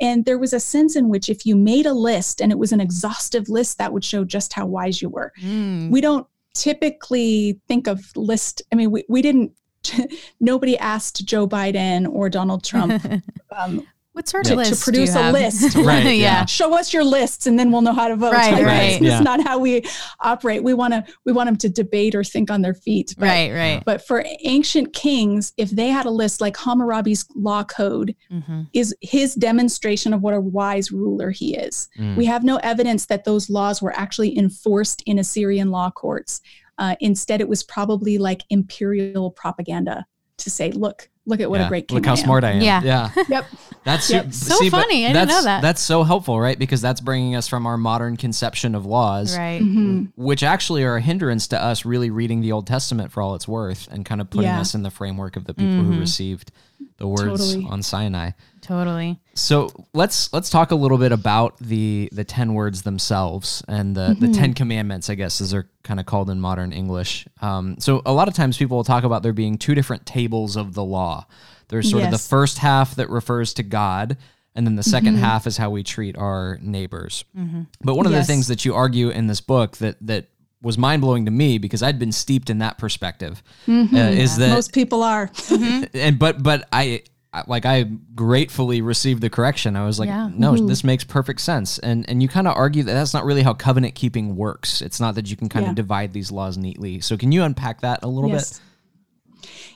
and 0.00 0.24
there 0.24 0.38
was 0.38 0.52
a 0.52 0.60
sense 0.60 0.94
in 0.94 1.08
which 1.08 1.28
if 1.28 1.44
you 1.44 1.56
made 1.56 1.86
a 1.86 1.92
list 1.92 2.40
and 2.40 2.52
it 2.52 2.58
was 2.58 2.70
an 2.70 2.80
exhaustive 2.80 3.48
list, 3.48 3.78
that 3.78 3.92
would 3.92 4.04
show 4.04 4.24
just 4.24 4.52
how 4.52 4.66
wise 4.66 5.02
you 5.02 5.08
were. 5.08 5.32
Mm. 5.42 5.90
We 5.90 6.00
don't 6.00 6.28
typically 6.62 7.60
think 7.68 7.86
of 7.86 8.16
list 8.16 8.62
i 8.72 8.74
mean 8.74 8.90
we, 8.90 9.04
we 9.08 9.22
didn't 9.22 9.52
nobody 10.40 10.76
asked 10.78 11.24
joe 11.24 11.46
biden 11.46 12.08
or 12.08 12.28
donald 12.28 12.64
trump 12.64 13.02
um, 13.56 13.86
what 14.16 14.26
sort 14.26 14.50
of 14.50 14.56
list 14.56 14.78
to 14.78 14.82
produce 14.82 15.14
a 15.14 15.30
list 15.30 15.74
right 15.76 16.16
yeah. 16.16 16.46
show 16.46 16.74
us 16.74 16.94
your 16.94 17.04
lists 17.04 17.46
and 17.46 17.58
then 17.58 17.70
we'll 17.70 17.82
know 17.82 17.92
how 17.92 18.08
to 18.08 18.16
vote 18.16 18.32
right 18.32 18.54
right, 18.54 18.64
right. 18.64 19.02
Yeah. 19.02 19.20
not 19.20 19.46
how 19.46 19.58
we 19.58 19.82
operate 20.20 20.64
we 20.64 20.72
want 20.72 20.94
to 20.94 21.04
we 21.26 21.32
want 21.32 21.48
them 21.48 21.56
to 21.56 21.68
debate 21.68 22.14
or 22.14 22.24
think 22.24 22.50
on 22.50 22.62
their 22.62 22.72
feet 22.72 23.14
but, 23.18 23.26
right 23.26 23.52
right 23.52 23.82
but 23.84 24.06
for 24.06 24.24
ancient 24.40 24.94
kings 24.94 25.52
if 25.58 25.70
they 25.70 25.88
had 25.88 26.06
a 26.06 26.10
list 26.10 26.40
like 26.40 26.56
hammurabi's 26.56 27.26
law 27.34 27.62
code 27.62 28.16
mm-hmm. 28.32 28.62
is 28.72 28.96
his 29.02 29.34
demonstration 29.34 30.14
of 30.14 30.22
what 30.22 30.32
a 30.32 30.40
wise 30.40 30.90
ruler 30.90 31.30
he 31.30 31.54
is 31.54 31.90
mm. 31.98 32.16
we 32.16 32.24
have 32.24 32.42
no 32.42 32.56
evidence 32.62 33.04
that 33.04 33.24
those 33.24 33.50
laws 33.50 33.82
were 33.82 33.94
actually 33.98 34.36
enforced 34.38 35.02
in 35.04 35.18
assyrian 35.18 35.70
law 35.70 35.90
courts 35.90 36.40
uh, 36.78 36.96
instead 37.00 37.42
it 37.42 37.48
was 37.48 37.62
probably 37.62 38.16
like 38.16 38.44
imperial 38.48 39.30
propaganda 39.30 40.06
to 40.38 40.50
say 40.50 40.70
look 40.72 41.08
look 41.26 41.40
at 41.40 41.50
what 41.50 41.60
yeah. 41.60 41.66
a 41.66 41.68
great 41.68 41.88
king 41.88 41.96
look 41.96 42.06
how 42.06 42.12
I 42.12 42.16
smart 42.16 42.44
I 42.44 42.52
am. 42.52 42.62
Yeah. 42.62 42.82
Yeah. 42.82 43.10
yep. 43.28 43.46
That's 43.84 44.10
yep. 44.10 44.32
so 44.32 44.56
see, 44.56 44.70
funny. 44.70 45.06
I 45.06 45.12
didn't 45.12 45.28
know 45.28 45.42
that. 45.42 45.62
That's 45.62 45.80
so 45.80 46.02
helpful, 46.02 46.40
right? 46.40 46.58
Because 46.58 46.80
that's 46.80 47.00
bringing 47.00 47.36
us 47.36 47.46
from 47.46 47.66
our 47.66 47.76
modern 47.76 48.16
conception 48.16 48.74
of 48.74 48.86
laws, 48.86 49.36
right? 49.36 49.60
Mm-hmm. 49.60 50.06
Which 50.16 50.42
actually 50.42 50.84
are 50.84 50.96
a 50.96 51.00
hindrance 51.00 51.48
to 51.48 51.62
us 51.62 51.84
really 51.84 52.10
reading 52.10 52.40
the 52.40 52.52
Old 52.52 52.66
Testament 52.66 53.12
for 53.12 53.22
all 53.22 53.34
it's 53.34 53.46
worth, 53.46 53.88
and 53.90 54.04
kind 54.04 54.20
of 54.20 54.30
putting 54.30 54.48
yeah. 54.48 54.60
us 54.60 54.74
in 54.74 54.82
the 54.82 54.90
framework 54.90 55.36
of 55.36 55.44
the 55.44 55.54
people 55.54 55.74
mm-hmm. 55.74 55.92
who 55.92 56.00
received 56.00 56.52
the 56.98 57.06
words 57.06 57.54
totally. 57.54 57.66
on 57.68 57.82
Sinai. 57.82 58.30
Totally. 58.62 59.20
So 59.34 59.70
let's 59.92 60.32
let's 60.32 60.50
talk 60.50 60.70
a 60.70 60.74
little 60.74 60.98
bit 60.98 61.12
about 61.12 61.58
the 61.58 62.08
the 62.10 62.24
ten 62.24 62.54
words 62.54 62.82
themselves 62.82 63.62
and 63.68 63.94
the 63.94 64.08
mm-hmm. 64.08 64.26
the 64.26 64.32
Ten 64.32 64.54
Commandments, 64.54 65.08
I 65.08 65.14
guess, 65.14 65.40
as 65.40 65.50
they're 65.50 65.68
kind 65.82 66.00
of 66.00 66.06
called 66.06 66.30
in 66.30 66.40
modern 66.40 66.72
English. 66.72 67.28
Um, 67.40 67.76
so 67.78 68.02
a 68.04 68.12
lot 68.12 68.28
of 68.28 68.34
times 68.34 68.56
people 68.56 68.76
will 68.76 68.84
talk 68.84 69.04
about 69.04 69.22
there 69.22 69.32
being 69.32 69.58
two 69.58 69.74
different 69.74 70.06
tables 70.06 70.56
of 70.56 70.74
the 70.74 70.84
law. 70.84 71.26
There's 71.68 71.90
sort 71.90 72.02
yes. 72.02 72.12
of 72.12 72.20
the 72.20 72.28
first 72.28 72.58
half 72.58 72.94
that 72.96 73.10
refers 73.10 73.54
to 73.54 73.62
God, 73.62 74.16
and 74.54 74.66
then 74.66 74.76
the 74.76 74.82
2nd 74.82 75.00
mm-hmm. 75.00 75.16
half 75.16 75.46
is 75.46 75.56
how 75.56 75.70
we 75.70 75.82
treat 75.82 76.16
our 76.16 76.58
neighbors. 76.62 77.24
Mm-hmm. 77.36 77.62
But 77.82 77.96
one 77.96 78.06
of 78.06 78.12
yes. 78.12 78.26
the 78.26 78.32
things 78.32 78.46
that 78.48 78.64
you 78.64 78.74
argue 78.74 79.10
in 79.10 79.26
this 79.26 79.40
book 79.40 79.76
that 79.78 79.96
that 80.06 80.26
was 80.62 80.78
mind 80.78 81.02
blowing 81.02 81.24
to 81.26 81.30
me 81.30 81.58
because 81.58 81.82
I'd 81.82 81.98
been 81.98 82.12
steeped 82.12 82.50
in 82.50 82.58
that 82.58 82.78
perspective 82.78 83.42
mm-hmm. 83.66 83.94
uh, 83.94 83.98
is 83.98 84.36
that 84.36 84.50
most 84.50 84.72
people 84.72 85.02
are, 85.02 85.30
and 85.94 86.18
but 86.18 86.42
but 86.42 86.68
I 86.72 87.02
like 87.46 87.66
I 87.66 87.84
gratefully 88.14 88.80
received 88.80 89.20
the 89.20 89.30
correction. 89.30 89.76
I 89.76 89.84
was 89.84 89.98
like, 89.98 90.08
yeah. 90.08 90.30
no, 90.32 90.52
mm-hmm. 90.52 90.66
this 90.66 90.84
makes 90.84 91.04
perfect 91.04 91.40
sense. 91.40 91.78
And 91.78 92.08
and 92.08 92.22
you 92.22 92.28
kind 92.28 92.48
of 92.48 92.56
argue 92.56 92.82
that 92.82 92.92
that's 92.92 93.12
not 93.12 93.24
really 93.24 93.42
how 93.42 93.54
covenant 93.54 93.94
keeping 93.94 94.36
works. 94.36 94.80
It's 94.80 95.00
not 95.00 95.14
that 95.16 95.30
you 95.30 95.36
can 95.36 95.48
kind 95.48 95.64
yeah. 95.64 95.70
of 95.70 95.76
divide 95.76 96.12
these 96.12 96.30
laws 96.30 96.56
neatly. 96.56 97.00
So 97.00 97.16
can 97.16 97.32
you 97.32 97.42
unpack 97.42 97.82
that 97.82 98.02
a 98.02 98.08
little 98.08 98.30
yes. 98.30 98.54
bit? 98.54 98.60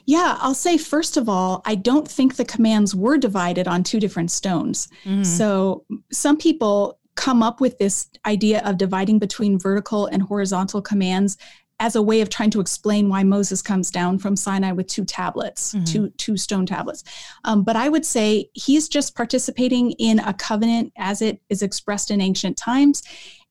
Yeah, 0.07 0.39
I'll 0.41 0.55
say 0.55 0.78
first 0.78 1.16
of 1.16 1.28
all, 1.28 1.62
I 1.64 1.74
don't 1.74 2.09
think 2.09 2.37
the 2.37 2.45
commands 2.45 2.95
were 2.95 3.18
divided 3.18 3.68
on 3.68 3.85
two 3.85 4.01
different 4.01 4.31
stones. 4.31 4.89
Mm-hmm. 5.05 5.24
So 5.24 5.85
some 6.11 6.37
people 6.37 6.99
come 7.17 7.43
up 7.43 7.61
with 7.61 7.79
this 7.79 8.09
idea 8.27 8.63
of 8.65 8.79
dividing 8.79 9.19
between 9.19 9.59
vertical 9.59 10.07
and 10.07 10.23
horizontal 10.23 10.81
commands 10.81 11.37
as 11.81 11.97
a 11.97 12.03
way 12.03 12.21
of 12.21 12.29
trying 12.29 12.51
to 12.51 12.61
explain 12.61 13.09
why 13.09 13.25
Moses 13.25 13.63
comes 13.63 13.91
down 13.91 14.19
from 14.19 14.37
Sinai 14.37 14.73
with 14.73 14.87
two 14.87 15.05
tablets, 15.05 15.75
mm-hmm. 15.75 15.85
two 15.85 16.11
two 16.19 16.37
stone 16.37 16.67
tablets. 16.67 17.03
Um, 17.45 17.65
but 17.65 17.75
I 17.75 17.89
would 17.89 18.05
say 18.05 18.51
he's 18.53 18.89
just 18.89 19.17
participating 19.17 19.93
in 19.93 20.19
a 20.21 20.35
covenant 20.35 20.93
as 20.99 21.23
it 21.23 21.41
is 21.49 21.63
expressed 21.63 22.11
in 22.11 22.21
ancient 22.21 22.59
times, 22.59 23.03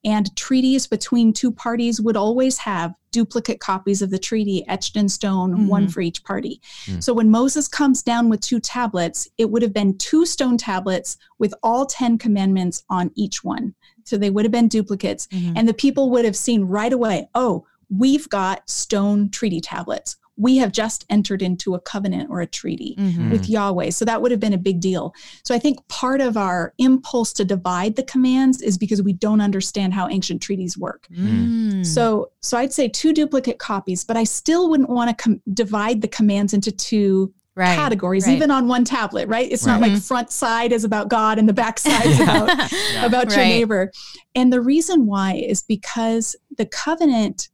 and 0.06 0.34
treaties 0.36 0.88
between 0.88 1.34
two 1.34 1.52
parties 1.52 2.00
would 2.00 2.16
always 2.16 2.58
have 2.58 2.94
duplicate 3.12 3.60
copies 3.60 4.02
of 4.02 4.12
the 4.12 4.20
treaty 4.20 4.66
etched 4.68 4.96
in 4.96 5.10
stone, 5.10 5.52
mm-hmm. 5.52 5.68
one 5.68 5.88
for 5.88 6.02
each 6.02 6.24
party. 6.24 6.62
Mm. 6.86 7.04
So 7.04 7.14
when 7.14 7.30
Moses 7.30 7.68
comes 7.68 8.04
down 8.04 8.30
with 8.30 8.42
two 8.42 8.60
tablets, 8.60 9.28
it 9.38 9.50
would 9.50 9.62
have 9.62 9.74
been 9.74 9.98
two 9.98 10.26
stone 10.26 10.58
tablets 10.58 11.18
with 11.38 11.54
all 11.64 11.86
10 11.86 12.18
commandments 12.18 12.84
on 12.90 13.12
each 13.16 13.44
one. 13.44 13.74
So 14.06 14.18
they 14.18 14.30
would 14.30 14.46
have 14.46 14.52
been 14.52 14.68
duplicates. 14.68 15.28
Mm-hmm. 15.28 15.58
And 15.58 15.68
the 15.68 15.74
people 15.74 16.10
would 16.12 16.26
have 16.26 16.36
seen 16.36 16.64
right 16.64 16.94
away, 16.94 17.28
oh, 17.36 17.66
we've 17.90 18.30
got 18.30 18.70
stone 18.70 19.30
treaty 19.30 19.60
tablets 19.60 20.18
we 20.40 20.58
have 20.58 20.72
just 20.72 21.06
entered 21.10 21.42
into 21.42 21.76
a 21.76 21.80
covenant 21.80 22.30
or 22.32 22.40
a 22.42 22.48
treaty 22.48 22.96
mm-hmm. 22.98 23.30
with 23.30 23.50
Yahweh. 23.50 23.90
So 23.90 24.06
that 24.06 24.22
would 24.22 24.32
have 24.32 24.40
been 24.40 24.54
a 24.54 24.58
big 24.58 24.80
deal. 24.80 25.14
So 25.44 25.54
I 25.54 25.60
think 25.60 25.86
part 25.90 26.22
of 26.22 26.38
our 26.38 26.74
impulse 26.78 27.34
to 27.34 27.46
divide 27.46 27.98
the 27.98 28.04
commands 28.04 28.62
is 28.62 28.78
because 28.78 29.04
we 29.04 29.14
don't 29.14 29.42
understand 29.42 29.94
how 29.94 30.08
ancient 30.08 30.42
treaties 30.42 30.78
work. 30.78 31.08
Mm. 31.12 31.86
So 31.86 32.32
so 32.42 32.58
I'd 32.58 32.74
say 32.74 32.88
two 32.88 33.14
duplicate 33.14 33.60
copies, 33.60 34.04
but 34.06 34.16
I 34.16 34.24
still 34.24 34.70
wouldn't 34.70 34.90
want 34.90 35.16
to 35.16 35.24
com- 35.24 35.42
divide 35.54 36.02
the 36.02 36.08
commands 36.08 36.54
into 36.54 36.72
two 36.72 37.34
Right, 37.56 37.76
categories, 37.76 38.26
right. 38.26 38.38
even 38.38 38.52
on 38.52 38.70
one 38.70 38.86
tablet, 38.86 39.28
right? 39.28 39.52
It's 39.52 39.66
right. 39.66 39.82
not 39.82 39.82
like 39.82 40.02
front 40.02 40.32
side 40.32 40.72
is 40.72 40.86
about 40.86 41.10
God 41.10 41.38
and 41.38 41.50
the 41.50 41.54
back 41.54 41.78
side 41.80 42.06
is 42.06 42.18
about, 42.22 42.48
yeah. 42.94 43.06
about 43.06 43.30
your 43.32 43.40
neighbor. 43.40 43.92
And 44.34 44.54
the 44.54 44.62
reason 44.62 45.06
why 45.06 45.34
is 45.34 45.62
because 45.64 46.38
the 46.58 46.66
covenant 46.66 47.50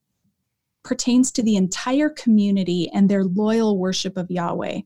pertains 0.85 1.31
to 1.33 1.43
the 1.43 1.57
entire 1.57 2.09
community 2.09 2.89
and 2.93 3.09
their 3.09 3.25
loyal 3.25 3.77
worship 3.77 4.15
of 4.15 4.31
Yahweh. 4.31 4.81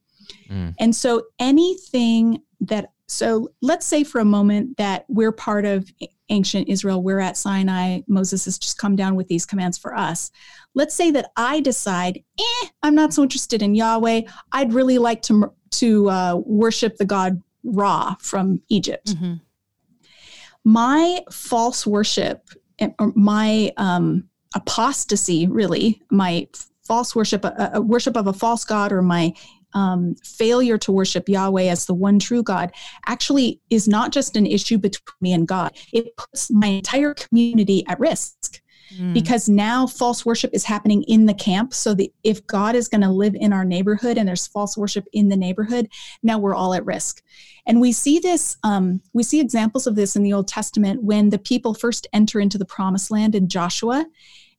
Mm. 0.49 0.73
And 0.79 0.95
so 0.95 1.23
anything 1.37 2.41
that 2.61 2.91
so 3.07 3.49
let's 3.61 3.87
say 3.87 4.03
for 4.03 4.19
a 4.19 4.25
moment 4.25 4.77
that 4.77 5.05
we're 5.07 5.31
part 5.31 5.65
of 5.65 5.91
ancient 6.29 6.69
Israel, 6.69 7.01
we're 7.01 7.19
at 7.19 7.37
Sinai, 7.37 8.01
Moses 8.07 8.45
has 8.45 8.59
just 8.59 8.77
come 8.77 8.95
down 8.95 9.15
with 9.15 9.27
these 9.27 9.47
commands 9.47 9.79
for 9.79 9.95
us. 9.95 10.29
Let's 10.75 10.93
say 10.93 11.09
that 11.11 11.31
I 11.35 11.59
decide, 11.59 12.23
eh, 12.39 12.67
I'm 12.83 12.93
not 12.93 13.13
so 13.13 13.23
interested 13.23 13.63
in 13.63 13.73
Yahweh. 13.73 14.21
I'd 14.51 14.73
really 14.73 14.99
like 14.99 15.23
to, 15.23 15.51
to 15.71 16.09
uh, 16.09 16.35
worship 16.45 16.97
the 16.97 17.05
god 17.05 17.41
Ra 17.63 18.15
from 18.19 18.61
Egypt. 18.69 19.07
Mm-hmm. 19.07 19.33
My 20.63 21.21
false 21.31 21.87
worship, 21.87 22.47
eh, 22.77 22.89
or 22.99 23.11
my 23.15 23.71
um, 23.77 24.29
apostasy, 24.55 25.47
really, 25.47 26.01
my 26.09 26.47
false 26.83 27.15
worship, 27.15 27.45
a, 27.45 27.71
a 27.75 27.81
worship 27.81 28.17
of 28.17 28.27
a 28.27 28.33
false 28.33 28.65
god, 28.65 28.91
or 28.91 29.01
my 29.01 29.33
um, 29.73 30.15
failure 30.23 30.77
to 30.79 30.91
worship 30.91 31.29
Yahweh 31.29 31.69
as 31.69 31.85
the 31.85 31.93
one 31.93 32.19
true 32.19 32.41
God 32.41 32.71
actually 33.05 33.61
is 33.69 33.87
not 33.87 34.11
just 34.11 34.35
an 34.35 34.45
issue 34.45 34.77
between 34.77 35.15
me 35.21 35.33
and 35.33 35.47
God. 35.47 35.77
It 35.93 36.15
puts 36.17 36.49
my 36.49 36.67
entire 36.67 37.13
community 37.13 37.85
at 37.87 37.99
risk. 37.99 38.61
Mm. 38.97 39.13
Because 39.13 39.47
now 39.47 39.85
false 39.85 40.25
worship 40.25 40.51
is 40.53 40.63
happening 40.63 41.03
in 41.03 41.25
the 41.25 41.33
camp. 41.33 41.73
So 41.73 41.93
that 41.95 42.09
if 42.23 42.45
God 42.47 42.75
is 42.75 42.87
going 42.87 43.01
to 43.01 43.09
live 43.09 43.35
in 43.35 43.53
our 43.53 43.65
neighborhood 43.65 44.17
and 44.17 44.27
there's 44.27 44.47
false 44.47 44.77
worship 44.77 45.05
in 45.13 45.29
the 45.29 45.37
neighborhood, 45.37 45.89
now 46.23 46.39
we're 46.39 46.55
all 46.55 46.73
at 46.73 46.85
risk. 46.85 47.21
And 47.65 47.79
we 47.79 47.91
see 47.91 48.19
this, 48.19 48.57
um, 48.63 49.01
we 49.13 49.21
see 49.21 49.39
examples 49.39 49.85
of 49.85 49.95
this 49.95 50.15
in 50.15 50.23
the 50.23 50.33
Old 50.33 50.47
Testament 50.47 51.03
when 51.03 51.29
the 51.29 51.37
people 51.37 51.73
first 51.73 52.07
enter 52.13 52.39
into 52.39 52.57
the 52.57 52.65
promised 52.65 53.11
land 53.11 53.35
in 53.35 53.47
Joshua 53.47 54.05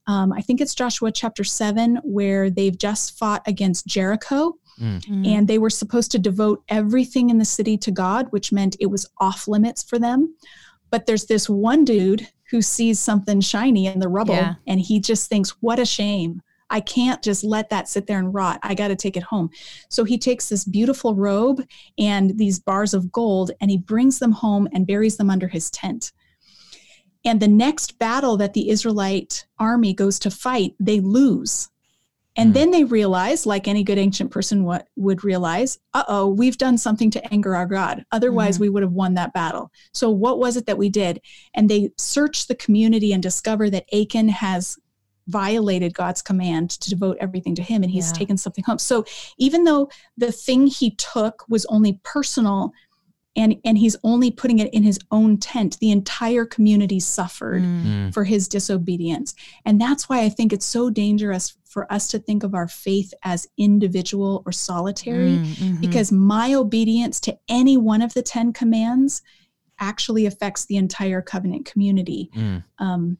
Um, 0.07 0.33
I 0.33 0.41
think 0.41 0.61
it's 0.61 0.75
Joshua 0.75 1.13
chapter 1.13 1.45
7, 1.45 1.97
where 2.03 2.51
they've 2.51 2.77
just 2.77 3.19
fought 3.19 3.43
against 3.47 3.87
Jericho. 3.87 4.57
Mm-hmm. 4.81 5.25
And 5.27 5.47
they 5.47 5.59
were 5.59 5.71
supposed 5.71 6.11
to 6.13 6.19
devote 6.19 6.65
everything 6.69 7.31
in 7.31 7.39
the 7.39 7.45
city 7.45 7.77
to 7.79 7.91
God, 7.91 8.27
which 8.31 8.51
meant 8.51 8.77
it 8.81 8.87
was 8.87 9.07
off 9.19 9.47
limits 9.47 9.83
for 9.83 9.99
them. 9.99 10.35
But 10.91 11.07
there's 11.07 11.27
this 11.27 11.49
one 11.49 11.85
dude 11.85 12.27
who 12.51 12.61
sees 12.61 12.99
something 12.99 13.41
shiny 13.41 13.87
in 13.87 14.01
the 14.01 14.09
rubble 14.09 14.35
Yeah. 14.35 14.55
and 14.67 14.81
he 14.81 15.01
just 15.01 15.29
thinks, 15.29 15.51
what 15.61 15.79
a 15.79 15.87
shame. 15.87 16.43
I 16.73 16.81
can't 16.81 17.21
just 17.23 17.43
let 17.43 17.71
that 17.71 17.89
sit 17.89 18.07
there 18.07 18.19
and 18.19 18.33
rot. 18.33 18.61
I 18.63 18.75
got 18.75 18.89
to 18.89 18.97
take 18.97 19.17
it 19.17 19.25
home. 19.25 19.51
So 19.89 20.05
he 20.05 20.19
takes 20.19 20.49
this 20.49 20.65
beautiful 20.65 21.15
robe 21.17 21.65
and 21.99 22.39
these 22.39 22.61
bars 22.61 22.95
of 22.95 23.11
gold 23.11 23.51
and 23.61 23.71
he 23.71 23.79
brings 23.79 24.19
them 24.21 24.33
home 24.33 24.69
and 24.73 24.87
buries 24.87 25.17
them 25.17 25.31
under 25.31 25.49
his 25.49 25.71
tent. 25.71 26.13
And 27.25 27.41
the 27.41 27.49
next 27.49 27.99
battle 27.99 28.37
that 28.37 28.55
the 28.55 28.71
Israelite 28.71 29.47
army 29.59 29.93
goes 29.93 30.19
to 30.21 30.31
fight, 30.31 30.75
they 30.79 31.01
lose. 31.01 31.70
And 32.41 32.49
Hmm. 32.51 32.55
then 32.55 32.71
they 32.71 32.85
realize, 32.85 33.45
like 33.47 33.69
any 33.69 33.85
good 33.85 33.99
ancient 33.99 34.31
person 34.31 34.65
what 34.65 34.89
would 34.97 35.23
realize, 35.25 35.79
uh 35.95 36.05
oh, 36.09 36.27
we've 36.29 36.59
done 36.59 36.79
something 36.79 37.11
to 37.13 37.33
anger 37.33 37.55
our 37.55 37.67
God. 37.67 38.05
Otherwise, 38.13 38.59
we 38.59 38.69
would 38.69 38.83
have 38.83 38.93
won 38.93 39.15
that 39.15 39.33
battle. 39.35 39.71
So, 39.93 40.11
what 40.11 40.39
was 40.39 40.57
it 40.57 40.67
that 40.67 40.79
we 40.79 40.89
did? 40.89 41.21
And 41.55 41.69
they 41.69 41.91
search 41.99 42.47
the 42.47 42.55
community 42.55 43.13
and 43.13 43.23
discover 43.23 43.69
that 43.71 43.85
Achan 43.95 44.29
has 44.31 44.79
violated 45.29 45.95
God's 45.95 46.23
command 46.23 46.71
to 46.71 46.91
devote 46.91 47.17
everything 47.21 47.55
to 47.57 47.63
him 47.63 47.83
and 47.83 47.91
he's 47.93 48.09
Yeah. 48.09 48.19
taken 48.19 48.37
something 48.37 48.65
home. 48.65 48.79
So, 48.79 49.05
even 49.39 49.65
though 49.65 49.91
the 50.17 50.33
thing 50.33 50.67
he 50.67 50.93
took 50.97 51.45
was 51.49 51.67
only 51.67 52.01
personal, 52.03 52.73
and, 53.37 53.55
and 53.65 53.79
he's 53.79 53.97
only 54.03 54.33
putting 54.33 54.59
it 54.59 54.75
in 54.75 54.83
his 54.83 54.99
own 55.13 55.37
tent. 55.39 55.79
The 55.81 55.93
entire 55.93 56.45
community 56.45 56.99
suffered 56.99 57.63
Mm. 57.63 58.13
for 58.13 58.25
his 58.25 58.49
disobedience. 58.49 59.35
And 59.65 59.81
that's 59.81 60.09
why 60.09 60.23
I 60.23 60.29
think 60.29 60.53
it's 60.53 60.67
so 60.67 60.91
dangerous 60.91 61.57
for 61.71 61.91
us 61.93 62.09
to 62.09 62.19
think 62.19 62.43
of 62.43 62.53
our 62.53 62.67
faith 62.69 63.15
as 63.23 63.47
individual 63.57 64.43
or 64.45 64.53
solitary, 64.53 65.39
Mm-hmm. 65.39 65.77
because 65.77 66.11
my 66.11 66.53
obedience 66.55 67.21
to 67.21 67.39
any 67.49 67.77
one 67.77 68.03
of 68.03 68.13
the 68.13 68.23
10 68.23 68.53
commands 68.53 69.23
actually 69.79 70.27
affects 70.27 70.67
the 70.67 70.77
entire 70.77 71.23
covenant 71.23 71.65
community. 71.65 72.29
Mm. 72.35 72.65
Um, 72.79 73.19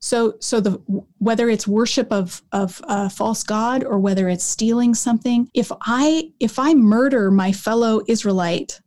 so, 0.00 0.34
so 0.40 0.60
the 0.60 0.72
whether 1.18 1.48
it's 1.48 1.66
worship 1.66 2.12
of 2.12 2.42
of 2.52 2.82
a 2.84 3.08
false 3.08 3.42
god 3.42 3.84
or 3.84 3.98
whether 3.98 4.28
it's 4.28 4.44
stealing 4.44 4.94
something, 4.94 5.48
if 5.54 5.72
I 5.80 6.30
if 6.40 6.58
I 6.58 6.74
murder 6.74 7.30
my 7.30 7.52
fellow 7.52 8.02
Israelite, 8.06 8.80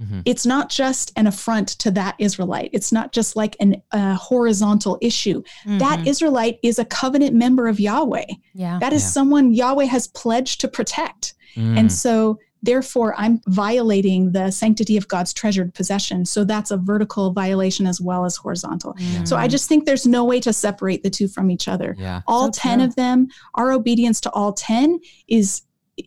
Mhm. 0.00 0.22
it's 0.24 0.44
not 0.44 0.68
just 0.70 1.12
an 1.16 1.26
affront 1.26 1.68
to 1.68 1.90
that 1.92 2.14
Israelite. 2.18 2.70
It's 2.72 2.90
not 2.92 3.12
just 3.12 3.36
like 3.36 3.56
an 3.60 3.80
a 3.92 4.14
horizontal 4.14 4.98
issue. 5.00 5.42
That 5.66 6.00
Mhm. 6.00 6.06
Israelite 6.06 6.58
is 6.62 6.78
a 6.78 6.84
covenant 6.84 7.34
member 7.34 7.68
of 7.68 7.78
Yahweh. 7.78 8.26
yeah. 8.54 8.78
That 8.80 8.92
is 8.92 9.02
Yeah. 9.02 9.08
someone 9.08 9.52
Yahweh 9.54 9.84
has 9.86 10.08
pledged 10.08 10.60
to 10.62 10.68
protect. 10.68 11.34
Mm. 11.56 11.78
And 11.78 11.92
so, 11.92 12.38
therefore, 12.64 13.14
I'm 13.18 13.40
violating 13.46 14.32
the 14.32 14.50
sanctity 14.50 14.96
of 14.96 15.06
God's 15.06 15.32
treasured 15.32 15.74
possession. 15.74 16.24
So, 16.24 16.42
that's 16.44 16.70
a 16.72 16.76
vertical 16.76 17.32
violation 17.32 17.86
as 17.86 18.00
well 18.00 18.24
as 18.24 18.36
horizontal. 18.36 18.96
So, 19.24 19.36
I 19.36 19.46
just 19.48 19.68
think 19.68 19.84
there's 19.84 20.06
no 20.06 20.24
way 20.24 20.40
to 20.40 20.52
separate 20.52 21.02
the 21.02 21.10
two 21.10 21.28
from 21.28 21.50
each 21.50 21.68
other. 21.68 21.94
yeah. 21.98 22.22
All 22.26 22.46
So 22.46 22.50
10 22.62 22.78
true. 22.78 22.86
of 22.88 22.96
them, 22.96 23.28
our 23.54 23.70
obedience 23.70 24.18
to 24.22 24.30
all 24.32 24.52
10 24.52 24.98
is 25.28 25.62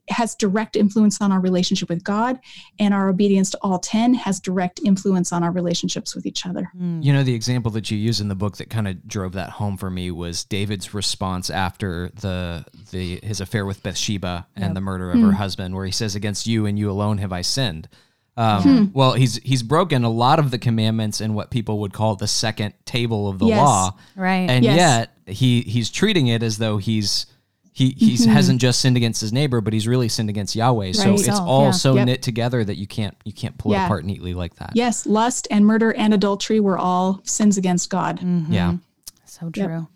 has 0.09 0.35
direct 0.35 0.75
influence 0.75 1.21
on 1.21 1.31
our 1.31 1.39
relationship 1.39 1.89
with 1.89 2.03
God 2.03 2.39
and 2.79 2.93
our 2.93 3.09
obedience 3.09 3.49
to 3.51 3.57
all 3.61 3.79
10 3.79 4.13
has 4.15 4.39
direct 4.39 4.81
influence 4.85 5.31
on 5.31 5.43
our 5.43 5.51
relationships 5.51 6.15
with 6.15 6.25
each 6.25 6.45
other. 6.45 6.69
Mm. 6.77 7.03
You 7.03 7.13
know, 7.13 7.23
the 7.23 7.33
example 7.33 7.71
that 7.71 7.89
you 7.89 7.97
use 7.97 8.19
in 8.19 8.27
the 8.27 8.35
book 8.35 8.57
that 8.57 8.69
kind 8.69 8.87
of 8.87 9.07
drove 9.07 9.33
that 9.33 9.51
home 9.51 9.77
for 9.77 9.89
me 9.89 10.11
was 10.11 10.43
David's 10.43 10.93
response 10.93 11.49
after 11.49 12.09
the 12.15 12.65
the 12.91 13.19
his 13.23 13.41
affair 13.41 13.65
with 13.65 13.81
Bathsheba 13.83 14.47
and 14.55 14.75
the 14.75 14.81
murder 14.81 15.11
of 15.11 15.19
her 15.21 15.31
husband, 15.33 15.75
where 15.75 15.85
he 15.85 15.91
says, 15.91 16.15
"Against 16.15 16.47
you 16.47 16.65
and 16.65 16.77
you 16.77 16.89
alone 16.91 17.17
have 17.19 17.31
I 17.31 17.41
sinned." 17.41 17.87
Um, 18.35 18.91
Well, 18.93 19.13
he's 19.13 19.37
he's 19.37 19.63
broken 19.63 20.03
a 20.03 20.09
lot 20.09 20.37
of 20.39 20.51
the 20.51 20.57
commandments 20.59 21.21
in 21.21 21.33
what 21.33 21.49
people 21.49 21.79
would 21.79 21.91
call 21.93 22.15
the 22.15 22.27
second 22.27 22.73
table 22.85 23.27
of 23.27 23.39
the 23.39 23.47
Yes. 23.47 23.57
law, 23.65 23.95
Right. 24.15 24.49
and 24.49 24.63
Yes. 24.63 24.77
yet 25.25 25.35
he 25.35 25.61
he's 25.61 25.89
treating 25.89 26.27
it 26.27 26.43
as 26.43 26.57
though 26.59 26.77
he's 26.77 27.25
he 27.77 27.93
he's 27.95 28.23
mm-hmm. 28.23 28.31
hasn't 28.31 28.59
just 28.59 28.81
sinned 28.81 28.97
against 28.97 29.21
his 29.21 29.31
neighbor, 29.31 29.61
but 29.61 29.71
he's 29.71 29.87
really 29.87 30.09
sinned 30.09 30.31
against 30.31 30.55
Yahweh. 30.55 30.93
So 30.93 31.11
Right. 31.11 31.19
it's 31.19 31.39
all 31.39 31.65
yeah. 31.65 31.71
so 31.71 31.93
Yep. 31.93 32.05
knit 32.07 32.21
together 32.23 32.63
that 32.63 32.75
you 32.75 32.87
can't 32.87 33.15
you 33.23 33.31
can't 33.31 33.55
pull 33.59 33.71
it 33.71 33.75
apart 33.75 34.03
neatly 34.03 34.33
like 34.33 34.55
that. 34.55 34.71
Yes, 34.73 35.05
lust 35.05 35.47
and 35.51 35.63
murder 35.63 35.93
and 35.93 36.11
adultery 36.11 36.59
were 36.59 36.79
all 36.79 37.21
sins 37.23 37.55
against 37.55 37.91
God. 37.91 38.19
Mm-hmm. 38.19 38.51
Yeah. 38.51 38.67
Mm-hmm. 38.69 38.77
So 39.25 39.49
true. 39.51 39.87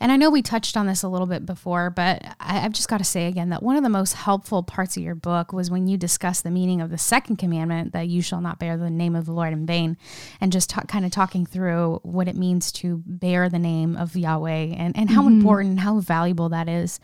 And 0.00 0.12
I 0.12 0.16
know 0.16 0.30
we 0.30 0.42
touched 0.42 0.76
on 0.76 0.86
this 0.86 1.02
a 1.02 1.08
little 1.08 1.26
bit 1.26 1.46
before, 1.46 1.90
but 1.90 2.24
I, 2.40 2.64
I've 2.64 2.72
just 2.72 2.88
got 2.88 2.98
to 2.98 3.04
say 3.04 3.26
again 3.26 3.50
that 3.50 3.62
one 3.62 3.76
of 3.76 3.82
the 3.82 3.88
most 3.88 4.14
helpful 4.14 4.62
parts 4.62 4.96
of 4.96 5.02
your 5.02 5.14
book 5.14 5.52
was 5.52 5.70
when 5.70 5.86
you 5.86 5.96
discuss 5.96 6.40
the 6.40 6.50
meaning 6.50 6.80
of 6.80 6.90
the 6.90 6.98
second 6.98 7.36
commandment 7.36 7.92
that 7.92 8.08
you 8.08 8.22
shall 8.22 8.40
not 8.40 8.58
bear 8.58 8.76
the 8.76 8.90
name 8.90 9.14
of 9.14 9.26
the 9.26 9.32
Lord 9.32 9.52
in 9.52 9.66
vain, 9.66 9.96
and 10.40 10.52
just 10.52 10.70
ta- 10.70 10.82
kind 10.82 11.04
of 11.04 11.10
talking 11.10 11.46
through 11.46 12.00
what 12.02 12.28
it 12.28 12.36
means 12.36 12.72
to 12.72 13.02
bear 13.06 13.48
the 13.48 13.58
name 13.58 13.96
of 13.96 14.16
Yahweh 14.16 14.74
and, 14.76 14.96
and 14.96 15.10
how 15.10 15.22
mm-hmm. 15.22 15.38
important 15.38 15.80
how 15.80 15.98
valuable 16.00 16.48
that 16.48 16.68
is. 16.68 17.00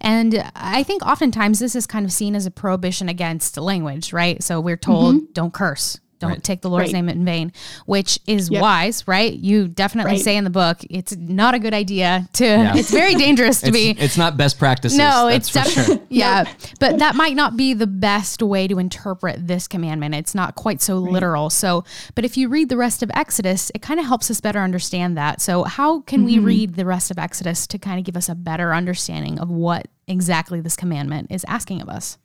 And 0.00 0.50
I 0.54 0.82
think 0.82 1.04
oftentimes 1.04 1.58
this 1.58 1.74
is 1.74 1.86
kind 1.86 2.04
of 2.04 2.12
seen 2.12 2.34
as 2.34 2.46
a 2.46 2.50
prohibition 2.50 3.08
against 3.08 3.56
language, 3.56 4.12
right? 4.12 4.42
So 4.42 4.60
we're 4.60 4.76
told 4.76 5.16
mm-hmm. 5.16 5.32
don't 5.32 5.52
curse. 5.52 5.98
Don't 6.18 6.30
Right. 6.30 6.42
take 6.42 6.62
the 6.62 6.70
Lord's 6.70 6.92
Right. 6.92 7.04
name 7.04 7.08
in 7.08 7.24
vain, 7.24 7.52
which 7.84 8.18
is 8.26 8.50
Yep. 8.50 8.62
wise, 8.62 9.04
right? 9.06 9.32
You 9.34 9.68
definitely 9.68 10.12
Right. 10.14 10.20
say 10.24 10.36
in 10.36 10.44
the 10.44 10.50
book 10.50 10.78
it's 10.88 11.14
not 11.16 11.54
a 11.54 11.58
good 11.58 11.74
idea 11.74 12.28
to. 12.34 12.44
Yeah. 12.44 12.74
It's 12.76 12.90
very 12.90 13.14
dangerous 13.14 13.60
to 13.60 13.66
It's, 13.68 13.76
be. 13.76 13.90
it's 13.98 14.16
not 14.16 14.36
best 14.36 14.58
practices. 14.58 14.96
No, 14.98 15.26
that's 15.28 15.48
it's 15.48 15.48
for 15.50 15.70
sure. 15.70 15.82
definitely 15.84 16.06
yeah, 16.16 16.44
but 16.80 16.98
that 17.00 17.16
might 17.16 17.36
not 17.36 17.56
be 17.56 17.74
the 17.74 17.86
best 17.86 18.42
way 18.42 18.66
to 18.68 18.78
interpret 18.78 19.46
this 19.46 19.68
commandment. 19.68 20.14
It's 20.14 20.34
not 20.34 20.54
quite 20.54 20.80
so 20.80 20.96
literal. 20.96 21.50
So, 21.50 21.84
but 22.14 22.24
if 22.24 22.36
you 22.36 22.48
read 22.48 22.68
the 22.68 22.76
rest 22.76 23.02
of 23.02 23.10
Exodus, 23.14 23.70
it 23.74 23.82
kind 23.82 24.00
of 24.00 24.06
helps 24.06 24.30
us 24.30 24.40
better 24.40 24.60
understand 24.62 25.16
that. 25.18 25.40
So, 25.40 25.64
how 25.64 26.00
can 26.00 26.24
we 26.24 26.36
Mm-hmm. 26.36 26.44
read 26.44 26.74
the 26.76 26.86
rest 26.86 27.10
of 27.10 27.18
Exodus 27.18 27.66
to 27.66 27.78
kind 27.78 27.98
of 27.98 28.04
give 28.04 28.16
us 28.16 28.28
a 28.28 28.34
better 28.34 28.74
understanding 28.74 29.38
of 29.38 29.48
what 29.50 29.88
exactly 30.08 30.60
this 30.60 30.76
commandment 30.76 31.26
is 31.30 31.44
asking 31.48 31.80
of 31.82 31.88
us? 31.88 32.18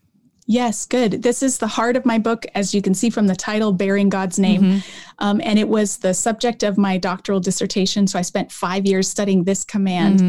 Yes, 0.52 0.86
good. 0.86 1.24
This 1.24 1.42
is 1.42 1.60
the 1.60 1.68
heart 1.68 1.96
of 1.96 2.06
my 2.06 2.20
book, 2.20 2.46
as 2.56 2.76
you 2.76 2.82
can 2.82 2.94
see 2.94 3.10
from 3.10 3.28
the 3.28 3.38
title, 3.38 3.72
Bearing 3.72 4.10
God's 4.10 4.38
Name. 4.38 4.82
Um, 5.20 5.40
and 5.42 5.58
it 5.58 5.70
was 5.70 6.00
the 6.00 6.14
subject 6.14 6.62
of 6.62 6.78
my 6.78 6.98
doctoral 6.98 7.40
dissertation. 7.40 8.06
So 8.06 8.20
I 8.20 8.22
spent 8.22 8.52
five 8.52 8.86
years 8.86 9.08
studying 9.08 9.46
this 9.46 9.64
command. 9.64 10.20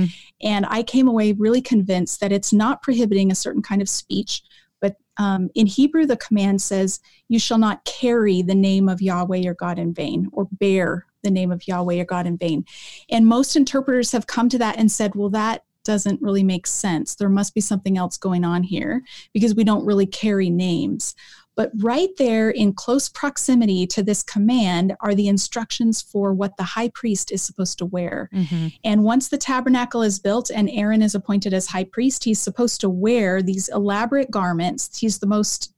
And 0.41 0.65
I 0.69 0.85
came 0.85 1.09
away 1.09 1.33
really 1.33 1.61
convinced 1.61 2.21
that 2.21 2.31
it's 2.31 2.53
not 2.53 2.83
prohibiting 2.83 3.33
a 3.33 3.35
certain 3.35 3.63
kind 3.63 3.83
of 3.83 3.89
speech. 3.89 4.43
But 4.81 4.95
um, 5.17 5.51
in 5.57 5.67
Hebrew, 5.67 6.07
the 6.07 6.17
command 6.17 6.63
says, 6.63 7.01
You 7.27 7.41
shall 7.41 7.59
not 7.59 7.85
carry 7.85 8.43
the 8.43 8.55
name 8.55 8.89
of 8.89 9.03
Yahweh 9.03 9.39
your 9.39 9.55
God 9.55 9.77
in 9.77 9.93
vain, 9.93 10.29
or 10.31 10.47
bear 10.53 11.05
the 11.25 11.33
name 11.33 11.51
of 11.51 11.67
Yahweh 11.67 11.95
your 11.95 12.05
God 12.05 12.29
in 12.29 12.37
vain. 12.37 12.65
And 13.11 13.27
most 13.27 13.57
interpreters 13.57 14.13
have 14.13 14.29
come 14.29 14.49
to 14.51 14.59
that 14.59 14.79
and 14.79 14.93
said, 14.93 15.17
Well, 15.17 15.31
that 15.31 15.65
doesn't 15.85 16.23
really 16.23 16.43
make 16.43 16.67
sense. 16.67 17.15
There 17.15 17.29
must 17.29 17.55
be 17.55 17.61
something 17.61 17.99
else 17.99 18.17
going 18.17 18.45
on 18.45 18.63
here 18.63 19.03
because 19.33 19.55
we 19.55 19.65
don't 19.65 19.87
really 19.87 20.07
carry 20.07 20.51
names. 20.51 21.15
But 21.55 21.71
right 21.79 22.09
there 22.17 22.49
in 22.51 22.73
close 22.73 23.09
proximity 23.09 23.87
to 23.89 24.03
this 24.03 24.23
command 24.23 24.97
are 25.01 25.15
the 25.15 25.29
instructions 25.29 26.01
for 26.01 26.33
what 26.33 26.57
the 26.57 26.63
high 26.63 26.89
priest 26.89 27.31
is 27.31 27.43
supposed 27.43 27.79
to 27.79 27.87
wear. 27.87 28.31
Mm-hmm. 28.33 28.69
And 28.85 29.05
once 29.05 29.29
the 29.29 29.37
tabernacle 29.37 30.03
is 30.03 30.19
built 30.19 30.51
and 30.51 30.71
Aaron 30.71 31.03
is 31.03 31.15
appointed 31.15 31.53
as 31.53 31.67
high 31.67 31.85
priest, 31.85 32.25
he's 32.25 32.41
supposed 32.41 32.81
to 32.81 32.89
wear 32.89 33.43
these 33.43 33.69
elaborate 33.69 34.31
garments. 34.31 34.99
He's 34.99 35.19
the 35.19 35.27
most 35.27 35.75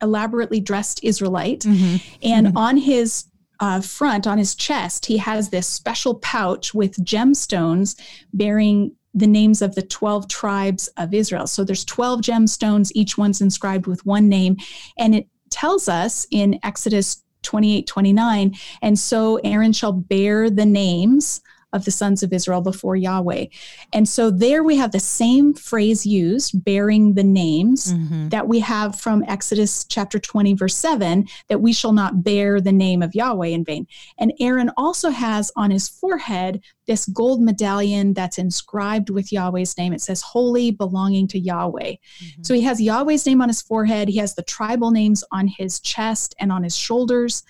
elaborately 0.00 0.60
dressed 0.60 1.04
Israelite. 1.04 1.60
Mm-hmm. 1.60 1.96
And 2.22 2.46
mm-hmm. 2.48 2.56
on 2.56 2.76
his 2.78 3.26
uh, 3.60 3.80
front, 3.80 4.26
on 4.26 4.38
his 4.38 4.54
chest, 4.54 5.06
he 5.06 5.18
has 5.18 5.50
this 5.50 5.68
special 5.68 6.16
pouch 6.16 6.74
with 6.74 6.96
gemstones 7.04 8.00
bearing 8.32 8.96
the 9.14 9.26
names 9.26 9.62
of 9.62 9.74
the 9.74 9.82
12 9.82 10.28
tribes 10.28 10.88
of 10.96 11.12
Israel. 11.12 11.46
So 11.46 11.64
there's 11.64 11.84
12 11.84 12.20
gemstones, 12.20 12.92
each 12.94 13.18
one's 13.18 13.40
inscribed 13.40 13.86
with 13.86 14.04
one 14.06 14.28
name. 14.28 14.56
And 14.96 15.14
it 15.14 15.28
tells 15.50 15.88
us 15.88 16.26
in 16.30 16.58
Exodus 16.62 17.22
28 17.42 17.86
29, 17.86 18.54
and 18.82 18.98
so 18.98 19.36
Aaron 19.42 19.72
shall 19.72 19.92
bear 19.92 20.48
the 20.48 20.64
names 20.64 21.40
of 21.72 21.84
the 21.84 21.90
sons 21.90 22.22
of 22.22 22.32
Israel 22.32 22.60
before 22.60 22.96
Yahweh. 22.96 23.46
And 23.92 24.08
so 24.08 24.30
there 24.30 24.62
we 24.62 24.76
have 24.76 24.92
the 24.92 25.00
same 25.00 25.54
phrase 25.54 26.04
used, 26.04 26.64
bearing 26.64 27.14
the 27.14 27.24
names, 27.24 27.92
mm-hmm. 27.92 28.28
that 28.28 28.48
we 28.48 28.60
have 28.60 28.98
from 28.98 29.24
Exodus 29.26 29.84
chapter 29.84 30.18
20, 30.18 30.54
verse 30.54 30.76
7, 30.76 31.26
that 31.48 31.60
we 31.60 31.72
shall 31.72 31.92
not 31.92 32.22
bear 32.22 32.60
the 32.60 32.72
name 32.72 33.02
of 33.02 33.14
Yahweh 33.14 33.48
in 33.48 33.64
vain. 33.64 33.86
And 34.18 34.32
Aaron 34.40 34.70
also 34.76 35.10
has 35.10 35.50
on 35.56 35.70
his 35.70 35.88
forehead 35.88 36.62
this 36.86 37.06
gold 37.06 37.40
medallion 37.40 38.12
that's 38.12 38.38
inscribed 38.38 39.10
with 39.10 39.32
Yahweh's 39.32 39.76
name. 39.78 39.92
It 39.92 40.00
says, 40.00 40.20
Holy, 40.20 40.70
belonging 40.70 41.28
to 41.28 41.38
Yahweh. 41.38 41.92
Mm-hmm. 41.92 42.42
So 42.42 42.54
he 42.54 42.62
has 42.62 42.80
Yahweh's 42.80 43.26
name 43.26 43.40
on 43.40 43.48
his 43.48 43.62
forehead, 43.62 44.08
he 44.08 44.18
has 44.18 44.34
the 44.34 44.42
tribal 44.42 44.90
names 44.90 45.24
on 45.32 45.46
his 45.46 45.80
chest 45.80 46.34
and 46.38 46.50
on 46.52 46.62
his 46.64 46.76
shoulders. 46.76 47.44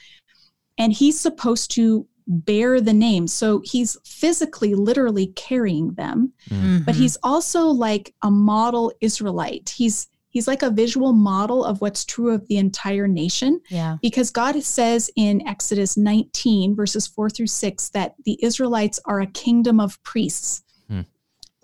And 0.78 0.92
he's 0.92 1.20
supposed 1.20 1.70
to 1.72 2.06
bear 2.32 2.80
the 2.80 2.92
name. 2.92 3.26
So 3.26 3.60
he's 3.64 3.96
physically, 4.04 4.74
literally 4.74 5.28
carrying 5.28 5.94
them, 5.94 6.32
Mm-hmm. 6.50 6.78
but 6.84 6.94
he's 6.94 7.16
also 7.22 7.66
like 7.66 8.14
a 8.22 8.30
model 8.30 8.92
Israelite. 9.00 9.68
He's 9.76 10.06
he's 10.30 10.48
like 10.48 10.62
a 10.62 10.70
visual 10.70 11.12
model 11.12 11.62
of 11.62 11.82
what's 11.82 12.06
true 12.06 12.30
of 12.32 12.48
the 12.48 12.56
entire 12.56 13.06
nation 13.06 13.60
Yeah. 13.68 13.98
because 14.00 14.30
God 14.30 14.62
says 14.62 15.10
in 15.14 15.46
Exodus 15.46 15.98
19, 15.98 16.74
verses 16.74 17.06
4 17.06 17.28
through 17.28 17.48
6, 17.48 17.90
that 17.90 18.14
the 18.24 18.42
Israelites 18.42 18.98
are 19.04 19.20
a 19.20 19.26
kingdom 19.26 19.78
of 19.78 20.02
priests. 20.04 20.62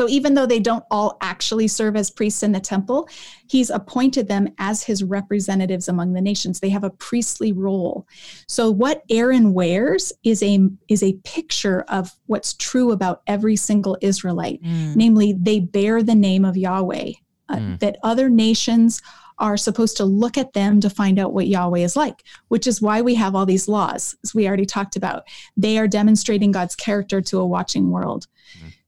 So 0.01 0.09
even 0.09 0.35
though 0.35 0.47
they 0.47 0.61
don't 0.61 0.85
all 0.93 1.17
actually 1.21 1.67
serve 1.67 1.97
as 1.97 2.09
priests 2.09 2.45
in 2.45 2.53
the 2.53 2.61
temple, 2.61 3.09
he's 3.49 3.69
appointed 3.69 4.29
them 4.29 4.47
as 4.59 4.85
his 4.85 5.03
representatives 5.03 5.89
among 5.89 6.13
the 6.13 6.21
nations. 6.21 6.61
They 6.61 6.69
have 6.69 6.85
a 6.85 6.91
priestly 6.91 7.51
role. 7.51 8.07
So 8.47 8.71
what 8.71 9.03
Aaron 9.11 9.55
wears 9.55 10.13
is 10.23 10.41
a 10.45 10.69
is 10.87 11.03
a 11.03 11.15
picture 11.25 11.85
of 11.89 12.13
what's 12.27 12.55
true 12.55 12.93
about 12.93 13.23
every 13.27 13.57
single 13.57 13.99
Israelite. 14.01 14.63
Mm. 14.63 14.95
Namely, 14.95 15.33
they 15.37 15.59
bear 15.59 16.01
the 16.01 16.15
name 16.15 16.45
of 16.45 16.57
Yahweh. 16.57 17.13
Uh, 17.49 17.57
Mm. 17.57 17.81
That 17.81 17.97
other 18.05 18.29
nations 18.29 19.01
are 19.39 19.57
supposed 19.57 19.97
to 19.97 20.05
look 20.05 20.37
at 20.37 20.53
them 20.53 20.81
to 20.81 20.91
find 20.91 21.19
out 21.19 21.33
what 21.33 21.47
Yahweh 21.49 21.79
is 21.79 21.97
like, 21.97 22.23
which 22.49 22.67
is 22.67 22.83
why 22.83 23.01
we 23.01 23.15
have 23.15 23.35
all 23.35 23.47
these 23.47 23.69
laws, 23.69 24.15
as 24.23 24.35
we 24.35 24.47
already 24.47 24.67
talked 24.67 24.97
about. 24.97 25.23
They 25.57 25.79
are 25.79 25.89
demonstrating 25.89 26.53
God's 26.53 26.77
character 26.77 27.21
to 27.23 27.41
a 27.41 27.47
watching 27.47 27.91
world. 27.91 28.27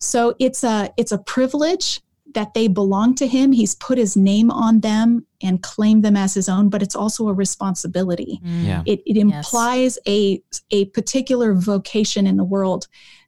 So 0.01 0.35
it's 0.39 0.65
a 0.65 0.93
it's 0.97 1.13
a 1.13 1.19
privilege 1.19 2.01
that 2.35 2.55
they 2.55 2.69
belong 2.69 3.15
to 3.17 3.27
him. 3.27 3.53
He's 3.53 3.75
put 3.75 3.99
his 3.99 4.17
name 4.17 4.51
on 4.51 4.81
them 4.81 5.27
and 5.43 5.63
claimed 5.63 6.05
them 6.05 6.17
as 6.17 6.33
his 6.35 6.49
own, 6.49 6.69
but 6.69 6.83
it's 6.83 6.95
also 6.95 7.29
a 7.29 7.33
responsibility. 7.33 8.41
Mm. 8.45 8.65
Yeah. 8.67 8.83
It, 8.87 9.03
it 9.05 9.17
implies 9.17 9.99
a 10.07 10.43
a 10.71 10.87
particular 10.87 11.55
vocation 11.55 12.27
in 12.27 12.37
the 12.37 12.45
world. 12.45 12.87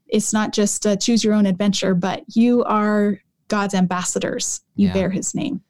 It's 0.08 0.32
not 0.32 0.52
just 0.52 0.86
uh, 0.86 0.96
choose 0.96 1.24
your 1.24 1.34
own 1.34 1.46
adventure, 1.46 1.94
but 1.94 2.22
you 2.28 2.64
are 2.64 3.20
God's 3.48 3.74
ambassadors. 3.74 4.60
You 4.76 4.88
Yeah. 4.88 4.94
bear 4.94 5.10
His 5.10 5.34
name. 5.34 5.62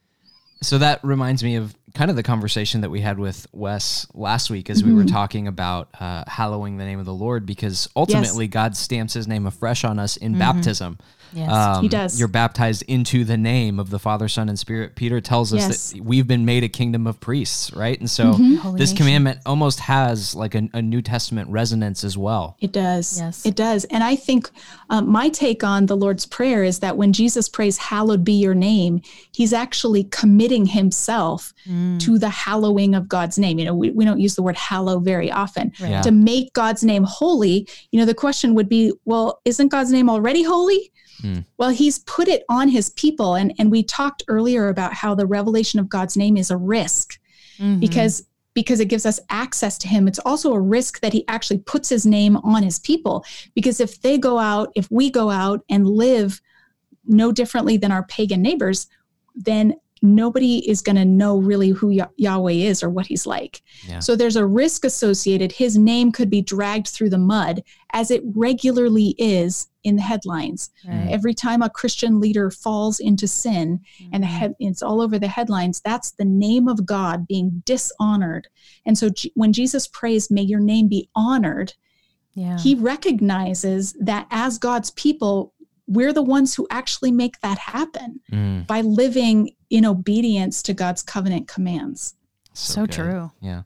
So 0.62 0.78
that 0.78 1.02
reminds 1.02 1.42
me 1.42 1.56
of 1.56 1.74
kind 1.94 2.10
of 2.10 2.16
the 2.16 2.22
conversation 2.22 2.80
that 2.80 2.90
we 2.90 3.00
had 3.02 3.18
with 3.18 3.46
Wes 3.52 4.06
last 4.14 4.48
week 4.50 4.70
as 4.70 4.82
we 4.82 4.92
were 4.94 5.04
Mhm. 5.04 5.10
talking 5.12 5.46
about 5.46 5.88
uh, 6.00 6.24
hallowing 6.26 6.78
the 6.78 6.84
name 6.84 6.98
of 6.98 7.04
the 7.04 7.12
Lord, 7.14 7.44
because 7.44 7.88
ultimately 7.94 8.48
God 8.48 8.76
stamps 8.76 9.12
his 9.14 9.28
name 9.28 9.46
afresh 9.46 9.84
on 9.84 9.98
us 9.98 10.16
in 10.16 10.34
Mhm. 10.34 10.38
baptism. 10.38 10.98
Yes. 11.32 11.50
Um, 11.50 11.82
He 11.82 11.88
does. 11.88 12.18
You're 12.18 12.28
baptized 12.28 12.82
into 12.88 13.24
the 13.24 13.36
name 13.36 13.78
of 13.78 13.90
the 13.90 13.98
Father, 13.98 14.28
Son, 14.28 14.48
and 14.48 14.58
Spirit. 14.58 14.94
Peter 14.96 15.20
tells 15.20 15.52
us 15.52 15.60
Yes. 15.60 15.90
that 15.92 16.00
we've 16.02 16.26
been 16.26 16.44
made 16.44 16.64
a 16.64 16.68
kingdom 16.68 17.06
of 17.06 17.20
priests, 17.20 17.72
right? 17.72 17.98
And 17.98 18.10
so 18.10 18.32
Mhm. 18.34 18.76
This 18.78 18.90
nation. 18.90 18.96
commandment 18.96 19.38
almost 19.46 19.80
has 19.80 20.34
like 20.34 20.54
a, 20.54 20.68
a 20.74 20.82
New 20.82 21.02
Testament 21.02 21.48
resonance 21.50 22.04
as 22.04 22.16
well. 22.18 22.56
It 22.60 22.72
does. 22.72 23.18
Yes. 23.18 23.46
It 23.46 23.56
does. 23.56 23.84
And 23.84 24.04
I 24.04 24.16
think 24.16 24.50
um, 24.90 25.08
my 25.08 25.28
take 25.30 25.64
on 25.64 25.86
the 25.86 25.96
Lord's 25.96 26.26
Prayer 26.26 26.62
is 26.64 26.80
that 26.80 26.96
when 26.96 27.12
Jesus 27.12 27.48
prays, 27.48 27.78
Hallowed 27.78 28.24
be 28.24 28.34
your 28.34 28.54
name, 28.54 29.00
he's 29.32 29.52
actually 29.52 30.04
committing 30.04 30.66
himself 30.66 31.52
Mm. 31.68 31.98
to 32.00 32.18
the 32.18 32.28
hallowing 32.28 32.94
of 32.94 33.08
God's 33.08 33.38
name. 33.38 33.58
You 33.58 33.64
know, 33.66 33.74
we, 33.74 33.90
we 33.90 34.04
don't 34.04 34.18
use 34.20 34.34
the 34.34 34.42
word 34.42 34.56
hallow 34.56 34.98
very 34.98 35.30
often. 35.30 35.72
Right. 35.80 35.90
Yeah. 35.92 36.02
To 36.02 36.10
make 36.10 36.52
God's 36.54 36.82
name 36.82 37.04
holy, 37.04 37.68
you 37.92 38.00
know, 38.00 38.04
the 38.04 38.14
question 38.14 38.54
would 38.54 38.68
be, 38.68 38.92
well, 39.04 39.40
isn't 39.44 39.68
God's 39.68 39.92
name 39.92 40.10
already 40.10 40.42
holy? 40.42 40.91
Hmm. 41.22 41.38
Well, 41.56 41.70
he's 41.70 42.00
put 42.00 42.28
it 42.28 42.44
on 42.48 42.68
his 42.68 42.90
people. 42.90 43.34
And, 43.36 43.54
and 43.58 43.70
we 43.70 43.82
talked 43.82 44.22
earlier 44.28 44.68
about 44.68 44.92
how 44.92 45.14
the 45.14 45.26
revelation 45.26 45.80
of 45.80 45.88
God's 45.88 46.16
name 46.16 46.36
is 46.36 46.50
a 46.50 46.56
risk 46.56 47.18
Mhm. 47.58 47.80
because 47.80 48.24
because 48.54 48.80
it 48.80 48.86
gives 48.88 49.06
us 49.06 49.18
access 49.30 49.78
to 49.78 49.88
him 49.88 50.06
it's 50.06 50.18
also 50.20 50.52
a 50.52 50.60
risk 50.60 51.00
that 51.00 51.12
he 51.14 51.24
actually 51.28 51.58
puts 51.58 51.88
his 51.88 52.04
name 52.04 52.36
on 52.38 52.62
his 52.62 52.78
people 52.78 53.24
because 53.54 53.80
if 53.80 54.00
they 54.02 54.18
go 54.18 54.38
out 54.38 54.70
if 54.74 54.90
we 54.90 55.10
go 55.10 55.30
out 55.30 55.62
and 55.70 55.88
live 55.88 56.40
no 57.06 57.32
differently 57.32 57.76
than 57.78 57.90
our 57.92 58.02
pagan 58.04 58.42
neighbors 58.42 58.88
then 59.34 59.74
nobody 60.02 60.68
is 60.68 60.82
going 60.82 60.96
to 60.96 61.04
know 61.04 61.38
really 61.38 61.68
who 61.70 61.90
Yahweh 62.16 62.52
is 62.52 62.82
or 62.82 62.90
what 62.90 63.06
he's 63.06 63.24
like. 63.24 63.62
Yeah. 63.88 64.00
So 64.00 64.16
there's 64.16 64.34
a 64.34 64.44
risk 64.44 64.84
associated. 64.84 65.52
His 65.52 65.78
name 65.78 66.10
could 66.10 66.28
be 66.28 66.42
dragged 66.42 66.88
through 66.88 67.10
the 67.10 67.18
mud 67.18 67.62
as 67.92 68.10
it 68.10 68.20
regularly 68.34 69.14
is 69.16 69.68
in 69.84 69.96
the 69.96 70.02
headlines. 70.02 70.70
Right. 70.86 71.08
Every 71.10 71.34
time 71.34 71.62
a 71.62 71.70
Christian 71.70 72.20
leader 72.20 72.50
falls 72.50 73.00
into 73.00 73.26
sin 73.26 73.80
and 74.12 74.22
the 74.22 74.26
Mhm. 74.28 74.30
head, 74.30 74.54
it's 74.60 74.82
all 74.82 75.00
over 75.00 75.18
the 75.18 75.28
headlines, 75.28 75.80
that's 75.84 76.12
the 76.12 76.24
name 76.24 76.68
of 76.68 76.86
God 76.86 77.26
being 77.26 77.62
dishonored. 77.66 78.48
And 78.86 78.96
so 78.96 79.08
J- 79.08 79.32
when 79.34 79.52
Jesus 79.52 79.86
prays, 79.88 80.30
may 80.30 80.42
your 80.42 80.60
name 80.60 80.88
be 80.88 81.08
honored, 81.14 81.74
yeah. 82.34 82.58
he 82.58 82.74
recognizes 82.74 83.94
that 84.00 84.26
as 84.30 84.58
God's 84.58 84.90
people, 84.90 85.52
we're 85.86 86.12
the 86.12 86.22
ones 86.22 86.54
who 86.54 86.66
actually 86.70 87.10
make 87.12 87.40
that 87.40 87.58
happen 87.58 88.20
Mm, 88.30 88.66
by 88.66 88.80
living 88.82 89.50
in 89.68 89.84
obedience 89.84 90.62
to 90.62 90.74
God's 90.74 91.02
covenant 91.02 91.48
commands. 91.48 92.14
So 92.54 92.82
good. 92.82 92.92
true. 92.92 93.30
Yeah. 93.40 93.62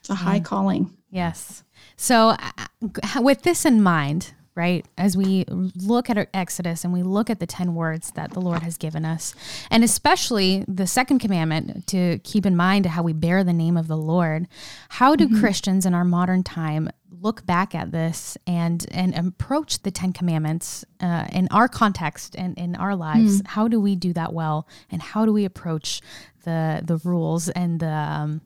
It's 0.00 0.10
a 0.10 0.14
high 0.16 0.36
Yeah. 0.36 0.40
calling. 0.42 0.96
Yes. 1.10 1.62
So, 1.96 2.30
uh, 2.30 3.20
with 3.20 3.42
this 3.42 3.64
in 3.64 3.80
mind, 3.82 4.34
right, 4.54 4.86
as 4.96 5.16
we 5.16 5.44
look 5.48 6.08
at 6.08 6.16
our 6.16 6.28
Exodus 6.32 6.84
and 6.84 6.92
we 6.92 7.02
look 7.02 7.28
at 7.28 7.40
the 7.40 7.46
10 7.46 7.74
words 7.74 8.12
that 8.12 8.32
the 8.32 8.40
Lord 8.40 8.62
has 8.62 8.76
given 8.76 9.04
us, 9.04 9.34
and 9.70 9.82
especially 9.82 10.64
the 10.68 10.86
second 10.86 11.18
commandment 11.18 11.86
to 11.88 12.18
keep 12.20 12.46
in 12.46 12.54
mind 12.56 12.86
how 12.86 13.02
we 13.02 13.12
bear 13.12 13.42
the 13.42 13.52
name 13.52 13.76
of 13.76 13.88
the 13.88 13.96
Lord, 13.96 14.46
how 14.90 15.16
do 15.16 15.28
Christians 15.40 15.86
in 15.86 15.94
our 15.94 16.04
modern 16.04 16.42
time 16.44 16.88
look 17.20 17.46
back 17.46 17.74
at 17.74 17.90
this 17.90 18.36
and 18.46 18.84
and 18.90 19.14
approach 19.14 19.82
the 19.82 19.90
10 19.90 20.12
commandments 20.12 20.84
uh, 21.00 21.26
in 21.32 21.48
our 21.50 21.68
context 21.68 22.36
and 22.36 22.56
in 22.58 22.76
our 22.76 22.94
lives? 22.94 23.40
How 23.46 23.66
do 23.66 23.80
we 23.80 23.96
do 23.96 24.12
that 24.12 24.32
well? 24.32 24.68
And 24.90 25.02
how 25.02 25.24
do 25.24 25.32
we 25.32 25.44
approach 25.44 26.00
the 26.44 26.80
the 26.84 26.98
rules 26.98 27.48
and 27.48 27.80
the 27.80 27.88
um, 27.88 28.40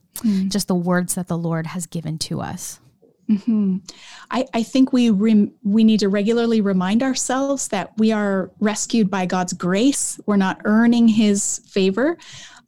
just 0.49 0.67
the 0.67 0.75
words 0.75 1.15
that 1.15 1.27
the 1.27 1.37
Lord 1.37 1.67
has 1.67 1.85
given 1.85 2.17
to 2.19 2.41
us? 2.41 2.79
Hmm 3.29 3.77
I, 4.31 4.45
I 4.53 4.63
think 4.63 4.91
we 4.91 5.11
rem, 5.11 5.51
we 5.63 5.83
need 5.83 5.99
to 5.99 6.09
regularly 6.09 6.61
remind 6.61 7.03
ourselves 7.03 7.67
that 7.69 7.91
we 7.97 8.11
are 8.11 8.51
rescued 8.59 9.09
by 9.09 9.25
God's 9.25 9.53
grace. 9.53 10.19
We're 10.25 10.35
not 10.37 10.61
earning 10.65 11.07
His 11.07 11.59
favor, 11.67 12.17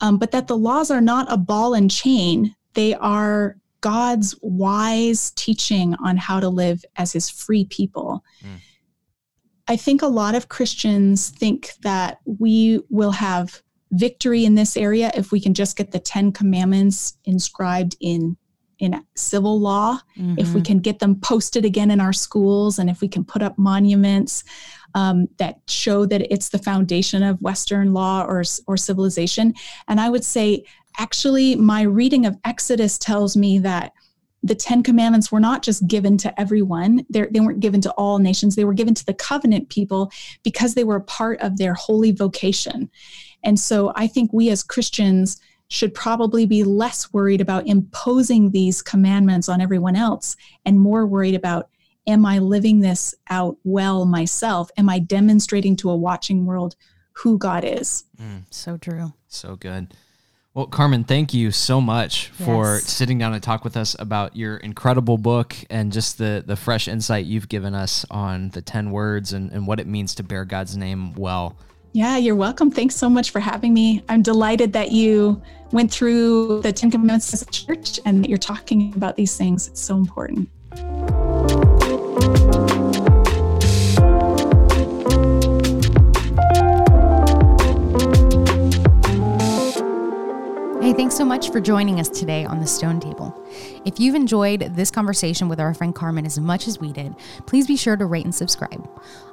um, 0.02 0.18
but 0.18 0.32
that 0.32 0.48
the 0.48 0.58
laws 0.58 0.92
are 0.92 1.02
not 1.02 1.32
a 1.32 1.38
ball 1.38 1.74
and 1.74 1.90
chain. 1.90 2.56
They 2.74 2.94
are 2.96 3.58
God's 3.82 4.36
wise 4.42 5.32
teaching 5.32 5.96
on 5.96 6.18
how 6.18 6.40
to 6.40 6.50
live 6.50 6.86
as 6.96 7.12
His 7.14 7.30
free 7.30 7.66
people. 7.66 8.24
Mm. 8.44 8.60
I 9.68 9.78
think 9.78 10.02
a 10.02 10.08
lot 10.08 10.36
of 10.36 10.50
Christians 10.50 11.30
think 11.30 11.72
that 11.82 12.20
we 12.26 12.82
will 12.90 13.12
have 13.12 13.62
victory 13.92 14.46
in 14.46 14.56
this 14.56 14.78
area 14.78 15.12
if 15.16 15.32
we 15.32 15.40
can 15.40 15.54
just 15.54 15.76
get 15.78 15.92
the 15.92 16.00
Ten 16.00 16.32
Commandments 16.32 17.18
inscribed 17.26 17.96
in 18.00 18.38
in 18.82 19.02
civil 19.16 19.60
law 19.60 20.00
if 20.38 20.54
we 20.54 20.62
Mhm. 20.62 20.66
can 20.66 20.80
get 20.80 21.00
them 21.00 21.16
posted 21.16 21.64
again 21.66 21.90
in 21.92 22.02
our 22.02 22.12
schools 22.12 22.80
and 22.80 22.90
if 22.90 23.00
we 23.00 23.08
can 23.08 23.24
put 23.24 23.42
up 23.42 23.58
monuments 23.58 24.44
um, 24.94 25.28
that 25.38 25.62
show 25.68 26.06
that 26.06 26.22
it's 26.34 26.50
the 26.50 26.58
foundation 26.60 27.24
of 27.24 27.42
western 27.42 27.94
law 27.94 28.24
or, 28.28 28.44
or 28.68 28.76
civilization. 28.76 29.54
And 29.88 30.02
i 30.02 30.10
would 30.10 30.26
say 30.26 30.64
actually 31.00 31.56
my 31.56 31.84
reading 31.84 32.26
of 32.26 32.36
exodus 32.44 32.98
tells 32.98 33.38
me 33.38 33.60
that 33.60 33.94
the 34.44 34.56
ten 34.56 34.82
commandments 34.84 35.32
were 35.32 35.40
not 35.40 35.62
just 35.62 35.86
given 35.88 36.18
to 36.18 36.42
everyone. 36.42 37.06
They're, 37.10 37.30
they 37.32 37.40
weren't 37.40 37.60
given 37.60 37.80
to 37.82 37.92
all 37.92 38.18
nations. 38.18 38.56
They 38.56 38.66
were 38.66 38.74
given 38.74 38.96
to 38.96 39.06
the 39.06 39.14
covenant 39.14 39.70
people 39.70 40.12
because 40.44 40.74
they 40.74 40.84
were 40.84 40.96
a 40.96 41.04
part 41.04 41.40
of 41.42 41.58
their 41.58 41.76
holy 41.76 42.12
vocation. 42.12 42.90
And 43.44 43.60
so 43.60 43.92
i 43.96 44.08
think 44.08 44.32
we 44.34 44.50
as 44.50 44.62
christians 44.64 45.40
should 45.72 45.94
probably 45.94 46.46
be 46.46 46.66
less 46.66 47.14
worried 47.14 47.40
about 47.40 47.66
imposing 47.66 48.52
these 48.52 48.82
commandments 48.82 49.48
on 49.48 49.62
everyone 49.62 49.96
else 49.96 50.36
and 50.66 50.78
more 50.78 51.08
worried 51.08 51.34
about 51.34 51.70
am 52.06 52.26
I 52.26 52.40
living 52.40 52.82
this 52.82 53.16
out 53.30 53.56
well 53.64 54.04
myself? 54.06 54.70
Am 54.76 54.90
I 54.90 55.00
demonstrating 55.00 55.78
to 55.78 55.90
a 55.90 55.96
watching 55.96 56.46
world 56.46 56.76
who 57.14 57.38
God 57.38 57.64
is? 57.64 58.04
Mm, 58.22 58.44
so 58.50 58.76
true. 58.76 59.14
so 59.30 59.56
good. 59.56 59.94
Well, 60.54 60.66
Carmen, 60.68 61.06
thank 61.06 61.34
you 61.34 61.52
so 61.52 61.80
much 61.80 62.28
for 62.28 62.74
Yes. 62.76 62.84
sitting 62.88 63.18
down 63.18 63.34
and 63.34 63.42
talk 63.42 63.64
with 63.64 63.78
us 63.78 63.96
about 63.98 64.36
your 64.36 64.58
incredible 64.58 65.18
book 65.18 65.56
and 65.70 65.94
just 65.94 66.18
the 66.18 66.44
the 66.46 66.58
fresh 66.58 66.90
insight 66.90 67.26
you've 67.26 67.48
given 67.48 67.74
us 67.74 68.06
on 68.12 68.50
the 68.50 68.62
10 68.62 68.92
words 68.92 69.32
and, 69.32 69.50
and 69.54 69.66
what 69.66 69.80
it 69.80 69.88
means 69.88 70.14
to 70.16 70.24
bear 70.24 70.44
God's 70.44 70.76
name 70.76 71.14
well. 71.14 71.56
Yeah, 71.94 72.16
you're 72.18 72.36
welcome. 72.36 72.72
Thanks 72.72 72.96
so 72.96 73.10
much 73.10 73.32
for 73.32 73.40
having 73.42 73.74
me. 73.74 74.02
I'm 74.08 74.22
delighted 74.22 74.72
that 74.74 74.94
you 74.94 75.42
went 75.72 75.92
through 75.92 76.62
the 76.62 76.72
Ten 76.72 76.90
Commandments 76.90 77.34
as 77.34 77.42
a 77.42 77.46
church 77.48 78.00
and 78.06 78.24
that 78.24 78.30
you're 78.30 78.38
talking 78.38 78.94
about 78.96 79.18
these 79.18 79.36
things. 79.36 79.68
It's 79.68 79.82
so 79.82 79.98
important. 79.98 80.50
Thanks 91.02 91.18
so 91.18 91.26
much 91.26 91.50
for 91.50 91.60
joining 91.60 92.00
us 92.00 92.10
today 92.10 92.46
on 92.46 92.60
the 92.60 92.68
Stone 92.68 93.00
Table. 93.00 93.34
If 93.86 94.00
you've 94.00 94.14
enjoyed 94.14 94.76
this 94.76 94.92
conversation 94.92 95.50
with 95.50 95.60
our 95.60 95.74
friend 95.74 95.96
Carmen 95.96 96.28
as 96.28 96.40
much 96.40 96.68
as 96.68 96.80
we 96.80 96.94
did, 96.94 97.16
please 97.48 97.66
be 97.66 97.76
sure 97.76 97.98
to 97.98 98.06
rate 98.06 98.26
and 98.26 98.36
subscribe. 98.36 98.88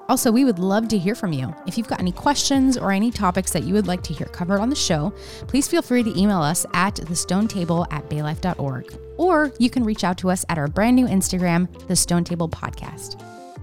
Also, 0.09 0.33
we 0.33 0.47
would 0.47 0.59
love 0.59 0.89
to 0.89 0.97
hear 0.97 1.15
from 1.15 1.35
you. 1.35 1.55
If 1.67 1.77
you've 1.77 1.87
got 1.87 2.01
any 2.01 2.11
questions 2.11 2.79
or 2.79 2.91
any 2.91 3.11
topics 3.11 3.53
that 3.53 3.65
you 3.65 3.75
would 3.75 3.87
like 3.87 4.03
to 4.05 4.15
hear 4.15 4.29
covered 4.29 4.61
on 4.61 4.71
the 4.71 4.75
show, 4.75 5.13
please 5.47 5.69
feel 5.69 5.83
free 5.83 6.03
to 6.03 6.19
email 6.19 6.41
us 6.41 6.65
at 6.73 6.95
thestonetable 6.95 7.87
at 7.93 8.09
baylife.org. 8.09 8.99
Or 9.19 9.53
you 9.59 9.69
can 9.69 9.85
reach 9.85 10.05
out 10.05 10.17
to 10.19 10.31
us 10.31 10.47
at 10.49 10.57
our 10.57 10.69
brand 10.69 10.97
new 10.97 11.05
Instagram, 11.05 11.69
The 11.87 11.97
Stone 11.97 12.25
Table 12.25 12.49
Podcast. 12.49 13.21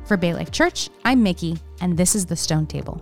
For 0.08 0.16
Bay 0.16 0.36
Life 0.36 0.51
Church, 0.51 0.91
I'm 1.06 1.24
Mickey, 1.24 1.58
and 1.82 1.97
this 1.97 2.14
is 2.14 2.28
The 2.28 2.36
Stone 2.36 2.68
Table. 2.68 3.01